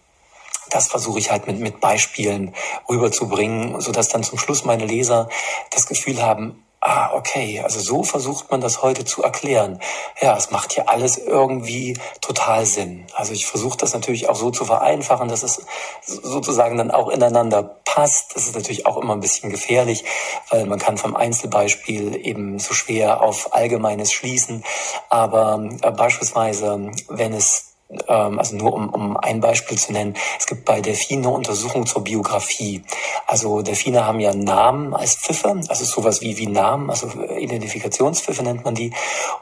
das 0.75 0.89
versuche 0.89 1.19
ich 1.19 1.31
halt 1.31 1.47
mit, 1.47 1.61
mit 1.61 1.81
Beispielen 1.81 2.55
rüberzubringen, 2.89 3.81
sodass 3.81 4.09
dann 4.09 4.25
zum 4.25 4.39
Schluss 4.39 4.65
meine 4.65 4.85
Leser 4.85 5.29
das 5.71 5.87
Gefühl 5.87 6.21
haben, 6.21 6.65
ah, 6.81 7.13
okay, 7.15 7.61
also 7.61 7.81
so 7.81 8.03
versucht 8.03 8.51
man 8.51 8.61
das 8.61 8.83
heute 8.83 9.05
zu 9.05 9.23
erklären. 9.23 9.81
Ja, 10.21 10.37
es 10.37 10.51
macht 10.51 10.77
ja 10.77 10.85
alles 10.87 11.17
irgendwie 11.17 11.99
total 12.21 12.67
Sinn. 12.67 13.07
Also 13.15 13.33
ich 13.33 13.47
versuche 13.47 13.79
das 13.79 13.95
natürlich 13.95 14.29
auch 14.29 14.37
so 14.37 14.51
zu 14.51 14.65
vereinfachen, 14.65 15.29
dass 15.29 15.43
es 15.43 15.63
sozusagen 16.05 16.77
dann 16.77 16.91
auch 16.91 17.09
ineinander 17.09 17.63
passt. 17.85 18.37
Das 18.37 18.47
ist 18.47 18.55
natürlich 18.55 18.87
auch 18.87 18.99
immer 18.99 19.15
ein 19.15 19.21
bisschen 19.21 19.51
gefährlich, 19.51 20.05
weil 20.51 20.67
man 20.67 20.79
kann 20.79 20.99
vom 20.99 21.17
Einzelbeispiel 21.17 22.17
eben 22.17 22.59
so 22.59 22.75
schwer 22.75 23.23
auf 23.23 23.55
Allgemeines 23.55 24.13
schließen. 24.13 24.63
Aber 25.09 25.67
äh, 25.81 25.91
beispielsweise, 25.91 26.91
wenn 27.09 27.33
es 27.33 27.74
also 28.09 28.57
nur 28.57 28.73
um, 28.73 28.89
um 28.89 29.17
ein 29.17 29.41
Beispiel 29.41 29.79
zu 29.79 29.93
nennen, 29.93 30.15
es 30.39 30.47
gibt 30.47 30.65
bei 30.65 30.81
Delfinen 30.81 31.27
eine 31.27 31.35
Untersuchung 31.35 31.87
zur 31.87 32.03
Biografie. 32.03 32.83
Also 33.27 33.63
Delfine 33.63 34.07
haben 34.07 34.21
ja 34.21 34.35
Namen 34.35 34.95
als 34.95 35.17
Pfiffe, 35.17 35.61
also 35.69 35.85
sowas 35.85 36.21
wie, 36.21 36.37
wie 36.39 36.47
Namen, 36.47 36.91
also 36.91 37.09
Identifikationspfiffe 37.23 38.43
nennt 38.43 38.65
man 38.65 38.75
die. 38.75 38.93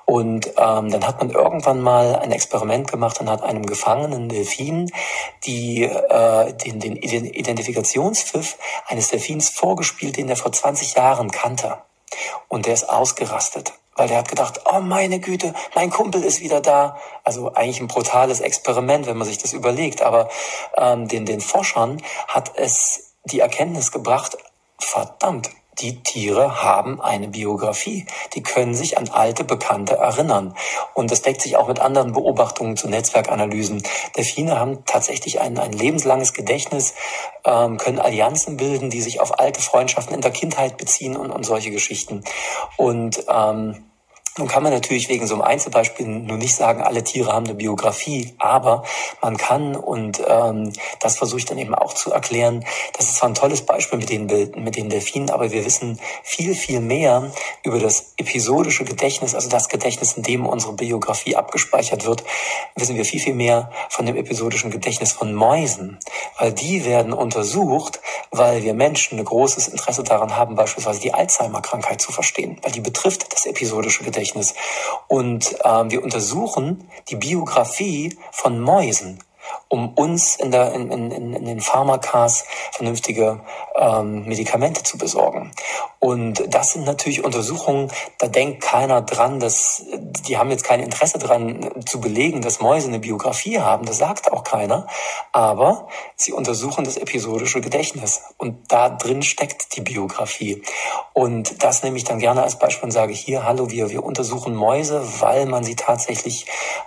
Und 0.04 0.48
ähm, 0.58 0.90
dann 0.90 1.06
hat 1.06 1.18
man 1.18 1.30
irgendwann 1.30 1.80
mal 1.80 2.16
ein 2.16 2.32
Experiment 2.32 2.90
gemacht 2.90 3.20
und 3.20 3.30
hat 3.30 3.42
einem 3.42 3.64
gefangenen 3.64 4.28
Delfin 4.28 4.90
die, 5.44 5.84
äh, 5.84 6.52
den, 6.54 6.80
den 6.80 6.96
Identifikationspfiff 6.96 8.58
eines 8.86 9.08
Delfins 9.08 9.48
vorgespielt, 9.48 10.16
den 10.16 10.28
er 10.28 10.36
vor 10.36 10.52
20 10.52 10.94
Jahren 10.94 11.30
kannte. 11.30 11.78
Und 12.48 12.66
der 12.66 12.74
ist 12.74 12.88
ausgerastet 12.88 13.72
weil 13.94 14.08
der 14.08 14.18
hat 14.18 14.28
gedacht, 14.28 14.60
oh 14.72 14.80
meine 14.80 15.20
Güte, 15.20 15.54
mein 15.74 15.90
Kumpel 15.90 16.22
ist 16.24 16.40
wieder 16.40 16.60
da. 16.60 16.98
Also 17.24 17.52
eigentlich 17.54 17.80
ein 17.80 17.88
brutales 17.88 18.40
Experiment, 18.40 19.06
wenn 19.06 19.16
man 19.16 19.26
sich 19.26 19.38
das 19.38 19.52
überlegt. 19.52 20.02
Aber 20.02 20.28
ähm, 20.76 21.08
den, 21.08 21.26
den 21.26 21.40
Forschern 21.40 22.02
hat 22.28 22.52
es 22.56 23.14
die 23.24 23.40
Erkenntnis 23.40 23.92
gebracht, 23.92 24.36
verdammt, 24.78 25.50
die 25.78 26.02
Tiere 26.02 26.62
haben 26.62 27.00
eine 27.00 27.28
Biografie. 27.28 28.06
Die 28.34 28.42
können 28.42 28.74
sich 28.74 28.98
an 28.98 29.08
alte 29.08 29.44
Bekannte 29.44 29.96
erinnern. 29.96 30.54
Und 30.94 31.10
das 31.10 31.22
deckt 31.22 31.40
sich 31.40 31.56
auch 31.56 31.68
mit 31.68 31.80
anderen 31.80 32.12
Beobachtungen 32.12 32.76
zu 32.76 32.88
Netzwerkanalysen. 32.88 33.82
Delfine 34.16 34.60
haben 34.60 34.84
tatsächlich 34.84 35.40
ein, 35.40 35.58
ein 35.58 35.72
lebenslanges 35.72 36.34
Gedächtnis, 36.34 36.94
ähm, 37.44 37.78
können 37.78 37.98
Allianzen 37.98 38.56
bilden, 38.56 38.90
die 38.90 39.00
sich 39.00 39.20
auf 39.20 39.38
alte 39.38 39.62
Freundschaften 39.62 40.14
in 40.14 40.20
der 40.20 40.30
Kindheit 40.30 40.76
beziehen 40.76 41.16
und, 41.16 41.30
und 41.30 41.44
solche 41.44 41.70
Geschichten. 41.70 42.22
Und 42.76 43.24
ähm, 43.28 43.84
nun 44.38 44.48
kann 44.48 44.62
man 44.62 44.72
natürlich 44.72 45.10
wegen 45.10 45.26
so 45.26 45.34
einem 45.34 45.42
Einzelbeispiel 45.42 46.06
nur 46.06 46.38
nicht 46.38 46.56
sagen, 46.56 46.82
alle 46.82 47.04
Tiere 47.04 47.32
haben 47.32 47.44
eine 47.44 47.54
Biografie, 47.54 48.34
aber 48.38 48.82
man 49.20 49.36
kann, 49.36 49.76
und 49.76 50.22
ähm, 50.26 50.72
das 51.00 51.18
versuche 51.18 51.40
ich 51.40 51.44
dann 51.44 51.58
eben 51.58 51.74
auch 51.74 51.92
zu 51.92 52.12
erklären, 52.12 52.64
das 52.96 53.08
ist 53.08 53.16
zwar 53.16 53.28
ein 53.28 53.34
tolles 53.34 53.60
Beispiel 53.62 53.98
mit 53.98 54.08
den, 54.08 54.26
mit 54.56 54.76
den 54.76 54.88
Delfinen, 54.88 55.28
aber 55.28 55.50
wir 55.50 55.66
wissen 55.66 56.00
viel, 56.22 56.54
viel 56.54 56.80
mehr 56.80 57.30
über 57.62 57.78
das 57.78 58.14
episodische 58.16 58.84
Gedächtnis, 58.84 59.34
also 59.34 59.50
das 59.50 59.68
Gedächtnis, 59.68 60.14
in 60.14 60.22
dem 60.22 60.46
unsere 60.46 60.72
Biografie 60.72 61.36
abgespeichert 61.36 62.06
wird, 62.06 62.24
wissen 62.74 62.96
wir 62.96 63.04
viel, 63.04 63.20
viel 63.20 63.34
mehr 63.34 63.70
von 63.90 64.06
dem 64.06 64.16
episodischen 64.16 64.70
Gedächtnis 64.70 65.12
von 65.12 65.34
Mäusen, 65.34 65.98
weil 66.38 66.54
die 66.54 66.86
werden 66.86 67.12
untersucht, 67.12 68.00
weil 68.30 68.62
wir 68.62 68.72
Menschen 68.72 69.18
ein 69.18 69.26
großes 69.26 69.68
Interesse 69.68 70.04
daran 70.04 70.38
haben, 70.38 70.54
beispielsweise 70.54 71.00
die 71.00 71.12
Alzheimer-Krankheit 71.12 72.00
zu 72.00 72.12
verstehen, 72.12 72.56
weil 72.62 72.72
die 72.72 72.80
betrifft 72.80 73.30
das 73.30 73.44
episodische 73.44 74.04
Gedächtnis 74.04 74.21
Gedächtnis. 74.22 74.54
Und 75.08 75.56
ähm, 75.64 75.90
wir 75.90 76.02
untersuchen 76.02 76.88
die 77.08 77.16
Biografie 77.16 78.16
von 78.30 78.60
Mäusen 78.60 79.18
um 79.68 79.94
uns 79.94 80.36
in, 80.36 80.50
der, 80.50 80.72
in, 80.72 80.90
in, 80.90 81.34
in 81.34 81.44
den 81.44 81.60
Pharmakas 81.60 82.44
vernünftige 82.72 83.40
ähm, 83.74 84.26
Medikamente 84.26 84.82
zu 84.82 84.98
besorgen. 84.98 85.52
Und 85.98 86.54
das 86.54 86.72
sind 86.72 86.84
natürlich 86.84 87.24
Untersuchungen, 87.24 87.90
da 88.18 88.26
denkt 88.26 88.62
keiner 88.62 89.02
dran, 89.02 89.40
dass 89.40 89.84
die 90.26 90.36
haben 90.36 90.50
jetzt 90.50 90.64
kein 90.64 90.80
Interesse 90.80 91.18
dran 91.18 91.70
zu 91.86 92.00
belegen, 92.00 92.42
dass 92.42 92.60
Mäuse 92.60 92.88
eine 92.88 92.98
Biografie 92.98 93.60
haben. 93.60 93.86
Das 93.86 93.98
sagt 93.98 94.32
auch 94.32 94.44
keiner. 94.44 94.86
Aber 95.32 95.88
sie 96.16 96.32
untersuchen 96.32 96.84
das 96.84 96.96
episodische 96.96 97.60
Gedächtnis 97.60 98.22
und 98.36 98.70
da 98.70 98.90
drin 98.90 99.22
steckt 99.22 99.76
die 99.76 99.80
Biografie. 99.80 100.62
Und 101.12 101.62
das 101.62 101.82
nehme 101.82 101.96
ich 101.96 102.04
dann 102.04 102.18
gerne 102.18 102.42
als 102.42 102.58
Beispiel 102.58 102.84
und 102.84 102.90
sage 102.90 103.12
hier, 103.12 103.44
hallo, 103.44 103.70
wir, 103.70 103.90
wir 103.90 104.04
untersuchen 104.04 104.54
Mäuse, 104.54 105.02
weil 105.20 105.46
man 105.46 105.64
sie 105.64 105.76
tatsächlich 105.76 106.46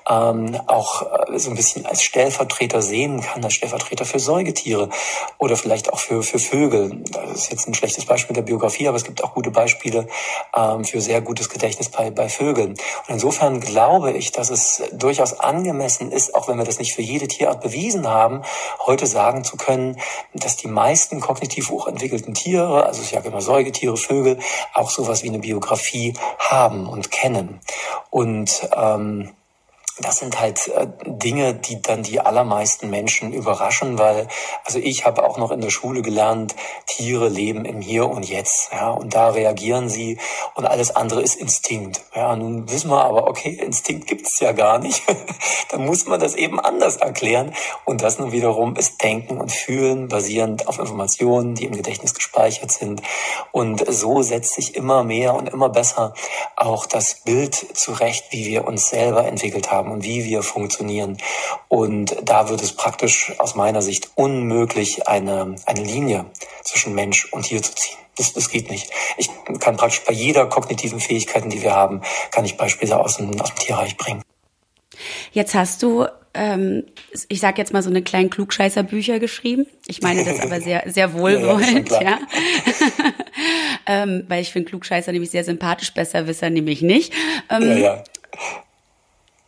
ähm, 0.09 0.59
auch 0.67 1.29
äh, 1.29 1.39
so 1.39 1.49
ein 1.49 1.55
bisschen 1.55 1.85
als 1.85 2.03
Stellvertreter 2.03 2.44
sehen 2.81 3.21
kann, 3.21 3.43
als 3.43 3.53
Stellvertreter 3.53 4.05
für 4.05 4.19
Säugetiere 4.19 4.89
oder 5.37 5.57
vielleicht 5.57 5.91
auch 5.91 5.99
für, 5.99 6.23
für 6.23 6.39
Vögel. 6.39 7.03
Das 7.11 7.41
ist 7.41 7.51
jetzt 7.51 7.67
ein 7.67 7.73
schlechtes 7.73 8.05
Beispiel 8.05 8.35
der 8.35 8.41
Biografie, 8.41 8.87
aber 8.87 8.97
es 8.97 9.03
gibt 9.03 9.23
auch 9.23 9.33
gute 9.33 9.51
Beispiele 9.51 10.07
ähm, 10.55 10.83
für 10.83 11.01
sehr 11.01 11.21
gutes 11.21 11.49
Gedächtnis 11.49 11.89
bei, 11.89 12.11
bei 12.11 12.29
Vögeln. 12.29 12.71
Und 12.71 13.09
insofern 13.09 13.59
glaube 13.59 14.11
ich, 14.11 14.31
dass 14.31 14.49
es 14.49 14.83
durchaus 14.93 15.39
angemessen 15.39 16.11
ist, 16.11 16.35
auch 16.35 16.47
wenn 16.47 16.57
wir 16.57 16.65
das 16.65 16.79
nicht 16.79 16.93
für 16.93 17.01
jede 17.01 17.27
Tierart 17.27 17.61
bewiesen 17.61 18.07
haben, 18.07 18.41
heute 18.85 19.07
sagen 19.07 19.43
zu 19.43 19.57
können, 19.57 19.97
dass 20.33 20.57
die 20.57 20.67
meisten 20.67 21.19
kognitiv 21.19 21.69
hochentwickelten 21.69 22.33
Tiere, 22.33 22.85
also 22.85 23.01
ich 23.01 23.09
sage 23.09 23.27
immer 23.27 23.41
Säugetiere, 23.41 23.97
Vögel, 23.97 24.39
auch 24.73 24.89
sowas 24.89 25.23
wie 25.23 25.29
eine 25.29 25.39
Biografie 25.39 26.13
haben 26.39 26.87
und 26.87 27.11
kennen. 27.11 27.59
Und 28.09 28.69
ähm, 28.75 29.31
das 29.99 30.17
sind 30.17 30.39
halt 30.39 30.67
äh, 30.67 30.87
Dinge, 31.05 31.53
die 31.53 31.81
dann 31.81 32.03
die 32.03 32.19
allermeisten 32.19 32.89
Menschen 32.89 33.31
überraschen, 33.31 33.97
weil 33.97 34.27
also 34.65 34.77
ich 34.77 35.05
habe 35.05 35.23
auch 35.23 35.37
noch 35.37 35.51
in 35.51 35.61
der 35.61 35.69
Schule 35.69 36.01
gelernt, 36.01 36.53
Tiere 36.85 37.29
leben 37.29 37.63
im 37.63 37.79
Hier 37.79 38.09
und 38.09 38.27
Jetzt, 38.27 38.71
ja, 38.73 38.89
und 38.89 39.15
da 39.15 39.29
reagieren 39.29 39.87
sie 39.87 40.17
und 40.55 40.65
alles 40.65 40.93
andere 40.95 41.21
ist 41.21 41.35
Instinkt. 41.35 42.03
Ja, 42.13 42.35
nun 42.35 42.69
wissen 42.69 42.89
wir 42.89 43.05
aber, 43.05 43.27
okay, 43.27 43.51
Instinkt 43.51 44.07
gibt's 44.07 44.39
ja 44.41 44.51
gar 44.51 44.79
nicht. 44.79 45.01
dann 45.69 45.85
muss 45.85 46.05
man 46.05 46.19
das 46.19 46.35
eben 46.35 46.59
anders 46.59 46.97
erklären 46.97 47.53
und 47.85 48.01
das 48.01 48.19
nun 48.19 48.33
wiederum 48.33 48.75
ist 48.75 49.01
Denken 49.01 49.37
und 49.37 49.51
Fühlen 49.51 50.09
basierend 50.09 50.67
auf 50.67 50.77
Informationen, 50.77 51.55
die 51.55 51.65
im 51.65 51.75
Gedächtnis 51.75 52.13
gespeichert 52.13 52.71
sind 52.71 53.01
und 53.53 53.85
so 53.87 54.21
setzt 54.21 54.55
sich 54.55 54.75
immer 54.75 55.05
mehr 55.05 55.35
und 55.35 55.47
immer 55.47 55.69
besser 55.69 56.13
auch 56.57 56.85
das 56.85 57.21
Bild 57.23 57.55
zurecht, 57.55 58.25
wie 58.31 58.45
wir 58.45 58.67
uns 58.67 58.89
selber 58.89 59.25
entwickelt 59.25 59.71
haben 59.71 59.84
haben 59.85 59.91
und 59.91 60.03
wie 60.03 60.25
wir 60.25 60.43
funktionieren. 60.43 61.17
Und 61.67 62.15
da 62.23 62.49
wird 62.49 62.61
es 62.61 62.73
praktisch 62.73 63.33
aus 63.37 63.55
meiner 63.55 63.81
Sicht 63.81 64.11
unmöglich, 64.15 65.07
eine, 65.07 65.55
eine 65.65 65.83
Linie 65.83 66.25
zwischen 66.63 66.95
Mensch 66.95 67.31
und 67.31 67.43
Tier 67.43 67.61
zu 67.61 67.73
ziehen. 67.75 67.97
Das, 68.17 68.33
das 68.33 68.49
geht 68.49 68.69
nicht. 68.69 68.89
Ich 69.17 69.29
kann 69.59 69.75
praktisch 69.75 70.01
bei 70.05 70.13
jeder 70.13 70.45
kognitiven 70.47 70.99
Fähigkeit, 70.99 71.43
die 71.51 71.61
wir 71.61 71.75
haben, 71.75 72.01
kann 72.31 72.45
ich 72.45 72.55
Beispiele 72.55 72.97
aus 72.97 73.17
dem, 73.17 73.39
aus 73.41 73.53
dem 73.53 73.57
Tierreich 73.57 73.97
bringen. 73.97 74.21
Jetzt 75.33 75.53
hast 75.53 75.83
du, 75.83 76.05
ähm, 76.33 76.85
ich 77.27 77.41
sag 77.41 77.57
jetzt 77.57 77.73
mal 77.73 77.83
so 77.83 77.89
eine 77.89 78.01
kleinen 78.01 78.29
Klugscheißer-Bücher 78.29 79.19
geschrieben. 79.19 79.65
Ich 79.87 80.01
meine 80.01 80.23
das 80.23 80.39
aber 80.39 80.61
sehr, 80.61 80.83
sehr 80.85 81.13
wohlwollend, 81.13 81.91
ja. 81.91 82.01
ja. 82.01 82.19
ähm, 83.85 84.23
weil 84.29 84.41
ich 84.41 84.53
finde 84.53 84.69
Klugscheißer 84.69 85.11
nämlich 85.11 85.31
sehr 85.31 85.43
sympathisch, 85.43 85.93
besser 85.93 86.25
Wisser 86.25 86.49
nämlich 86.49 86.81
nicht. 86.81 87.11
Ähm, 87.49 87.67
ja, 87.67 87.77
ja. 87.77 88.03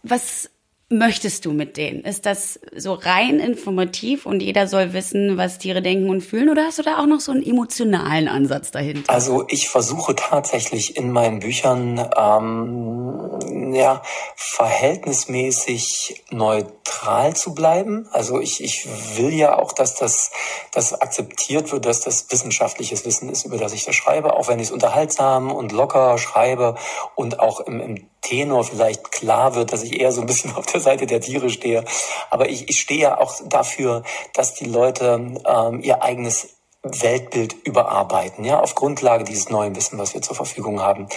Was 0.08 0.50
möchtest 0.89 1.46
du 1.46 1.52
mit 1.52 1.76
denen? 1.76 2.02
Ist 2.02 2.26
das 2.26 2.60
so 2.76 2.93
rein 2.93 3.39
informativ 3.39 4.26
und 4.26 4.41
jeder 4.41 4.67
soll 4.67 4.93
wissen, 4.93 5.38
was 5.38 5.58
Tiere 5.58 5.82
denken 5.82 6.10
und 6.10 6.22
fühlen 6.22 6.50
oder 6.50 6.63
hast 6.65 6.80
du 6.80 6.84
da 6.84 7.00
auch 7.00 7.06
noch 7.06 7.20
so 7.20 7.34
einen 7.34 7.43
emotionalen 7.43 8.28
Ansatz 8.30 8.72
dahinter? 8.72 9.12
Also 9.12 9.43
ich 9.50 9.67
versuche 9.67 10.15
tatsächlich 10.15 10.96
in 10.96 11.12
meinen 11.12 11.39
Büchern 11.39 12.10
ähm, 12.17 13.66
ja 13.73 14.01
verhältnismäßig 14.36 16.23
neutral 16.30 17.36
zu 17.36 17.53
bleiben. 17.53 18.08
Also 18.12 18.39
ich, 18.39 18.63
ich 18.63 18.88
will 19.17 19.34
ja 19.34 19.58
auch, 19.58 19.71
dass 19.71 19.95
das 19.95 20.32
dass 20.71 20.99
akzeptiert 20.99 21.71
wird, 21.71 21.86
dass 21.86 22.01
das 22.01 22.32
wissenschaftliches 22.32 23.06
Wissen 23.06 23.30
ist, 23.30 23.45
über 23.45 23.58
das 23.58 23.73
ich 23.73 23.86
da 23.86 23.93
schreibe, 23.93 24.34
auch 24.34 24.47
wenn 24.47 24.60
ich 24.60 24.67
es 24.67 24.71
unterhaltsam 24.71 25.51
und 25.51 25.71
locker 25.71 26.17
schreibe 26.17 26.75
und 27.15 27.39
auch 27.39 27.60
im, 27.62 27.80
im 27.80 28.10
Tenor 28.21 28.63
vielleicht 28.63 29.12
klar 29.12 29.56
wird, 29.56 29.71
dass 29.71 29.84
ich 29.84 29.99
eher 29.99 30.12
so 30.12 30.21
ein 30.21 30.27
bisschen 30.27 30.56
auf 30.56 30.65
der 30.65 30.82
Seite 30.82 31.08
der 31.08 31.21
Tiere 31.21 31.49
stehe. 31.49 31.84
Aber 32.30 32.49
ich, 32.49 32.69
ich 32.69 32.80
stehe 32.80 33.01
ja 33.01 33.17
auch 33.19 33.36
dafür, 33.45 34.03
dass 34.34 34.53
die 34.53 34.65
Leute 34.65 35.36
ähm, 35.45 35.82
ihr 35.82 36.03
eigenes 36.03 36.57
Weltbild 37.02 37.56
überarbeiten, 37.63 38.45
ja, 38.45 38.60
auf 38.60 38.76
Grundlage 38.76 39.23
dieses 39.23 39.50
neuen 39.50 39.76
Wissen, 39.76 39.97
was 39.97 40.13
wir 40.13 40.21
zur 40.21 40.36
Verfügung 40.36 40.82
haben. 40.82 41.08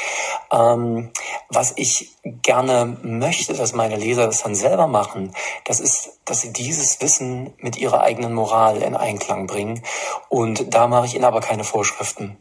Ähm, 0.52 1.10
Was 1.48 1.72
ich 1.76 2.10
gerne 2.22 2.96
möchte, 3.02 3.54
dass 3.54 3.72
meine 3.72 3.96
Leser 3.96 4.26
das 4.26 4.42
dann 4.42 4.54
selber 4.54 4.86
machen, 4.86 5.34
das 5.64 5.80
ist, 5.80 6.18
dass 6.24 6.42
sie 6.42 6.52
dieses 6.52 7.00
Wissen 7.00 7.52
mit 7.58 7.76
ihrer 7.76 8.02
eigenen 8.02 8.34
Moral 8.34 8.82
in 8.82 8.94
Einklang 8.94 9.46
bringen. 9.46 9.82
Und 10.28 10.74
da 10.74 10.86
mache 10.86 11.06
ich 11.06 11.14
ihnen 11.14 11.24
aber 11.24 11.40
keine 11.40 11.64
Vorschriften. 11.64 12.36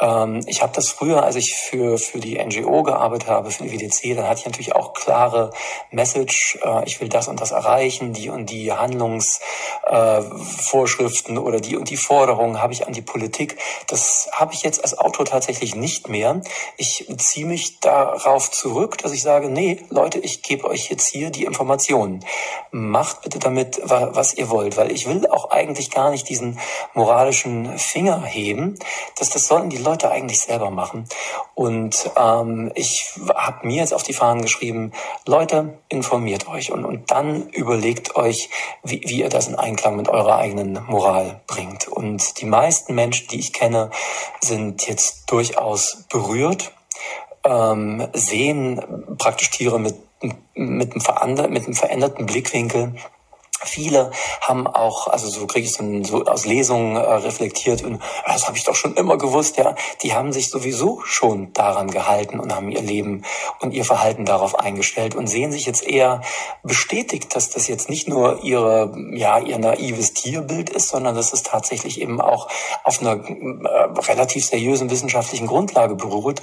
Ähm, 0.00 0.42
ich 0.46 0.62
habe 0.62 0.72
das 0.74 0.88
früher, 0.88 1.22
als 1.22 1.36
ich 1.36 1.54
für, 1.54 1.98
für 1.98 2.18
die 2.18 2.42
NGO 2.42 2.82
gearbeitet 2.82 3.28
habe, 3.28 3.50
für 3.50 3.62
die 3.62 3.70
WDC, 3.70 4.16
dann 4.16 4.28
hatte 4.28 4.40
ich 4.40 4.46
natürlich 4.46 4.74
auch 4.74 4.94
klare 4.94 5.52
Message, 5.90 6.58
äh, 6.62 6.84
ich 6.84 7.00
will 7.00 7.08
das 7.08 7.28
und 7.28 7.40
das 7.40 7.52
erreichen, 7.52 8.12
die 8.12 8.28
und 8.28 8.50
die 8.50 8.72
Handlungsvorschriften 8.72 11.36
äh, 11.36 11.40
oder 11.40 11.60
die 11.60 11.76
und 11.76 11.88
die 11.88 11.96
Forderungen 11.96 12.60
habe 12.60 12.69
ich 12.72 12.86
an 12.86 12.92
die 12.92 13.02
Politik. 13.02 13.56
Das 13.88 14.28
habe 14.32 14.54
ich 14.54 14.62
jetzt 14.62 14.82
als 14.82 14.98
Autor 14.98 15.24
tatsächlich 15.24 15.74
nicht 15.74 16.08
mehr. 16.08 16.40
Ich 16.76 17.06
ziehe 17.18 17.46
mich 17.46 17.80
darauf 17.80 18.50
zurück, 18.50 18.98
dass 18.98 19.12
ich 19.12 19.22
sage, 19.22 19.48
nee, 19.48 19.84
Leute, 19.90 20.18
ich 20.18 20.42
gebe 20.42 20.68
euch 20.68 20.90
jetzt 20.90 21.08
hier 21.08 21.30
die 21.30 21.44
Informationen. 21.44 22.24
Macht 22.70 23.22
bitte 23.22 23.38
damit, 23.38 23.80
was 23.84 24.34
ihr 24.34 24.50
wollt, 24.50 24.76
weil 24.76 24.92
ich 24.92 25.06
will 25.06 25.26
auch 25.26 25.50
eigentlich 25.50 25.90
gar 25.90 26.10
nicht 26.10 26.28
diesen 26.28 26.58
moralischen 26.94 27.78
Finger 27.78 28.22
heben. 28.22 28.78
Das, 29.18 29.30
das 29.30 29.46
sollten 29.46 29.70
die 29.70 29.78
Leute 29.78 30.10
eigentlich 30.10 30.40
selber 30.40 30.70
machen. 30.70 31.06
Und 31.54 32.10
ähm, 32.16 32.72
ich 32.74 33.12
habe 33.34 33.66
mir 33.66 33.76
jetzt 33.76 33.92
auf 33.92 34.02
die 34.02 34.12
Fahnen 34.12 34.42
geschrieben, 34.42 34.92
Leute, 35.26 35.78
informiert 35.88 36.48
euch 36.48 36.72
und, 36.72 36.84
und 36.84 37.10
dann 37.10 37.48
überlegt 37.50 38.16
euch, 38.16 38.48
wie, 38.82 39.02
wie 39.04 39.20
ihr 39.20 39.28
das 39.28 39.48
in 39.48 39.56
Einklang 39.56 39.96
mit 39.96 40.08
eurer 40.08 40.36
eigenen 40.36 40.82
Moral 40.86 41.40
bringt. 41.46 41.88
Und 41.88 42.40
die 42.40 42.46
meisten 42.60 42.94
Menschen, 42.94 43.28
die 43.28 43.38
ich 43.38 43.52
kenne, 43.52 43.90
sind 44.40 44.86
jetzt 44.86 45.30
durchaus 45.30 46.04
berührt, 46.10 46.72
ähm, 47.44 48.06
sehen 48.12 49.16
praktisch 49.16 49.50
Tiere 49.50 49.78
mit 49.80 49.96
mit 50.54 50.92
einem, 50.92 51.52
mit 51.52 51.64
einem 51.64 51.74
veränderten 51.74 52.26
Blickwinkel 52.26 52.94
Viele 53.62 54.10
haben 54.40 54.66
auch, 54.66 55.08
also 55.08 55.28
so 55.28 55.46
kriege 55.46 55.66
ich 55.66 55.78
es 55.78 56.08
so 56.08 56.24
aus 56.24 56.46
Lesungen 56.46 56.96
äh, 56.96 57.00
reflektiert 57.00 57.82
und 57.82 58.00
ah, 58.24 58.32
das 58.32 58.46
habe 58.46 58.56
ich 58.56 58.64
doch 58.64 58.74
schon 58.74 58.94
immer 58.94 59.18
gewusst, 59.18 59.58
ja. 59.58 59.74
Die 60.02 60.14
haben 60.14 60.32
sich 60.32 60.48
sowieso 60.48 61.02
schon 61.04 61.52
daran 61.52 61.90
gehalten 61.90 62.40
und 62.40 62.54
haben 62.54 62.70
ihr 62.70 62.80
Leben 62.80 63.24
und 63.60 63.72
ihr 63.72 63.84
Verhalten 63.84 64.24
darauf 64.24 64.58
eingestellt 64.58 65.14
und 65.14 65.26
sehen 65.26 65.52
sich 65.52 65.66
jetzt 65.66 65.82
eher 65.82 66.22
bestätigt, 66.62 67.36
dass 67.36 67.50
das 67.50 67.68
jetzt 67.68 67.90
nicht 67.90 68.08
nur 68.08 68.42
ihre, 68.42 68.94
ja, 69.12 69.38
ihr 69.38 69.58
naives 69.58 70.14
Tierbild 70.14 70.70
ist, 70.70 70.88
sondern 70.88 71.14
dass 71.14 71.32
es 71.32 71.42
tatsächlich 71.42 72.00
eben 72.00 72.20
auch 72.20 72.48
auf 72.84 73.00
einer 73.00 73.12
äh, 73.12 74.00
relativ 74.00 74.46
seriösen 74.46 74.90
wissenschaftlichen 74.90 75.46
Grundlage 75.46 75.96
beruht. 75.96 76.42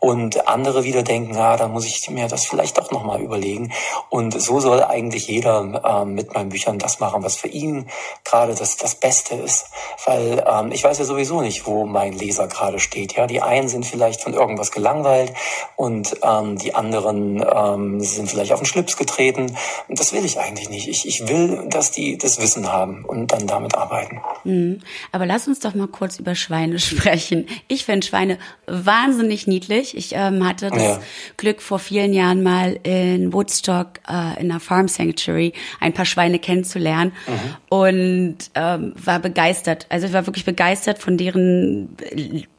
Und 0.00 0.48
andere 0.48 0.84
wieder 0.84 1.02
denken, 1.02 1.34
ja, 1.34 1.56
da 1.56 1.68
muss 1.68 1.86
ich 1.86 2.10
mir 2.10 2.28
das 2.28 2.46
vielleicht 2.46 2.80
auch 2.80 2.90
nochmal 2.90 3.20
überlegen. 3.20 3.72
Und 4.10 4.40
so 4.40 4.60
soll 4.60 4.82
eigentlich 4.82 5.28
jeder 5.28 5.82
äh, 5.84 6.04
mit 6.04 6.34
meinem 6.34 6.50
Büchern 6.56 6.78
das 6.78 7.00
machen, 7.00 7.22
was 7.22 7.36
für 7.36 7.48
ihn 7.48 7.86
gerade 8.24 8.54
das, 8.54 8.78
das 8.78 8.94
Beste 8.94 9.34
ist. 9.34 9.66
Weil 10.06 10.42
ähm, 10.46 10.72
ich 10.72 10.82
weiß 10.82 10.98
ja 10.98 11.04
sowieso 11.04 11.42
nicht, 11.42 11.66
wo 11.66 11.84
mein 11.84 12.14
Leser 12.14 12.48
gerade 12.48 12.78
steht. 12.78 13.14
Ja, 13.14 13.26
Die 13.26 13.42
einen 13.42 13.68
sind 13.68 13.84
vielleicht 13.84 14.22
von 14.22 14.32
irgendwas 14.32 14.72
gelangweilt 14.72 15.34
und 15.76 16.16
ähm, 16.22 16.56
die 16.56 16.74
anderen 16.74 17.44
ähm, 17.54 18.00
sind 18.00 18.30
vielleicht 18.30 18.52
auf 18.52 18.60
den 18.60 18.66
Schlips 18.66 18.96
getreten. 18.96 19.54
Und 19.88 20.00
das 20.00 20.14
will 20.14 20.24
ich 20.24 20.38
eigentlich 20.38 20.70
nicht. 20.70 20.88
Ich, 20.88 21.06
ich 21.06 21.28
will, 21.28 21.66
dass 21.68 21.90
die 21.90 22.16
das 22.16 22.40
Wissen 22.40 22.72
haben 22.72 23.04
und 23.04 23.32
dann 23.32 23.46
damit 23.46 23.74
arbeiten. 23.74 24.22
Mhm. 24.44 24.80
Aber 25.12 25.26
lass 25.26 25.46
uns 25.46 25.60
doch 25.60 25.74
mal 25.74 25.88
kurz 25.88 26.18
über 26.18 26.34
Schweine 26.34 26.78
sprechen. 26.78 27.46
Ich 27.68 27.84
finde 27.84 28.06
Schweine 28.06 28.38
wahnsinnig 28.66 29.46
niedlich. 29.46 29.94
Ich 29.94 30.14
ähm, 30.14 30.48
hatte 30.48 30.70
das 30.70 30.82
ja. 30.82 31.00
Glück, 31.36 31.60
vor 31.60 31.78
vielen 31.78 32.14
Jahren 32.14 32.42
mal 32.42 32.78
in 32.82 33.34
Woodstock 33.34 34.00
äh, 34.08 34.40
in 34.40 34.50
einer 34.50 34.60
Farm 34.60 34.88
Sanctuary 34.88 35.52
ein 35.80 35.92
paar 35.92 36.06
Schweine 36.06 36.38
kennenzulernen 36.46 37.12
mhm. 37.26 37.56
und 37.68 38.36
ähm, 38.54 38.92
war 39.04 39.18
begeistert. 39.18 39.86
Also 39.88 40.06
ich 40.06 40.12
war 40.12 40.26
wirklich 40.26 40.44
begeistert 40.44 40.98
von 40.98 41.16
deren, 41.16 41.96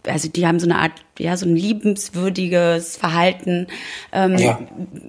also 0.08 0.28
die 0.30 0.48
haben 0.48 0.60
so 0.60 0.66
eine 0.66 0.80
Art, 0.80 0.94
ja, 1.20 1.36
so 1.38 1.46
ein 1.46 1.56
liebenswürdiges 1.56 2.98
Verhalten. 2.98 3.68
Ähm, 4.12 4.38
ja. 4.38 4.60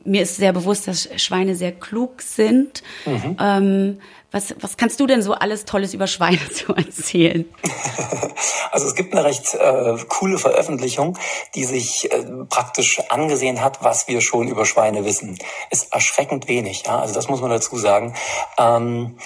Mir 0.05 0.23
ist 0.23 0.37
sehr 0.37 0.53
bewusst, 0.53 0.89
dass 0.89 1.09
Schweine 1.17 1.55
sehr 1.55 1.73
klug 1.73 2.23
sind. 2.23 2.83
Mhm. 3.07 3.37
Ähm, 3.41 3.99
was, 4.31 4.55
was 4.61 4.77
kannst 4.77 5.01
du 5.01 5.07
denn 5.07 5.23
so 5.23 5.33
alles 5.33 5.65
Tolles 5.65 5.95
über 5.95 6.07
Schweine 6.07 6.49
zu 6.53 6.75
erzählen? 6.75 7.45
Also 8.71 8.87
es 8.87 8.95
gibt 8.95 9.13
eine 9.13 9.25
recht 9.25 9.55
äh, 9.55 9.97
coole 10.09 10.39
Veröffentlichung, 10.39 11.19
die 11.55 11.65
sich 11.65 12.13
äh, 12.13 12.23
praktisch 12.49 13.01
angesehen 13.09 13.63
hat, 13.63 13.83
was 13.83 14.07
wir 14.07 14.21
schon 14.21 14.47
über 14.47 14.65
Schweine 14.67 15.05
wissen. 15.05 15.39
Ist 15.71 15.93
erschreckend 15.93 16.47
wenig, 16.47 16.85
ja. 16.87 17.01
Also 17.01 17.15
das 17.15 17.29
muss 17.29 17.41
man 17.41 17.51
dazu 17.51 17.77
sagen. 17.79 18.15
Ähm, 18.59 19.17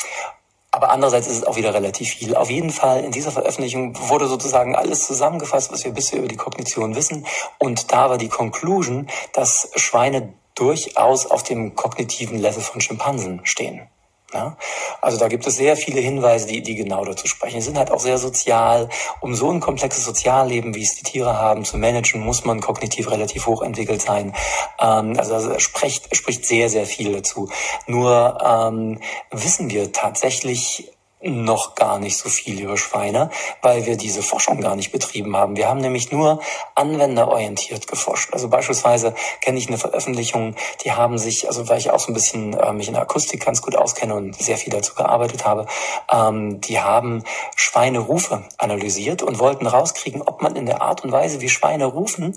aber 0.73 0.91
andererseits 0.91 1.27
ist 1.27 1.37
es 1.37 1.45
auch 1.45 1.57
wieder 1.57 1.75
relativ 1.75 2.09
viel. 2.09 2.35
Auf 2.35 2.51
jeden 2.51 2.70
Fall 2.70 3.05
in 3.05 3.12
dieser 3.12 3.31
Veröffentlichung 3.31 3.95
wurde 4.09 4.27
sozusagen 4.27 4.75
alles 4.75 5.07
zusammengefasst, 5.07 5.70
was 5.70 5.85
wir 5.85 5.93
bisher 5.93 6.18
über 6.18 6.29
die 6.29 6.37
Kognition 6.37 6.97
wissen. 6.97 7.27
Und 7.59 7.93
da 7.93 8.09
war 8.09 8.16
die 8.16 8.31
Conclusion, 8.31 9.07
dass 9.35 9.70
Schweine 9.77 10.33
durchaus 10.55 11.27
auf 11.27 11.43
dem 11.43 11.75
kognitiven 11.75 12.39
Level 12.39 12.62
von 12.62 12.81
Schimpansen 12.81 13.41
stehen. 13.45 13.87
Ja? 14.33 14.57
Also 15.01 15.18
da 15.18 15.28
gibt 15.28 15.47
es 15.47 15.57
sehr 15.57 15.76
viele 15.76 16.01
Hinweise, 16.01 16.47
die, 16.47 16.62
die 16.62 16.74
genau 16.74 17.05
dazu 17.05 17.26
sprechen. 17.26 17.57
Die 17.57 17.62
sind 17.62 17.78
halt 17.78 17.91
auch 17.91 18.01
sehr 18.01 18.18
sozial. 18.18 18.89
Um 19.20 19.35
so 19.35 19.51
ein 19.51 19.61
komplexes 19.61 20.05
Sozialleben, 20.05 20.74
wie 20.74 20.83
es 20.83 20.95
die 20.95 21.03
Tiere 21.03 21.39
haben, 21.39 21.64
zu 21.64 21.78
managen, 21.78 22.20
muss 22.20 22.45
man 22.45 22.61
kognitiv 22.61 23.11
relativ 23.11 23.47
hoch 23.47 23.62
entwickelt 23.62 24.03
sein. 24.03 24.35
Ähm, 24.80 25.18
also 25.18 25.33
das 25.33 25.62
spricht, 25.62 26.14
spricht 26.16 26.45
sehr, 26.45 26.68
sehr 26.68 26.87
viel 26.87 27.12
dazu. 27.12 27.51
Nur 27.87 28.39
ähm, 28.45 29.01
wissen 29.30 29.70
wir 29.70 29.93
tatsächlich 29.93 30.93
noch 31.23 31.75
gar 31.75 31.99
nicht 31.99 32.18
so 32.18 32.29
viel 32.29 32.61
über 32.61 32.77
Schweine, 32.77 33.31
weil 33.61 33.87
wir 33.87 33.97
diese 33.97 34.23
Forschung 34.23 34.61
gar 34.61 34.77
nicht 34.77 34.93
betrieben 34.93 35.37
haben. 35.37 35.57
Wir 35.57 35.68
haben 35.68 35.81
nämlich 35.81 36.11
nur 36.11 36.41
anwenderorientiert 36.75 37.87
geforscht. 37.87 38.33
Also 38.33 38.49
beispielsweise 38.49 39.14
kenne 39.41 39.59
ich 39.59 39.68
eine 39.68 39.79
Veröffentlichung, 39.79 40.55
die 40.85 40.93
haben 40.93 41.18
sich, 41.18 41.47
also 41.49 41.68
weil 41.68 41.79
ich 41.79 41.91
auch 41.91 42.01
so 42.01 42.11
ein 42.11 42.14
bisschen 42.14 42.55
äh, 42.55 42.73
mich 42.73 42.89
in 42.89 42.95
der 42.95 43.03
Akustik 43.03 43.45
ganz 43.45 43.62
gut 43.62 43.77
auskenne 43.77 44.14
und 44.14 44.37
sehr 44.37 44.57
viel 44.57 44.73
dazu 44.73 44.95
gearbeitet 44.95 45.45
habe, 45.45 45.66
ähm, 46.11 46.61
die 46.61 46.81
haben 46.81 47.23
Schweinerufe 47.57 48.45
analysiert 48.59 49.23
und 49.23 49.39
wollten 49.39 49.66
rauskriegen, 49.66 50.23
ob 50.23 50.43
man 50.43 50.57
in 50.57 50.66
der 50.66 50.83
Art 50.83 51.05
und 51.05 51.12
Weise, 51.12 51.41
wie 51.41 51.49
Schweine 51.49 51.87
rufen, 51.87 52.37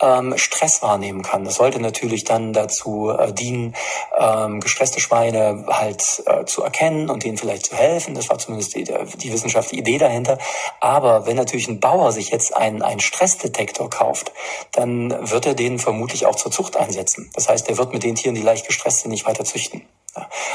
ähm, 0.00 0.36
Stress 0.36 0.82
wahrnehmen 0.82 1.22
kann. 1.22 1.44
Das 1.44 1.54
sollte 1.54 1.80
natürlich 1.80 2.24
dann 2.24 2.52
dazu 2.52 3.10
äh, 3.10 3.32
dienen, 3.32 3.74
ähm, 4.18 4.60
gestresste 4.60 5.00
Schweine 5.00 5.64
halt 5.68 6.22
äh, 6.26 6.44
zu 6.44 6.62
erkennen 6.62 7.08
und 7.08 7.24
denen 7.24 7.38
vielleicht 7.38 7.66
zu 7.66 7.76
helfen. 7.76 8.14
Das 8.14 8.25
das 8.26 8.30
war 8.30 8.38
zumindest 8.38 8.74
die, 8.74 8.84
die 8.84 9.32
wissenschaftliche 9.32 9.80
Idee 9.80 9.98
dahinter. 9.98 10.38
Aber 10.80 11.26
wenn 11.26 11.36
natürlich 11.36 11.68
ein 11.68 11.80
Bauer 11.80 12.10
sich 12.12 12.30
jetzt 12.30 12.56
einen, 12.56 12.82
einen 12.82 13.00
Stressdetektor 13.00 13.88
kauft, 13.88 14.32
dann 14.72 15.30
wird 15.30 15.46
er 15.46 15.54
den 15.54 15.78
vermutlich 15.78 16.26
auch 16.26 16.34
zur 16.34 16.50
Zucht 16.50 16.76
einsetzen. 16.76 17.30
Das 17.34 17.48
heißt, 17.48 17.68
er 17.68 17.78
wird 17.78 17.92
mit 17.92 18.02
den 18.02 18.16
Tieren, 18.16 18.34
die 18.34 18.42
leicht 18.42 18.66
gestresst 18.66 19.00
sind, 19.00 19.12
nicht 19.12 19.26
weiter 19.26 19.44
züchten. 19.44 19.82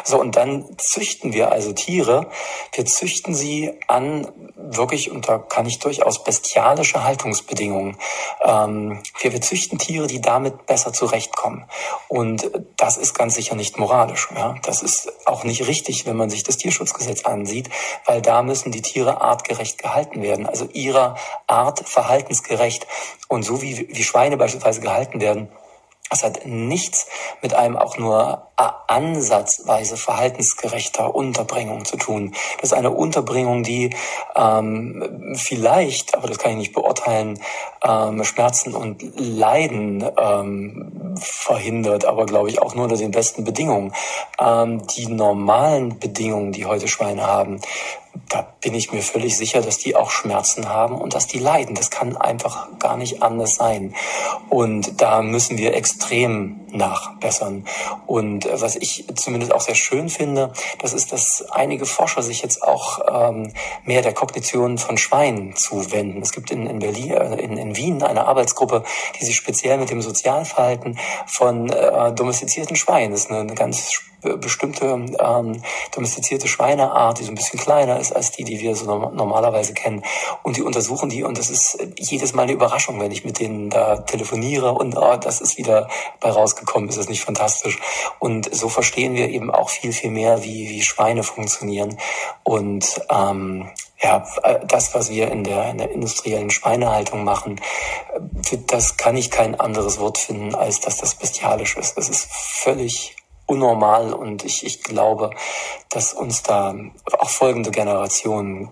So, 0.03 0.19
und 0.19 0.35
dann 0.35 0.65
züchten 0.77 1.33
wir 1.33 1.51
also 1.51 1.73
Tiere. 1.73 2.27
Wir 2.73 2.85
züchten 2.85 3.33
sie 3.33 3.73
an 3.87 4.27
wirklich, 4.55 5.11
und 5.11 5.27
da 5.27 5.37
kann 5.37 5.65
ich 5.65 5.79
durchaus 5.79 6.23
bestialische 6.23 7.03
Haltungsbedingungen. 7.03 7.97
Ähm, 8.43 9.01
wir, 9.19 9.33
wir 9.33 9.41
züchten 9.41 9.77
Tiere, 9.77 10.07
die 10.07 10.21
damit 10.21 10.65
besser 10.65 10.93
zurechtkommen. 10.93 11.65
Und 12.07 12.49
das 12.77 12.97
ist 12.97 13.13
ganz 13.13 13.35
sicher 13.35 13.55
nicht 13.55 13.77
moralisch. 13.77 14.29
Ja? 14.35 14.55
Das 14.63 14.81
ist 14.81 15.11
auch 15.25 15.43
nicht 15.43 15.67
richtig, 15.67 16.05
wenn 16.05 16.15
man 16.15 16.29
sich 16.29 16.43
das 16.43 16.57
Tierschutzgesetz 16.57 17.25
ansieht, 17.25 17.69
weil 18.05 18.21
da 18.21 18.41
müssen 18.41 18.71
die 18.71 18.81
Tiere 18.81 19.21
artgerecht 19.21 19.77
gehalten 19.77 20.21
werden, 20.21 20.45
also 20.45 20.65
ihrer 20.73 21.15
Art 21.47 21.87
verhaltensgerecht. 21.87 22.87
Und 23.27 23.43
so 23.43 23.61
wie, 23.61 23.87
wie 23.89 24.03
Schweine 24.03 24.37
beispielsweise 24.37 24.81
gehalten 24.81 25.21
werden, 25.21 25.49
das 26.11 26.23
hat 26.23 26.45
nichts 26.45 27.07
mit 27.41 27.53
einem 27.53 27.77
auch 27.77 27.97
nur 27.97 28.51
ansatzweise 28.87 29.97
verhaltensgerechter 29.97 31.15
Unterbringung 31.15 31.85
zu 31.85 31.97
tun. 31.97 32.33
Das 32.59 32.71
ist 32.71 32.77
eine 32.77 32.91
Unterbringung, 32.91 33.63
die 33.63 33.95
ähm, 34.35 35.33
vielleicht, 35.35 36.13
aber 36.15 36.27
das 36.27 36.37
kann 36.37 36.51
ich 36.51 36.57
nicht 36.57 36.73
beurteilen, 36.73 37.39
ähm, 37.81 38.23
Schmerzen 38.25 38.75
und 38.75 39.01
Leiden 39.17 40.05
ähm, 40.17 41.15
verhindert, 41.19 42.05
aber 42.05 42.25
glaube 42.25 42.49
ich 42.49 42.61
auch 42.61 42.75
nur 42.75 42.83
unter 42.83 42.97
den 42.97 43.11
besten 43.11 43.45
Bedingungen. 43.45 43.93
Ähm, 44.39 44.85
die 44.87 45.07
normalen 45.07 45.97
Bedingungen, 45.97 46.51
die 46.51 46.65
heute 46.65 46.89
Schweine 46.89 47.25
haben, 47.25 47.61
da 48.29 48.53
bin 48.61 48.73
ich 48.73 48.91
mir 48.91 49.01
völlig 49.01 49.37
sicher, 49.37 49.61
dass 49.61 49.77
die 49.77 49.95
auch 49.95 50.09
Schmerzen 50.09 50.69
haben 50.69 50.95
und 50.95 51.13
dass 51.13 51.27
die 51.27 51.39
leiden. 51.39 51.75
Das 51.75 51.89
kann 51.89 52.17
einfach 52.17 52.67
gar 52.79 52.97
nicht 52.97 53.21
anders 53.21 53.55
sein. 53.55 53.93
Und 54.49 55.01
da 55.01 55.21
müssen 55.21 55.57
wir 55.57 55.73
extrem 55.75 56.61
nachbessern. 56.71 57.65
Und 58.07 58.45
äh, 58.45 58.61
was 58.61 58.75
ich 58.75 59.05
zumindest 59.15 59.53
auch 59.53 59.61
sehr 59.61 59.75
schön 59.75 60.09
finde, 60.09 60.53
das 60.79 60.93
ist, 60.93 61.11
dass 61.11 61.45
einige 61.51 61.85
Forscher 61.85 62.23
sich 62.23 62.41
jetzt 62.41 62.63
auch 62.63 62.99
ähm, 63.29 63.53
mehr 63.83 64.01
der 64.01 64.13
Kognition 64.13 64.77
von 64.77 64.97
Schweinen 64.97 65.55
zuwenden. 65.55 66.21
Es 66.21 66.31
gibt 66.31 66.51
in, 66.51 66.67
in 66.67 66.79
Berlin, 66.79 67.11
äh, 67.11 67.35
in, 67.35 67.57
in 67.57 67.75
Wien 67.75 68.03
eine 68.03 68.27
Arbeitsgruppe, 68.27 68.83
die 69.19 69.25
sich 69.25 69.35
speziell 69.35 69.77
mit 69.77 69.89
dem 69.89 70.01
Sozialverhalten 70.01 70.97
von 71.25 71.69
äh, 71.69 72.13
domestizierten 72.13 72.75
Schweinen, 72.75 73.11
das 73.11 73.21
ist 73.21 73.29
eine, 73.29 73.39
eine 73.39 73.55
ganz 73.55 74.10
bestimmte 74.21 74.85
ähm, 74.85 75.61
domestizierte 75.93 76.47
Schweineart, 76.47 77.19
die 77.19 77.23
so 77.23 77.31
ein 77.31 77.35
bisschen 77.35 77.59
kleiner 77.59 77.99
ist 77.99 78.15
als 78.15 78.31
die, 78.31 78.43
die 78.43 78.59
wir 78.59 78.75
so 78.75 78.85
normalerweise 78.85 79.73
kennen. 79.73 80.03
Und 80.43 80.57
die 80.57 80.61
untersuchen 80.61 81.09
die 81.09 81.23
und 81.23 81.37
das 81.37 81.49
ist 81.49 81.77
jedes 81.97 82.33
Mal 82.33 82.43
eine 82.43 82.53
Überraschung, 82.53 82.99
wenn 82.99 83.11
ich 83.11 83.25
mit 83.25 83.39
denen 83.39 83.69
da 83.69 83.97
telefoniere 83.97 84.73
und 84.73 84.97
oh, 84.97 85.17
das 85.17 85.41
ist 85.41 85.57
wieder 85.57 85.87
bei 86.19 86.29
rausgekommen, 86.29 86.89
ist 86.89 86.97
das 86.97 87.09
nicht 87.09 87.23
fantastisch. 87.23 87.79
Und 88.19 88.53
so 88.53 88.69
verstehen 88.69 89.15
wir 89.15 89.29
eben 89.29 89.51
auch 89.51 89.69
viel, 89.69 89.93
viel 89.93 90.11
mehr, 90.11 90.43
wie, 90.43 90.69
wie 90.69 90.81
Schweine 90.81 91.23
funktionieren. 91.23 91.97
Und 92.43 93.01
ähm, 93.09 93.69
ja, 94.01 94.25
das, 94.65 94.95
was 94.95 95.09
wir 95.11 95.31
in 95.31 95.43
der, 95.43 95.69
in 95.69 95.77
der 95.77 95.91
industriellen 95.91 96.49
Schweinehaltung 96.49 97.23
machen, 97.23 97.61
für 98.43 98.57
das 98.57 98.97
kann 98.97 99.15
ich 99.15 99.29
kein 99.29 99.59
anderes 99.59 99.99
Wort 99.99 100.17
finden, 100.17 100.55
als 100.55 100.79
dass 100.79 100.97
das 100.97 101.15
bestialisch 101.15 101.77
ist. 101.77 101.97
Es 101.97 102.09
ist 102.09 102.27
völlig 102.31 103.15
unnormal. 103.51 104.13
Und 104.13 104.43
ich, 104.43 104.65
ich 104.65 104.83
glaube, 104.83 105.31
dass 105.89 106.13
uns 106.13 106.43
da 106.43 106.73
auch 107.19 107.29
folgende 107.29 107.71
Generationen 107.71 108.69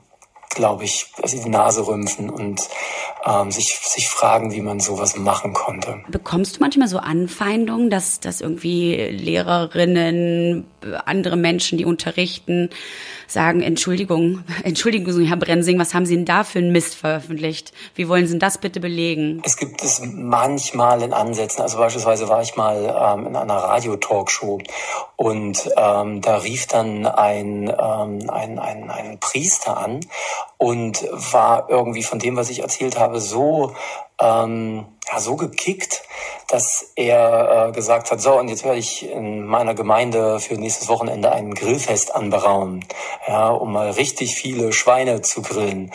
glaube 0.50 0.84
ich, 0.84 1.06
sie 1.26 1.42
die 1.42 1.50
Nase 1.50 1.86
rümpfen 1.86 2.30
und 2.30 2.62
ähm, 3.26 3.52
sich, 3.52 3.78
sich 3.84 4.10
fragen, 4.10 4.52
wie 4.52 4.62
man 4.62 4.80
sowas 4.80 5.16
machen 5.16 5.54
konnte. 5.54 6.02
Bekommst 6.08 6.58
du 6.58 6.60
manchmal 6.62 6.88
so 6.88 6.98
Anfeindungen, 6.98 7.90
dass, 7.90 8.20
dass 8.20 8.42
irgendwie 8.42 8.96
Lehrerinnen, 8.96 10.66
andere 11.06 11.38
Menschen, 11.38 11.78
die 11.78 11.86
unterrichten, 11.86 12.70
sagen, 13.28 13.62
Entschuldigung, 13.62 14.44
Entschuldigung, 14.64 15.24
Herr 15.24 15.38
Brensing, 15.38 15.78
was 15.78 15.94
haben 15.94 16.06
Sie 16.06 16.16
denn 16.16 16.26
da 16.26 16.44
für 16.44 16.60
einen 16.60 16.72
Mist 16.72 16.96
veröffentlicht? 16.96 17.72
Wie 17.96 18.08
wollen 18.08 18.26
Sie 18.26 18.34
denn 18.34 18.40
das 18.40 18.58
bitte 18.58 18.80
belegen? 18.80 19.42
Es 19.46 19.58
gibt 19.58 19.84
es 19.84 20.02
manchmal 20.04 21.02
in 21.04 21.14
Ansätzen. 21.14 21.62
Also 21.62 21.78
beispielsweise 21.78 22.28
war 22.28 22.42
ich 22.42 22.56
mal 22.56 23.18
ähm, 23.18 23.28
in 23.28 23.36
einer 23.36 23.56
Radio-Talkshow 23.56 24.60
und 25.16 25.70
ähm, 25.78 26.22
da 26.22 26.38
rief 26.38 26.68
dann 26.68 27.06
ein, 27.06 27.70
ähm, 27.70 28.30
ein, 28.30 28.58
ein, 28.60 28.90
ein 28.90 29.20
Priester 29.20 29.78
an 29.78 30.00
und 30.58 31.08
war 31.12 31.70
irgendwie 31.70 32.04
von 32.04 32.20
dem, 32.20 32.36
was 32.36 32.50
ich 32.50 32.62
erzählt 32.62 33.00
habe, 33.00 33.22
so 33.22 33.74
ähm, 34.20 34.86
ja, 35.12 35.20
so 35.20 35.36
gekickt, 35.36 36.04
dass 36.48 36.92
er 36.96 37.68
äh, 37.68 37.72
gesagt 37.72 38.12
hat, 38.12 38.22
so, 38.22 38.38
und 38.38 38.48
jetzt 38.48 38.64
werde 38.64 38.80
ich 38.80 39.10
in 39.10 39.46
meiner 39.46 39.74
Gemeinde 39.74 40.40
für 40.40 40.56
nächstes 40.56 40.88
Wochenende 40.88 41.32
ein 41.32 41.54
Grillfest 41.54 42.14
anberaumen, 42.14 42.86
ja, 43.28 43.50
um 43.50 43.74
mal 43.74 43.92
richtig 43.92 44.36
viele 44.36 44.74
Schweine 44.74 45.22
zu 45.22 45.42
grillen. 45.42 45.92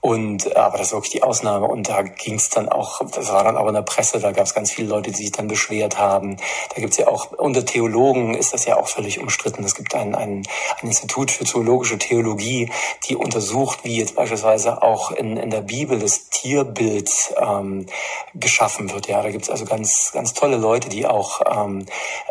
Und 0.00 0.56
aber 0.56 0.78
das 0.78 0.88
ist 0.88 0.92
wirklich 0.92 1.12
die 1.12 1.22
Ausnahme. 1.22 1.66
Und 1.66 1.88
da 1.88 2.02
ging 2.02 2.34
es 2.34 2.48
dann 2.48 2.68
auch, 2.68 3.00
das 3.08 3.32
war 3.32 3.44
dann 3.44 3.56
aber 3.56 3.68
in 3.68 3.76
der 3.76 3.82
Presse, 3.82 4.18
da 4.18 4.32
gab 4.32 4.46
es 4.46 4.54
ganz 4.54 4.72
viele 4.72 4.88
Leute, 4.88 5.12
die 5.12 5.16
sich 5.16 5.32
dann 5.32 5.46
beschwert 5.46 5.98
haben. 5.98 6.36
Da 6.74 6.80
gibt's 6.80 6.96
ja 6.96 7.06
auch, 7.06 7.30
unter 7.32 7.64
Theologen 7.64 8.34
ist 8.34 8.52
das 8.52 8.64
ja 8.64 8.76
auch 8.78 8.88
völlig 8.88 9.20
umstritten. 9.20 9.62
Es 9.62 9.76
gibt 9.76 9.94
ein, 9.94 10.16
ein, 10.16 10.42
ein 10.80 10.86
Institut 10.86 11.30
für 11.30 11.44
zoologische 11.44 11.98
Theologie, 11.98 12.70
die 13.08 13.14
untersucht, 13.14 13.84
wie 13.84 13.98
jetzt 13.98 14.16
beispielsweise 14.16 14.82
auch 14.82 15.12
in, 15.12 15.36
in 15.36 15.50
der 15.50 15.60
Bibel 15.60 16.00
das 16.00 16.28
Tierbild 16.30 17.32
ähm, 17.62 17.86
geschaffen 18.34 18.90
wird. 18.92 19.08
Ja, 19.08 19.22
da 19.22 19.30
gibt's 19.30 19.50
also 19.50 19.64
ganz, 19.64 20.10
ganz 20.12 20.34
tolle 20.34 20.56
Leute, 20.56 20.88
die 20.88 21.06
auch 21.06 21.40
ähm, 21.50 21.86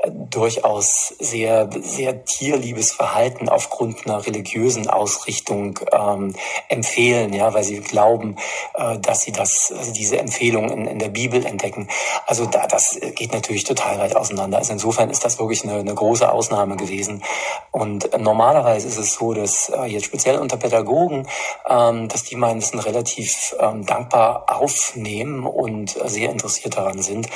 durchaus 0.07 1.13
sehr, 1.19 1.69
sehr 1.81 2.25
tierliebes 2.25 2.91
Verhalten 2.91 3.49
aufgrund 3.49 4.05
einer 4.05 4.25
religiösen 4.25 4.89
Ausrichtung 4.89 5.79
ähm, 5.91 6.35
empfehlen, 6.69 7.33
ja, 7.33 7.53
weil 7.53 7.63
sie 7.63 7.79
glauben, 7.79 8.37
äh, 8.73 8.97
dass 8.99 9.21
sie 9.21 9.31
das, 9.31 9.73
also 9.77 9.93
diese 9.93 10.17
Empfehlung 10.17 10.69
in, 10.69 10.87
in 10.87 10.99
der 10.99 11.09
Bibel 11.09 11.45
entdecken. 11.45 11.87
Also 12.25 12.45
da, 12.45 12.67
das 12.67 12.97
geht 13.15 13.33
natürlich 13.33 13.63
total 13.63 13.99
weit 13.99 14.15
auseinander. 14.15 14.57
Also 14.57 14.73
insofern 14.73 15.09
ist 15.09 15.23
das 15.23 15.39
wirklich 15.39 15.63
eine, 15.63 15.79
eine 15.79 15.93
große 15.93 16.31
Ausnahme 16.31 16.77
gewesen. 16.77 17.23
Und 17.71 18.09
normalerweise 18.17 18.87
ist 18.87 18.97
es 18.97 19.13
so, 19.13 19.33
dass 19.33 19.69
äh, 19.69 19.85
jetzt 19.85 20.05
speziell 20.05 20.39
unter 20.39 20.57
Pädagogen, 20.57 21.27
ähm, 21.67 22.07
dass 22.07 22.23
die 22.23 22.35
meinen 22.35 22.61
Wissen 22.71 22.79
relativ 22.79 23.55
ähm, 23.59 23.85
dankbar 23.85 24.45
aufnehmen 24.47 25.20
und 25.27 25.97
sehr 26.05 26.29
interessiert 26.29 26.77
daran 26.77 27.01
sind 27.01 27.27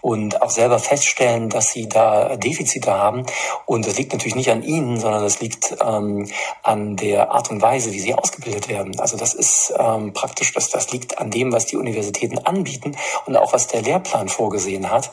und 0.00 0.42
auch 0.42 0.50
selber 0.50 0.78
feststellen, 0.78 1.48
dass 1.48 1.72
sie 1.72 1.88
da 1.88 2.36
Defizite 2.36 2.92
haben. 2.92 3.24
Und 3.66 3.86
das 3.86 3.96
liegt 3.96 4.12
natürlich 4.12 4.34
nicht 4.34 4.50
an 4.50 4.62
ihnen, 4.62 4.98
sondern 4.98 5.22
das 5.22 5.40
liegt 5.40 5.76
ähm, 5.80 6.28
an 6.62 6.96
der 6.96 7.32
Art 7.32 7.50
und 7.50 7.62
Weise, 7.62 7.92
wie 7.92 8.00
sie 8.00 8.14
ausgebildet 8.14 8.68
werden. 8.68 8.98
Also 9.00 9.16
das 9.16 9.34
ist 9.34 9.72
ähm, 9.78 10.12
praktisch, 10.12 10.52
dass 10.52 10.70
das 10.70 10.92
liegt 10.92 11.18
an 11.18 11.30
dem, 11.30 11.52
was 11.52 11.66
die 11.66 11.76
Universitäten 11.76 12.38
anbieten 12.38 12.96
und 13.26 13.36
auch 13.36 13.52
was 13.52 13.66
der 13.66 13.82
Lehrplan 13.82 14.28
vorgesehen 14.28 14.90
hat. 14.90 15.10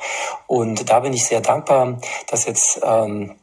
Und 0.48 0.90
da 0.90 1.00
bin 1.02 1.14
ich 1.14 1.26
sehr 1.26 1.42
dankbar, 1.42 1.98
dass 2.28 2.46
jetzt 2.46 2.80
ähm, 2.84 3.36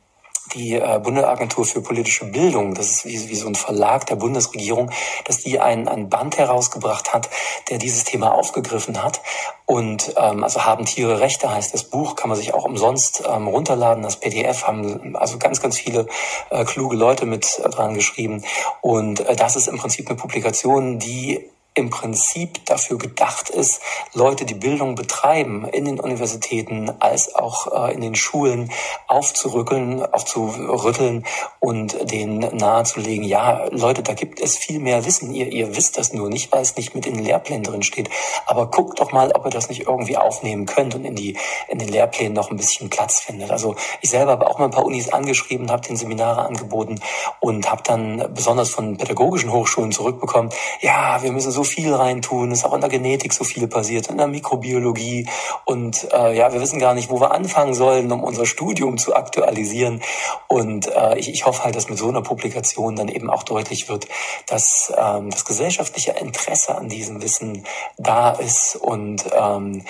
die 0.54 0.74
äh, 0.74 1.00
Bundesagentur 1.02 1.64
für 1.64 1.82
politische 1.82 2.24
Bildung, 2.26 2.74
das 2.74 2.88
ist 2.88 3.04
wie, 3.06 3.28
wie 3.28 3.34
so 3.34 3.48
ein 3.48 3.54
Verlag 3.54 4.06
der 4.06 4.16
Bundesregierung, 4.16 4.90
dass 5.24 5.38
die 5.38 5.60
ein, 5.60 5.88
ein 5.88 6.08
Band 6.08 6.38
herausgebracht 6.38 7.12
hat, 7.12 7.28
der 7.70 7.78
dieses 7.78 8.04
Thema 8.04 8.32
aufgegriffen 8.32 9.02
hat. 9.02 9.20
Und 9.66 10.14
ähm, 10.16 10.44
also 10.44 10.64
haben 10.64 10.86
Tiere 10.86 11.20
Rechte 11.20 11.52
heißt 11.52 11.74
das 11.74 11.84
Buch, 11.84 12.16
kann 12.16 12.30
man 12.30 12.38
sich 12.38 12.54
auch 12.54 12.64
umsonst 12.64 13.22
ähm, 13.28 13.48
runterladen. 13.48 14.02
Das 14.02 14.16
PDF 14.16 14.66
haben 14.66 15.14
also 15.16 15.38
ganz, 15.38 15.60
ganz 15.60 15.78
viele 15.78 16.06
äh, 16.50 16.64
kluge 16.64 16.96
Leute 16.96 17.26
mit 17.26 17.60
dran 17.64 17.94
geschrieben. 17.94 18.42
Und 18.80 19.20
äh, 19.20 19.36
das 19.36 19.56
ist 19.56 19.68
im 19.68 19.76
Prinzip 19.78 20.08
eine 20.08 20.16
Publikation, 20.16 20.98
die 20.98 21.50
im 21.78 21.90
Prinzip 21.90 22.64
dafür 22.66 22.98
gedacht 22.98 23.50
ist, 23.50 23.80
Leute, 24.12 24.44
die 24.44 24.54
Bildung 24.54 24.96
betreiben, 24.96 25.66
in 25.68 25.84
den 25.84 26.00
Universitäten 26.00 26.90
als 26.98 27.34
auch 27.34 27.88
äh, 27.88 27.94
in 27.94 28.00
den 28.00 28.16
Schulen 28.16 28.72
aufzurückeln, 29.06 30.04
aufzurütteln 30.04 31.24
und 31.60 32.10
denen 32.10 32.40
nahezulegen, 32.56 33.24
ja, 33.24 33.66
Leute, 33.70 34.02
da 34.02 34.14
gibt 34.14 34.40
es 34.40 34.58
viel 34.58 34.80
mehr 34.80 35.04
Wissen. 35.04 35.32
Ihr, 35.32 35.52
ihr 35.52 35.76
wisst 35.76 35.98
das 35.98 36.12
nur 36.12 36.28
nicht, 36.28 36.50
weil 36.52 36.62
es 36.62 36.76
nicht 36.76 36.94
mit 36.96 37.06
in 37.06 37.14
den 37.14 37.24
Lehrplänen 37.24 37.62
drin 37.62 37.82
steht. 37.82 38.10
Aber 38.46 38.66
guckt 38.66 39.00
doch 39.00 39.12
mal, 39.12 39.30
ob 39.32 39.44
ihr 39.44 39.50
das 39.50 39.68
nicht 39.68 39.86
irgendwie 39.86 40.16
aufnehmen 40.16 40.66
könnt 40.66 40.96
und 40.96 41.04
in 41.04 41.14
die, 41.14 41.36
in 41.68 41.78
den 41.78 41.88
Lehrplänen 41.88 42.32
noch 42.32 42.50
ein 42.50 42.56
bisschen 42.56 42.90
Platz 42.90 43.20
findet. 43.20 43.52
Also 43.52 43.76
ich 44.00 44.10
selber 44.10 44.32
habe 44.32 44.48
auch 44.48 44.58
mal 44.58 44.64
ein 44.64 44.72
paar 44.72 44.84
Unis 44.84 45.10
angeschrieben, 45.10 45.70
habe 45.70 45.86
den 45.86 45.96
Seminare 45.96 46.42
angeboten 46.42 47.00
und 47.38 47.70
habe 47.70 47.82
dann 47.84 48.34
besonders 48.34 48.70
von 48.70 48.96
pädagogischen 48.96 49.52
Hochschulen 49.52 49.92
zurückbekommen, 49.92 50.50
ja, 50.80 51.22
wir 51.22 51.30
müssen 51.32 51.52
so 51.52 51.64
viel 51.68 51.94
reintun, 51.94 52.50
ist 52.50 52.64
auch 52.64 52.74
in 52.74 52.80
der 52.80 52.90
Genetik 52.90 53.32
so 53.32 53.44
viel 53.44 53.68
passiert, 53.68 54.08
in 54.08 54.18
der 54.18 54.26
Mikrobiologie 54.26 55.28
und 55.64 56.08
äh, 56.12 56.36
ja, 56.36 56.52
wir 56.52 56.60
wissen 56.60 56.78
gar 56.78 56.94
nicht, 56.94 57.10
wo 57.10 57.20
wir 57.20 57.32
anfangen 57.32 57.74
sollen, 57.74 58.10
um 58.10 58.22
unser 58.22 58.46
Studium 58.46 58.98
zu 58.98 59.14
aktualisieren. 59.14 60.02
Und 60.48 60.88
äh, 60.88 61.18
ich, 61.18 61.28
ich 61.28 61.46
hoffe 61.46 61.64
halt, 61.64 61.76
dass 61.76 61.88
mit 61.88 61.98
so 61.98 62.08
einer 62.08 62.22
Publikation 62.22 62.96
dann 62.96 63.08
eben 63.08 63.30
auch 63.30 63.42
deutlich 63.42 63.88
wird, 63.88 64.08
dass 64.46 64.92
ähm, 64.96 65.30
das 65.30 65.44
gesellschaftliche 65.44 66.12
Interesse 66.12 66.74
an 66.76 66.88
diesem 66.88 67.22
Wissen 67.22 67.64
da 67.96 68.30
ist 68.30 68.76
und 68.76 69.24
ähm, 69.32 69.84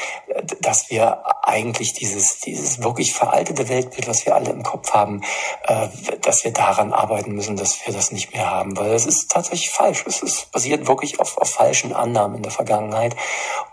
dass 0.61 0.91
wir 0.91 1.23
eigentlich 1.43 1.93
dieses, 1.95 2.41
dieses 2.41 2.83
wirklich 2.83 3.15
veraltete 3.15 3.69
Weltbild, 3.69 4.09
was 4.09 4.27
wir 4.27 4.35
alle 4.35 4.51
im 4.51 4.63
Kopf 4.63 4.93
haben, 4.93 5.23
äh, 5.67 5.89
dass 6.23 6.45
wir 6.45 6.53
daran 6.53 6.93
arbeiten 6.93 7.33
müssen, 7.33 7.57
dass 7.57 7.87
wir 7.87 7.95
das 7.95 8.13
nicht 8.13 8.33
mehr 8.33 8.51
haben, 8.51 8.77
weil 8.77 8.93
es 8.93 9.07
ist 9.07 9.31
tatsächlich 9.31 9.71
falsch. 9.71 10.05
Es 10.07 10.23
ist 10.23 10.51
basiert 10.53 10.87
wirklich 10.89 11.21
auf, 11.21 11.39
auf 11.39 11.51
falschen 11.51 11.68
Annahmen 11.93 12.37
in 12.37 12.43
der 12.43 12.53
Vergangenheit 12.53 13.17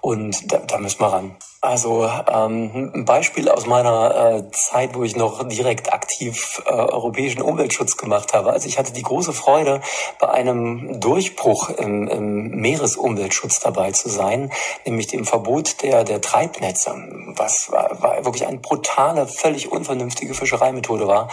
und 0.02 0.52
da, 0.52 0.60
da 0.60 0.78
müssen 0.78 1.00
wir 1.00 1.08
ran. 1.08 1.36
Also 1.66 2.08
ähm, 2.32 2.91
ein 2.93 3.06
Beispiel 3.06 3.50
aus 3.50 3.66
meiner 3.66 4.36
äh, 4.36 4.52
Zeit, 4.52 4.93
wo 4.93 5.02
ich 5.02 5.16
noch 5.16 5.48
direkt 5.48 5.91
aktiv 5.91 6.62
äh, 6.68 6.70
europäischen 6.70 7.41
Umweltschutz 7.41 7.98
gemacht 7.98 8.34
habe. 8.34 8.54
Also 8.54 8.68
ich 8.68 8.78
hatte 8.78 8.93
die 8.93 9.02
große 9.02 9.34
Freude, 9.34 9.82
bei 10.20 10.30
einem 10.30 11.00
Durchbruch 11.00 11.72
im, 11.72 12.08
im 12.08 12.50
Meeresumweltschutz 12.50 13.62
dabei 13.62 13.91
zu 13.93 14.10
sein, 14.10 14.52
nämlich 14.86 15.08
dem 15.08 15.26
Verbot 15.26 15.82
der, 15.82 16.04
der 16.04 16.22
Treibnetze, 16.22 16.91
was 17.36 17.72
war, 17.72 18.00
war 18.00 18.24
wirklich 18.26 18.46
eine 18.46 18.60
brutale, 18.60 19.26
völlig 19.26 19.72
unvernünftige 19.72 20.36
Fischereimethode 20.36 21.08
war. 21.08 21.30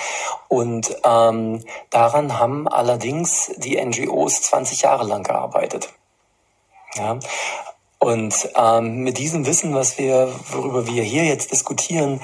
Und 0.48 0.96
ähm, 1.04 1.62
daran 1.90 2.38
haben 2.38 2.68
allerdings 2.68 3.52
die 3.58 3.78
NGOs 3.78 4.40
20 4.40 4.80
Jahre 4.80 5.06
lang 5.06 5.24
gearbeitet. 5.24 5.90
Ja, 6.94 7.18
und 7.98 8.34
ähm, 8.56 9.04
mit 9.04 9.18
diesem 9.18 9.46
Wissen, 9.46 9.74
was 9.74 9.96
wir, 9.96 10.32
worüber 10.50 10.88
wir 10.88 11.04
hier 11.04 11.24
jetzt 11.24 11.52
diskutieren, 11.52 12.20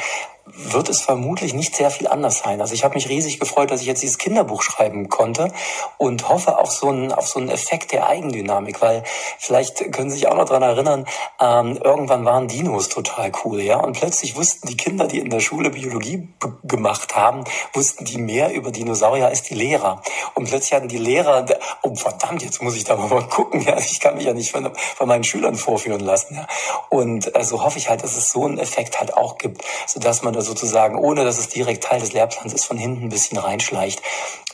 wird 0.55 0.88
es 0.88 1.01
vermutlich 1.01 1.55
nicht 1.55 1.74
sehr 1.74 1.90
viel 1.90 2.09
anders 2.09 2.38
sein. 2.38 2.61
Also 2.61 2.74
ich 2.74 2.84
habe 2.84 2.94
mich 2.94 3.09
riesig 3.09 3.40
gefreut, 3.40 3.70
dass 3.70 3.80
ich 3.80 3.86
jetzt 3.86 4.03
dieses 4.03 4.18
Kinderbuch 4.18 4.62
schreiben 4.62 5.09
konnte 5.09 5.53
und 5.96 6.28
hoffe 6.28 6.59
auf 6.59 6.70
so 6.70 6.88
einen, 6.88 7.12
auf 7.12 7.28
so 7.28 7.38
einen 7.38 7.49
Effekt 7.49 7.92
der 7.92 8.09
Eigendynamik, 8.09 8.80
weil 8.80 9.05
vielleicht 9.38 9.92
können 9.92 10.11
Sie 10.11 10.16
sich 10.16 10.28
auch 10.28 10.36
noch 10.36 10.46
dran 10.46 10.62
erinnern, 10.62 11.07
ähm, 11.40 11.78
irgendwann 11.82 12.24
waren 12.24 12.49
Dinos 12.49 12.88
total 12.88 13.32
cool, 13.44 13.61
ja, 13.61 13.78
und 13.78 13.99
plötzlich 13.99 14.36
wussten 14.36 14.68
die 14.68 14.76
Kinder, 14.76 15.07
die 15.07 15.18
in 15.18 15.30
der 15.30 15.40
Schule 15.40 15.70
Biologie 15.70 16.28
gemacht 16.64 17.16
haben, 17.16 17.44
wussten 17.72 18.05
die 18.05 18.18
mehr 18.18 18.53
über 18.53 18.70
Dinosaurier 18.70 19.26
als 19.26 19.42
die 19.42 19.55
Lehrer. 19.55 20.03
Und 20.34 20.49
plötzlich 20.49 20.72
hatten 20.72 20.88
die 20.88 20.99
Lehrer, 20.99 21.46
oh 21.82 21.94
verdammt, 21.94 22.42
jetzt 22.42 22.62
muss 22.62 22.76
ich 22.76 22.84
da 22.84 22.96
mal 22.96 23.26
gucken, 23.28 23.62
ja, 23.62 23.78
ich 23.78 24.01
kann 24.01 24.16
mich 24.16 24.24
ja 24.24 24.32
nicht 24.32 24.51
von, 24.51 24.70
von 24.74 25.09
meinen 25.09 25.24
Schülern 25.24 25.55
vorführen 25.57 26.01
lassen, 26.01 26.36
ja. 26.36 26.46
Und 26.88 27.34
äh, 27.34 27.44
so 27.44 27.64
hoffe 27.64 27.78
ich 27.78 27.88
halt, 27.88 28.03
dass 28.03 28.16
es 28.16 28.30
so 28.30 28.44
einen 28.44 28.59
Effekt 28.59 29.01
halt 29.01 29.16
auch 29.16 29.38
gibt, 29.38 29.62
sodass 29.86 30.22
man 30.22 30.32
sozusagen, 30.43 30.97
ohne 30.97 31.24
dass 31.24 31.39
es 31.39 31.49
direkt 31.49 31.84
Teil 31.84 32.01
des 32.01 32.12
Lehrplans 32.12 32.53
ist, 32.53 32.64
von 32.64 32.76
hinten 32.76 33.05
ein 33.05 33.09
bisschen 33.09 33.39
reinschleicht. 33.39 34.03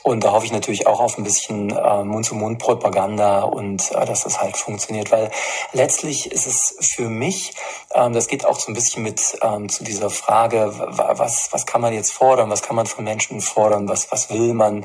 Und 0.04 0.22
da 0.22 0.32
hoffe 0.32 0.44
ich 0.44 0.52
natürlich 0.52 0.86
auch 0.86 1.00
auf 1.00 1.16
ein 1.16 1.24
bisschen 1.24 1.70
äh, 1.70 2.04
Mund-zu-Mund-Propaganda 2.04 3.40
und 3.40 3.90
äh, 3.90 4.04
dass 4.04 4.24
das 4.24 4.38
halt 4.38 4.54
funktioniert, 4.54 5.10
weil 5.10 5.30
letztlich 5.72 6.30
ist 6.30 6.46
es 6.46 6.76
für 6.78 7.08
mich, 7.08 7.54
ähm, 7.94 8.12
das 8.12 8.28
geht 8.28 8.44
auch 8.44 8.60
so 8.60 8.70
ein 8.70 8.74
bisschen 8.74 9.02
mit 9.02 9.38
ähm, 9.40 9.70
zu 9.70 9.82
dieser 9.82 10.10
Frage, 10.10 10.74
was, 10.76 11.48
was 11.52 11.64
kann 11.64 11.80
man 11.80 11.94
jetzt 11.94 12.12
fordern, 12.12 12.50
was 12.50 12.60
kann 12.60 12.76
man 12.76 12.84
von 12.84 13.02
Menschen 13.02 13.40
fordern, 13.40 13.88
was, 13.88 14.12
was 14.12 14.28
will 14.28 14.52
man. 14.52 14.84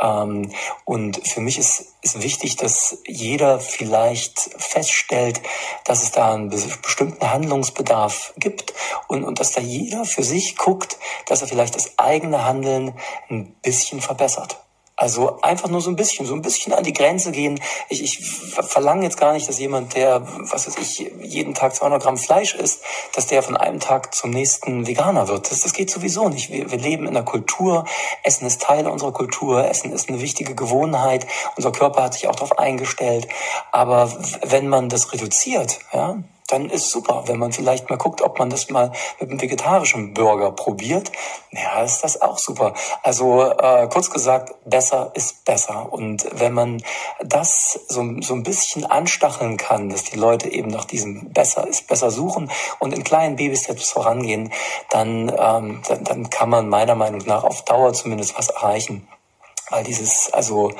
Ähm, 0.00 0.52
und 0.84 1.26
für 1.26 1.40
mich 1.40 1.58
ist, 1.58 1.96
ist 2.02 2.22
wichtig, 2.22 2.54
dass 2.54 2.98
jeder 3.04 3.58
vielleicht 3.58 4.38
feststellt, 4.56 5.40
dass 5.84 6.04
es 6.04 6.12
da 6.12 6.32
einen 6.32 6.48
bestimmten 6.48 7.28
Handlungsbedarf 7.28 8.34
gibt 8.36 8.72
und, 9.08 9.24
und 9.24 9.40
dass 9.40 9.50
da 9.50 9.60
jeder 9.60 10.04
für 10.04 10.22
sich 10.22 10.56
guckt, 10.56 10.96
dass 11.26 11.42
er 11.42 11.48
vielleicht 11.48 11.74
das 11.74 11.98
eigene 11.98 12.44
Handeln 12.44 12.94
ein 13.28 13.52
bisschen 13.62 14.00
verbessert. 14.00 14.59
Also 15.00 15.40
einfach 15.40 15.70
nur 15.70 15.80
so 15.80 15.88
ein 15.88 15.96
bisschen, 15.96 16.26
so 16.26 16.34
ein 16.34 16.42
bisschen 16.42 16.74
an 16.74 16.84
die 16.84 16.92
Grenze 16.92 17.32
gehen. 17.32 17.58
Ich, 17.88 18.02
ich 18.02 18.18
verlange 18.20 19.04
jetzt 19.04 19.16
gar 19.16 19.32
nicht, 19.32 19.48
dass 19.48 19.58
jemand, 19.58 19.94
der, 19.94 20.20
was 20.50 20.66
weiß 20.66 20.76
ich, 20.76 21.10
jeden 21.22 21.54
Tag 21.54 21.74
200 21.74 22.02
Gramm 22.02 22.18
Fleisch 22.18 22.54
isst, 22.54 22.82
dass 23.14 23.26
der 23.26 23.42
von 23.42 23.56
einem 23.56 23.80
Tag 23.80 24.14
zum 24.14 24.28
nächsten 24.28 24.86
Veganer 24.86 25.26
wird. 25.26 25.50
Das, 25.50 25.60
das 25.60 25.72
geht 25.72 25.90
sowieso 25.90 26.28
nicht. 26.28 26.50
Wir, 26.50 26.70
wir 26.70 26.76
leben 26.76 27.04
in 27.04 27.16
einer 27.16 27.24
Kultur. 27.24 27.86
Essen 28.24 28.44
ist 28.44 28.60
Teil 28.60 28.86
unserer 28.86 29.12
Kultur. 29.12 29.66
Essen 29.66 29.90
ist 29.90 30.10
eine 30.10 30.20
wichtige 30.20 30.54
Gewohnheit. 30.54 31.26
Unser 31.56 31.72
Körper 31.72 32.02
hat 32.02 32.12
sich 32.12 32.28
auch 32.28 32.36
darauf 32.36 32.58
eingestellt. 32.58 33.26
Aber 33.72 34.12
wenn 34.44 34.68
man 34.68 34.90
das 34.90 35.14
reduziert, 35.14 35.78
ja, 35.94 36.18
dann 36.50 36.68
ist 36.68 36.90
super. 36.90 37.24
Wenn 37.26 37.38
man 37.38 37.52
vielleicht 37.52 37.90
mal 37.90 37.96
guckt, 37.96 38.22
ob 38.22 38.38
man 38.38 38.50
das 38.50 38.70
mal 38.70 38.92
mit 39.18 39.30
einem 39.30 39.40
vegetarischen 39.40 40.14
Burger 40.14 40.52
probiert, 40.52 41.10
ja, 41.50 41.82
ist 41.82 42.02
das 42.02 42.20
auch 42.20 42.38
super. 42.38 42.74
Also 43.02 43.42
äh, 43.42 43.88
kurz 43.88 44.10
gesagt, 44.10 44.54
besser 44.64 45.10
ist 45.14 45.44
besser. 45.44 45.92
Und 45.92 46.26
wenn 46.32 46.52
man 46.52 46.82
das 47.22 47.80
so, 47.88 48.04
so 48.20 48.34
ein 48.34 48.42
bisschen 48.42 48.84
anstacheln 48.84 49.56
kann, 49.56 49.90
dass 49.90 50.04
die 50.04 50.16
Leute 50.16 50.48
eben 50.48 50.68
nach 50.68 50.84
diesem 50.84 51.32
besser 51.32 51.66
ist 51.66 51.86
besser 51.86 52.10
suchen 52.10 52.50
und 52.78 52.92
in 52.92 53.04
kleinen 53.04 53.36
Babysteps 53.36 53.90
vorangehen, 53.90 54.52
dann, 54.90 55.28
ähm, 55.28 55.82
dann, 55.88 56.04
dann 56.04 56.30
kann 56.30 56.50
man 56.50 56.68
meiner 56.68 56.94
Meinung 56.94 57.22
nach 57.26 57.44
auf 57.44 57.64
Dauer 57.64 57.92
zumindest 57.92 58.36
was 58.38 58.48
erreichen. 58.48 59.06
Weil 59.70 59.84
dieses, 59.84 60.30
also 60.32 60.72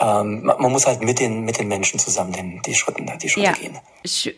ähm, 0.00 0.42
man 0.44 0.72
muss 0.72 0.86
halt 0.86 1.02
mit 1.02 1.20
den, 1.20 1.44
mit 1.44 1.58
den 1.58 1.68
Menschen 1.68 1.98
zusammen 1.98 2.32
den, 2.32 2.60
die 2.62 2.74
Schritte, 2.74 3.04
die 3.22 3.28
Schritte 3.28 3.46
ja. 3.46 3.52
gehen. 3.52 3.78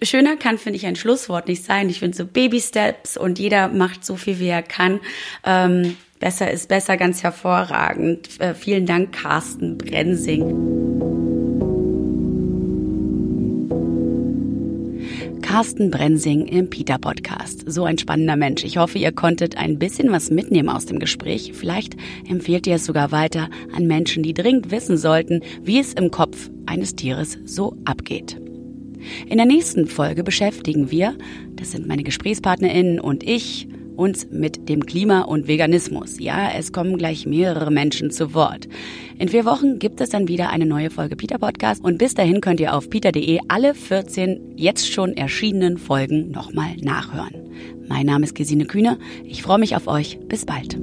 Schöner 0.03 0.37
kann, 0.37 0.59
finde 0.59 0.77
ich, 0.77 0.87
ein 0.87 0.97
Schlusswort 0.97 1.49
nicht 1.49 1.65
sein. 1.65 1.89
Ich 1.89 2.01
finde 2.01 2.17
so 2.17 2.27
Baby-Steps 2.27 3.17
und 3.17 3.39
jeder 3.39 3.69
macht 3.69 4.05
so 4.05 4.17
viel, 4.17 4.39
wie 4.39 4.49
er 4.49 4.63
kann. 4.63 5.01
Ähm, 5.45 5.97
besser 6.21 6.51
ist 6.51 6.69
besser, 6.69 6.97
ganz 6.97 7.23
hervorragend. 7.23 8.41
Äh, 8.41 8.55
vielen 8.55 8.87
Dank, 8.87 9.13
Carsten 9.13 9.79
Brensing. 9.79 11.24
Carsten 15.55 15.89
Brensing 15.89 16.49
im 16.49 16.69
Peter 16.69 16.99
Podcast. 16.99 17.63
So 17.71 17.85
ein 17.85 17.97
spannender 17.97 18.35
Mensch. 18.35 18.65
Ich 18.65 18.77
hoffe, 18.77 18.99
ihr 18.99 19.13
konntet 19.13 19.57
ein 19.57 19.79
bisschen 19.79 20.11
was 20.11 20.29
mitnehmen 20.29 20.69
aus 20.69 20.87
dem 20.87 20.99
Gespräch. 20.99 21.53
Vielleicht 21.55 21.95
empfehlt 22.29 22.67
ihr 22.67 22.75
es 22.75 22.85
sogar 22.85 23.13
weiter 23.13 23.49
an 23.73 23.87
Menschen, 23.87 24.25
die 24.25 24.35
dringend 24.35 24.73
wissen 24.73 24.97
sollten, 24.97 25.43
wie 25.63 25.79
es 25.79 25.93
im 25.93 26.11
Kopf 26.11 26.51
eines 26.67 26.97
Tieres 26.97 27.39
so 27.45 27.77
abgeht. 27.85 28.37
In 29.29 29.37
der 29.37 29.47
nächsten 29.47 29.87
Folge 29.87 30.25
beschäftigen 30.25 30.91
wir, 30.91 31.17
das 31.55 31.71
sind 31.71 31.87
meine 31.87 32.03
GesprächspartnerInnen 32.03 32.99
und 32.99 33.23
ich, 33.23 33.69
uns 33.97 34.29
mit 34.31 34.69
dem 34.69 34.87
Klima 34.87 35.23
und 35.23 35.49
Veganismus. 35.49 36.19
Ja, 36.19 36.51
es 36.57 36.73
kommen 36.73 36.99
gleich 36.99 37.27
mehrere 37.27 37.71
Menschen 37.71 38.11
zu 38.11 38.35
Wort. 38.35 38.69
In 39.19 39.29
vier 39.29 39.45
Wochen 39.45 39.79
gibt 39.79 40.01
es 40.01 40.11
dann 40.11 40.29
wieder 40.29 40.51
eine 40.51 40.67
neue 40.67 40.91
Folge 40.91 41.17
Peter 41.17 41.39
Podcast 41.39 41.83
und 41.85 41.99
bis 41.99 42.15
dahin 42.15 42.41
könnt 42.41 42.61
ihr 42.61 42.75
auf 42.75 42.91
peter.de 42.91 43.41
alle 43.49 43.75
14 43.75 44.55
jetzt 44.57 44.91
schon 44.91 45.17
erschienenen 45.17 45.79
Folgen 45.79 46.31
nochmal 46.31 46.77
nachhören. 46.81 47.35
Mein 47.89 48.07
Name 48.07 48.25
ist 48.25 48.35
Gesine 48.35 48.67
Kühne. 48.67 48.99
Ich 49.25 49.43
freue 49.43 49.59
mich 49.59 49.77
auf 49.77 49.87
euch. 49.87 50.19
Bis 50.29 50.45
bald. 50.45 50.79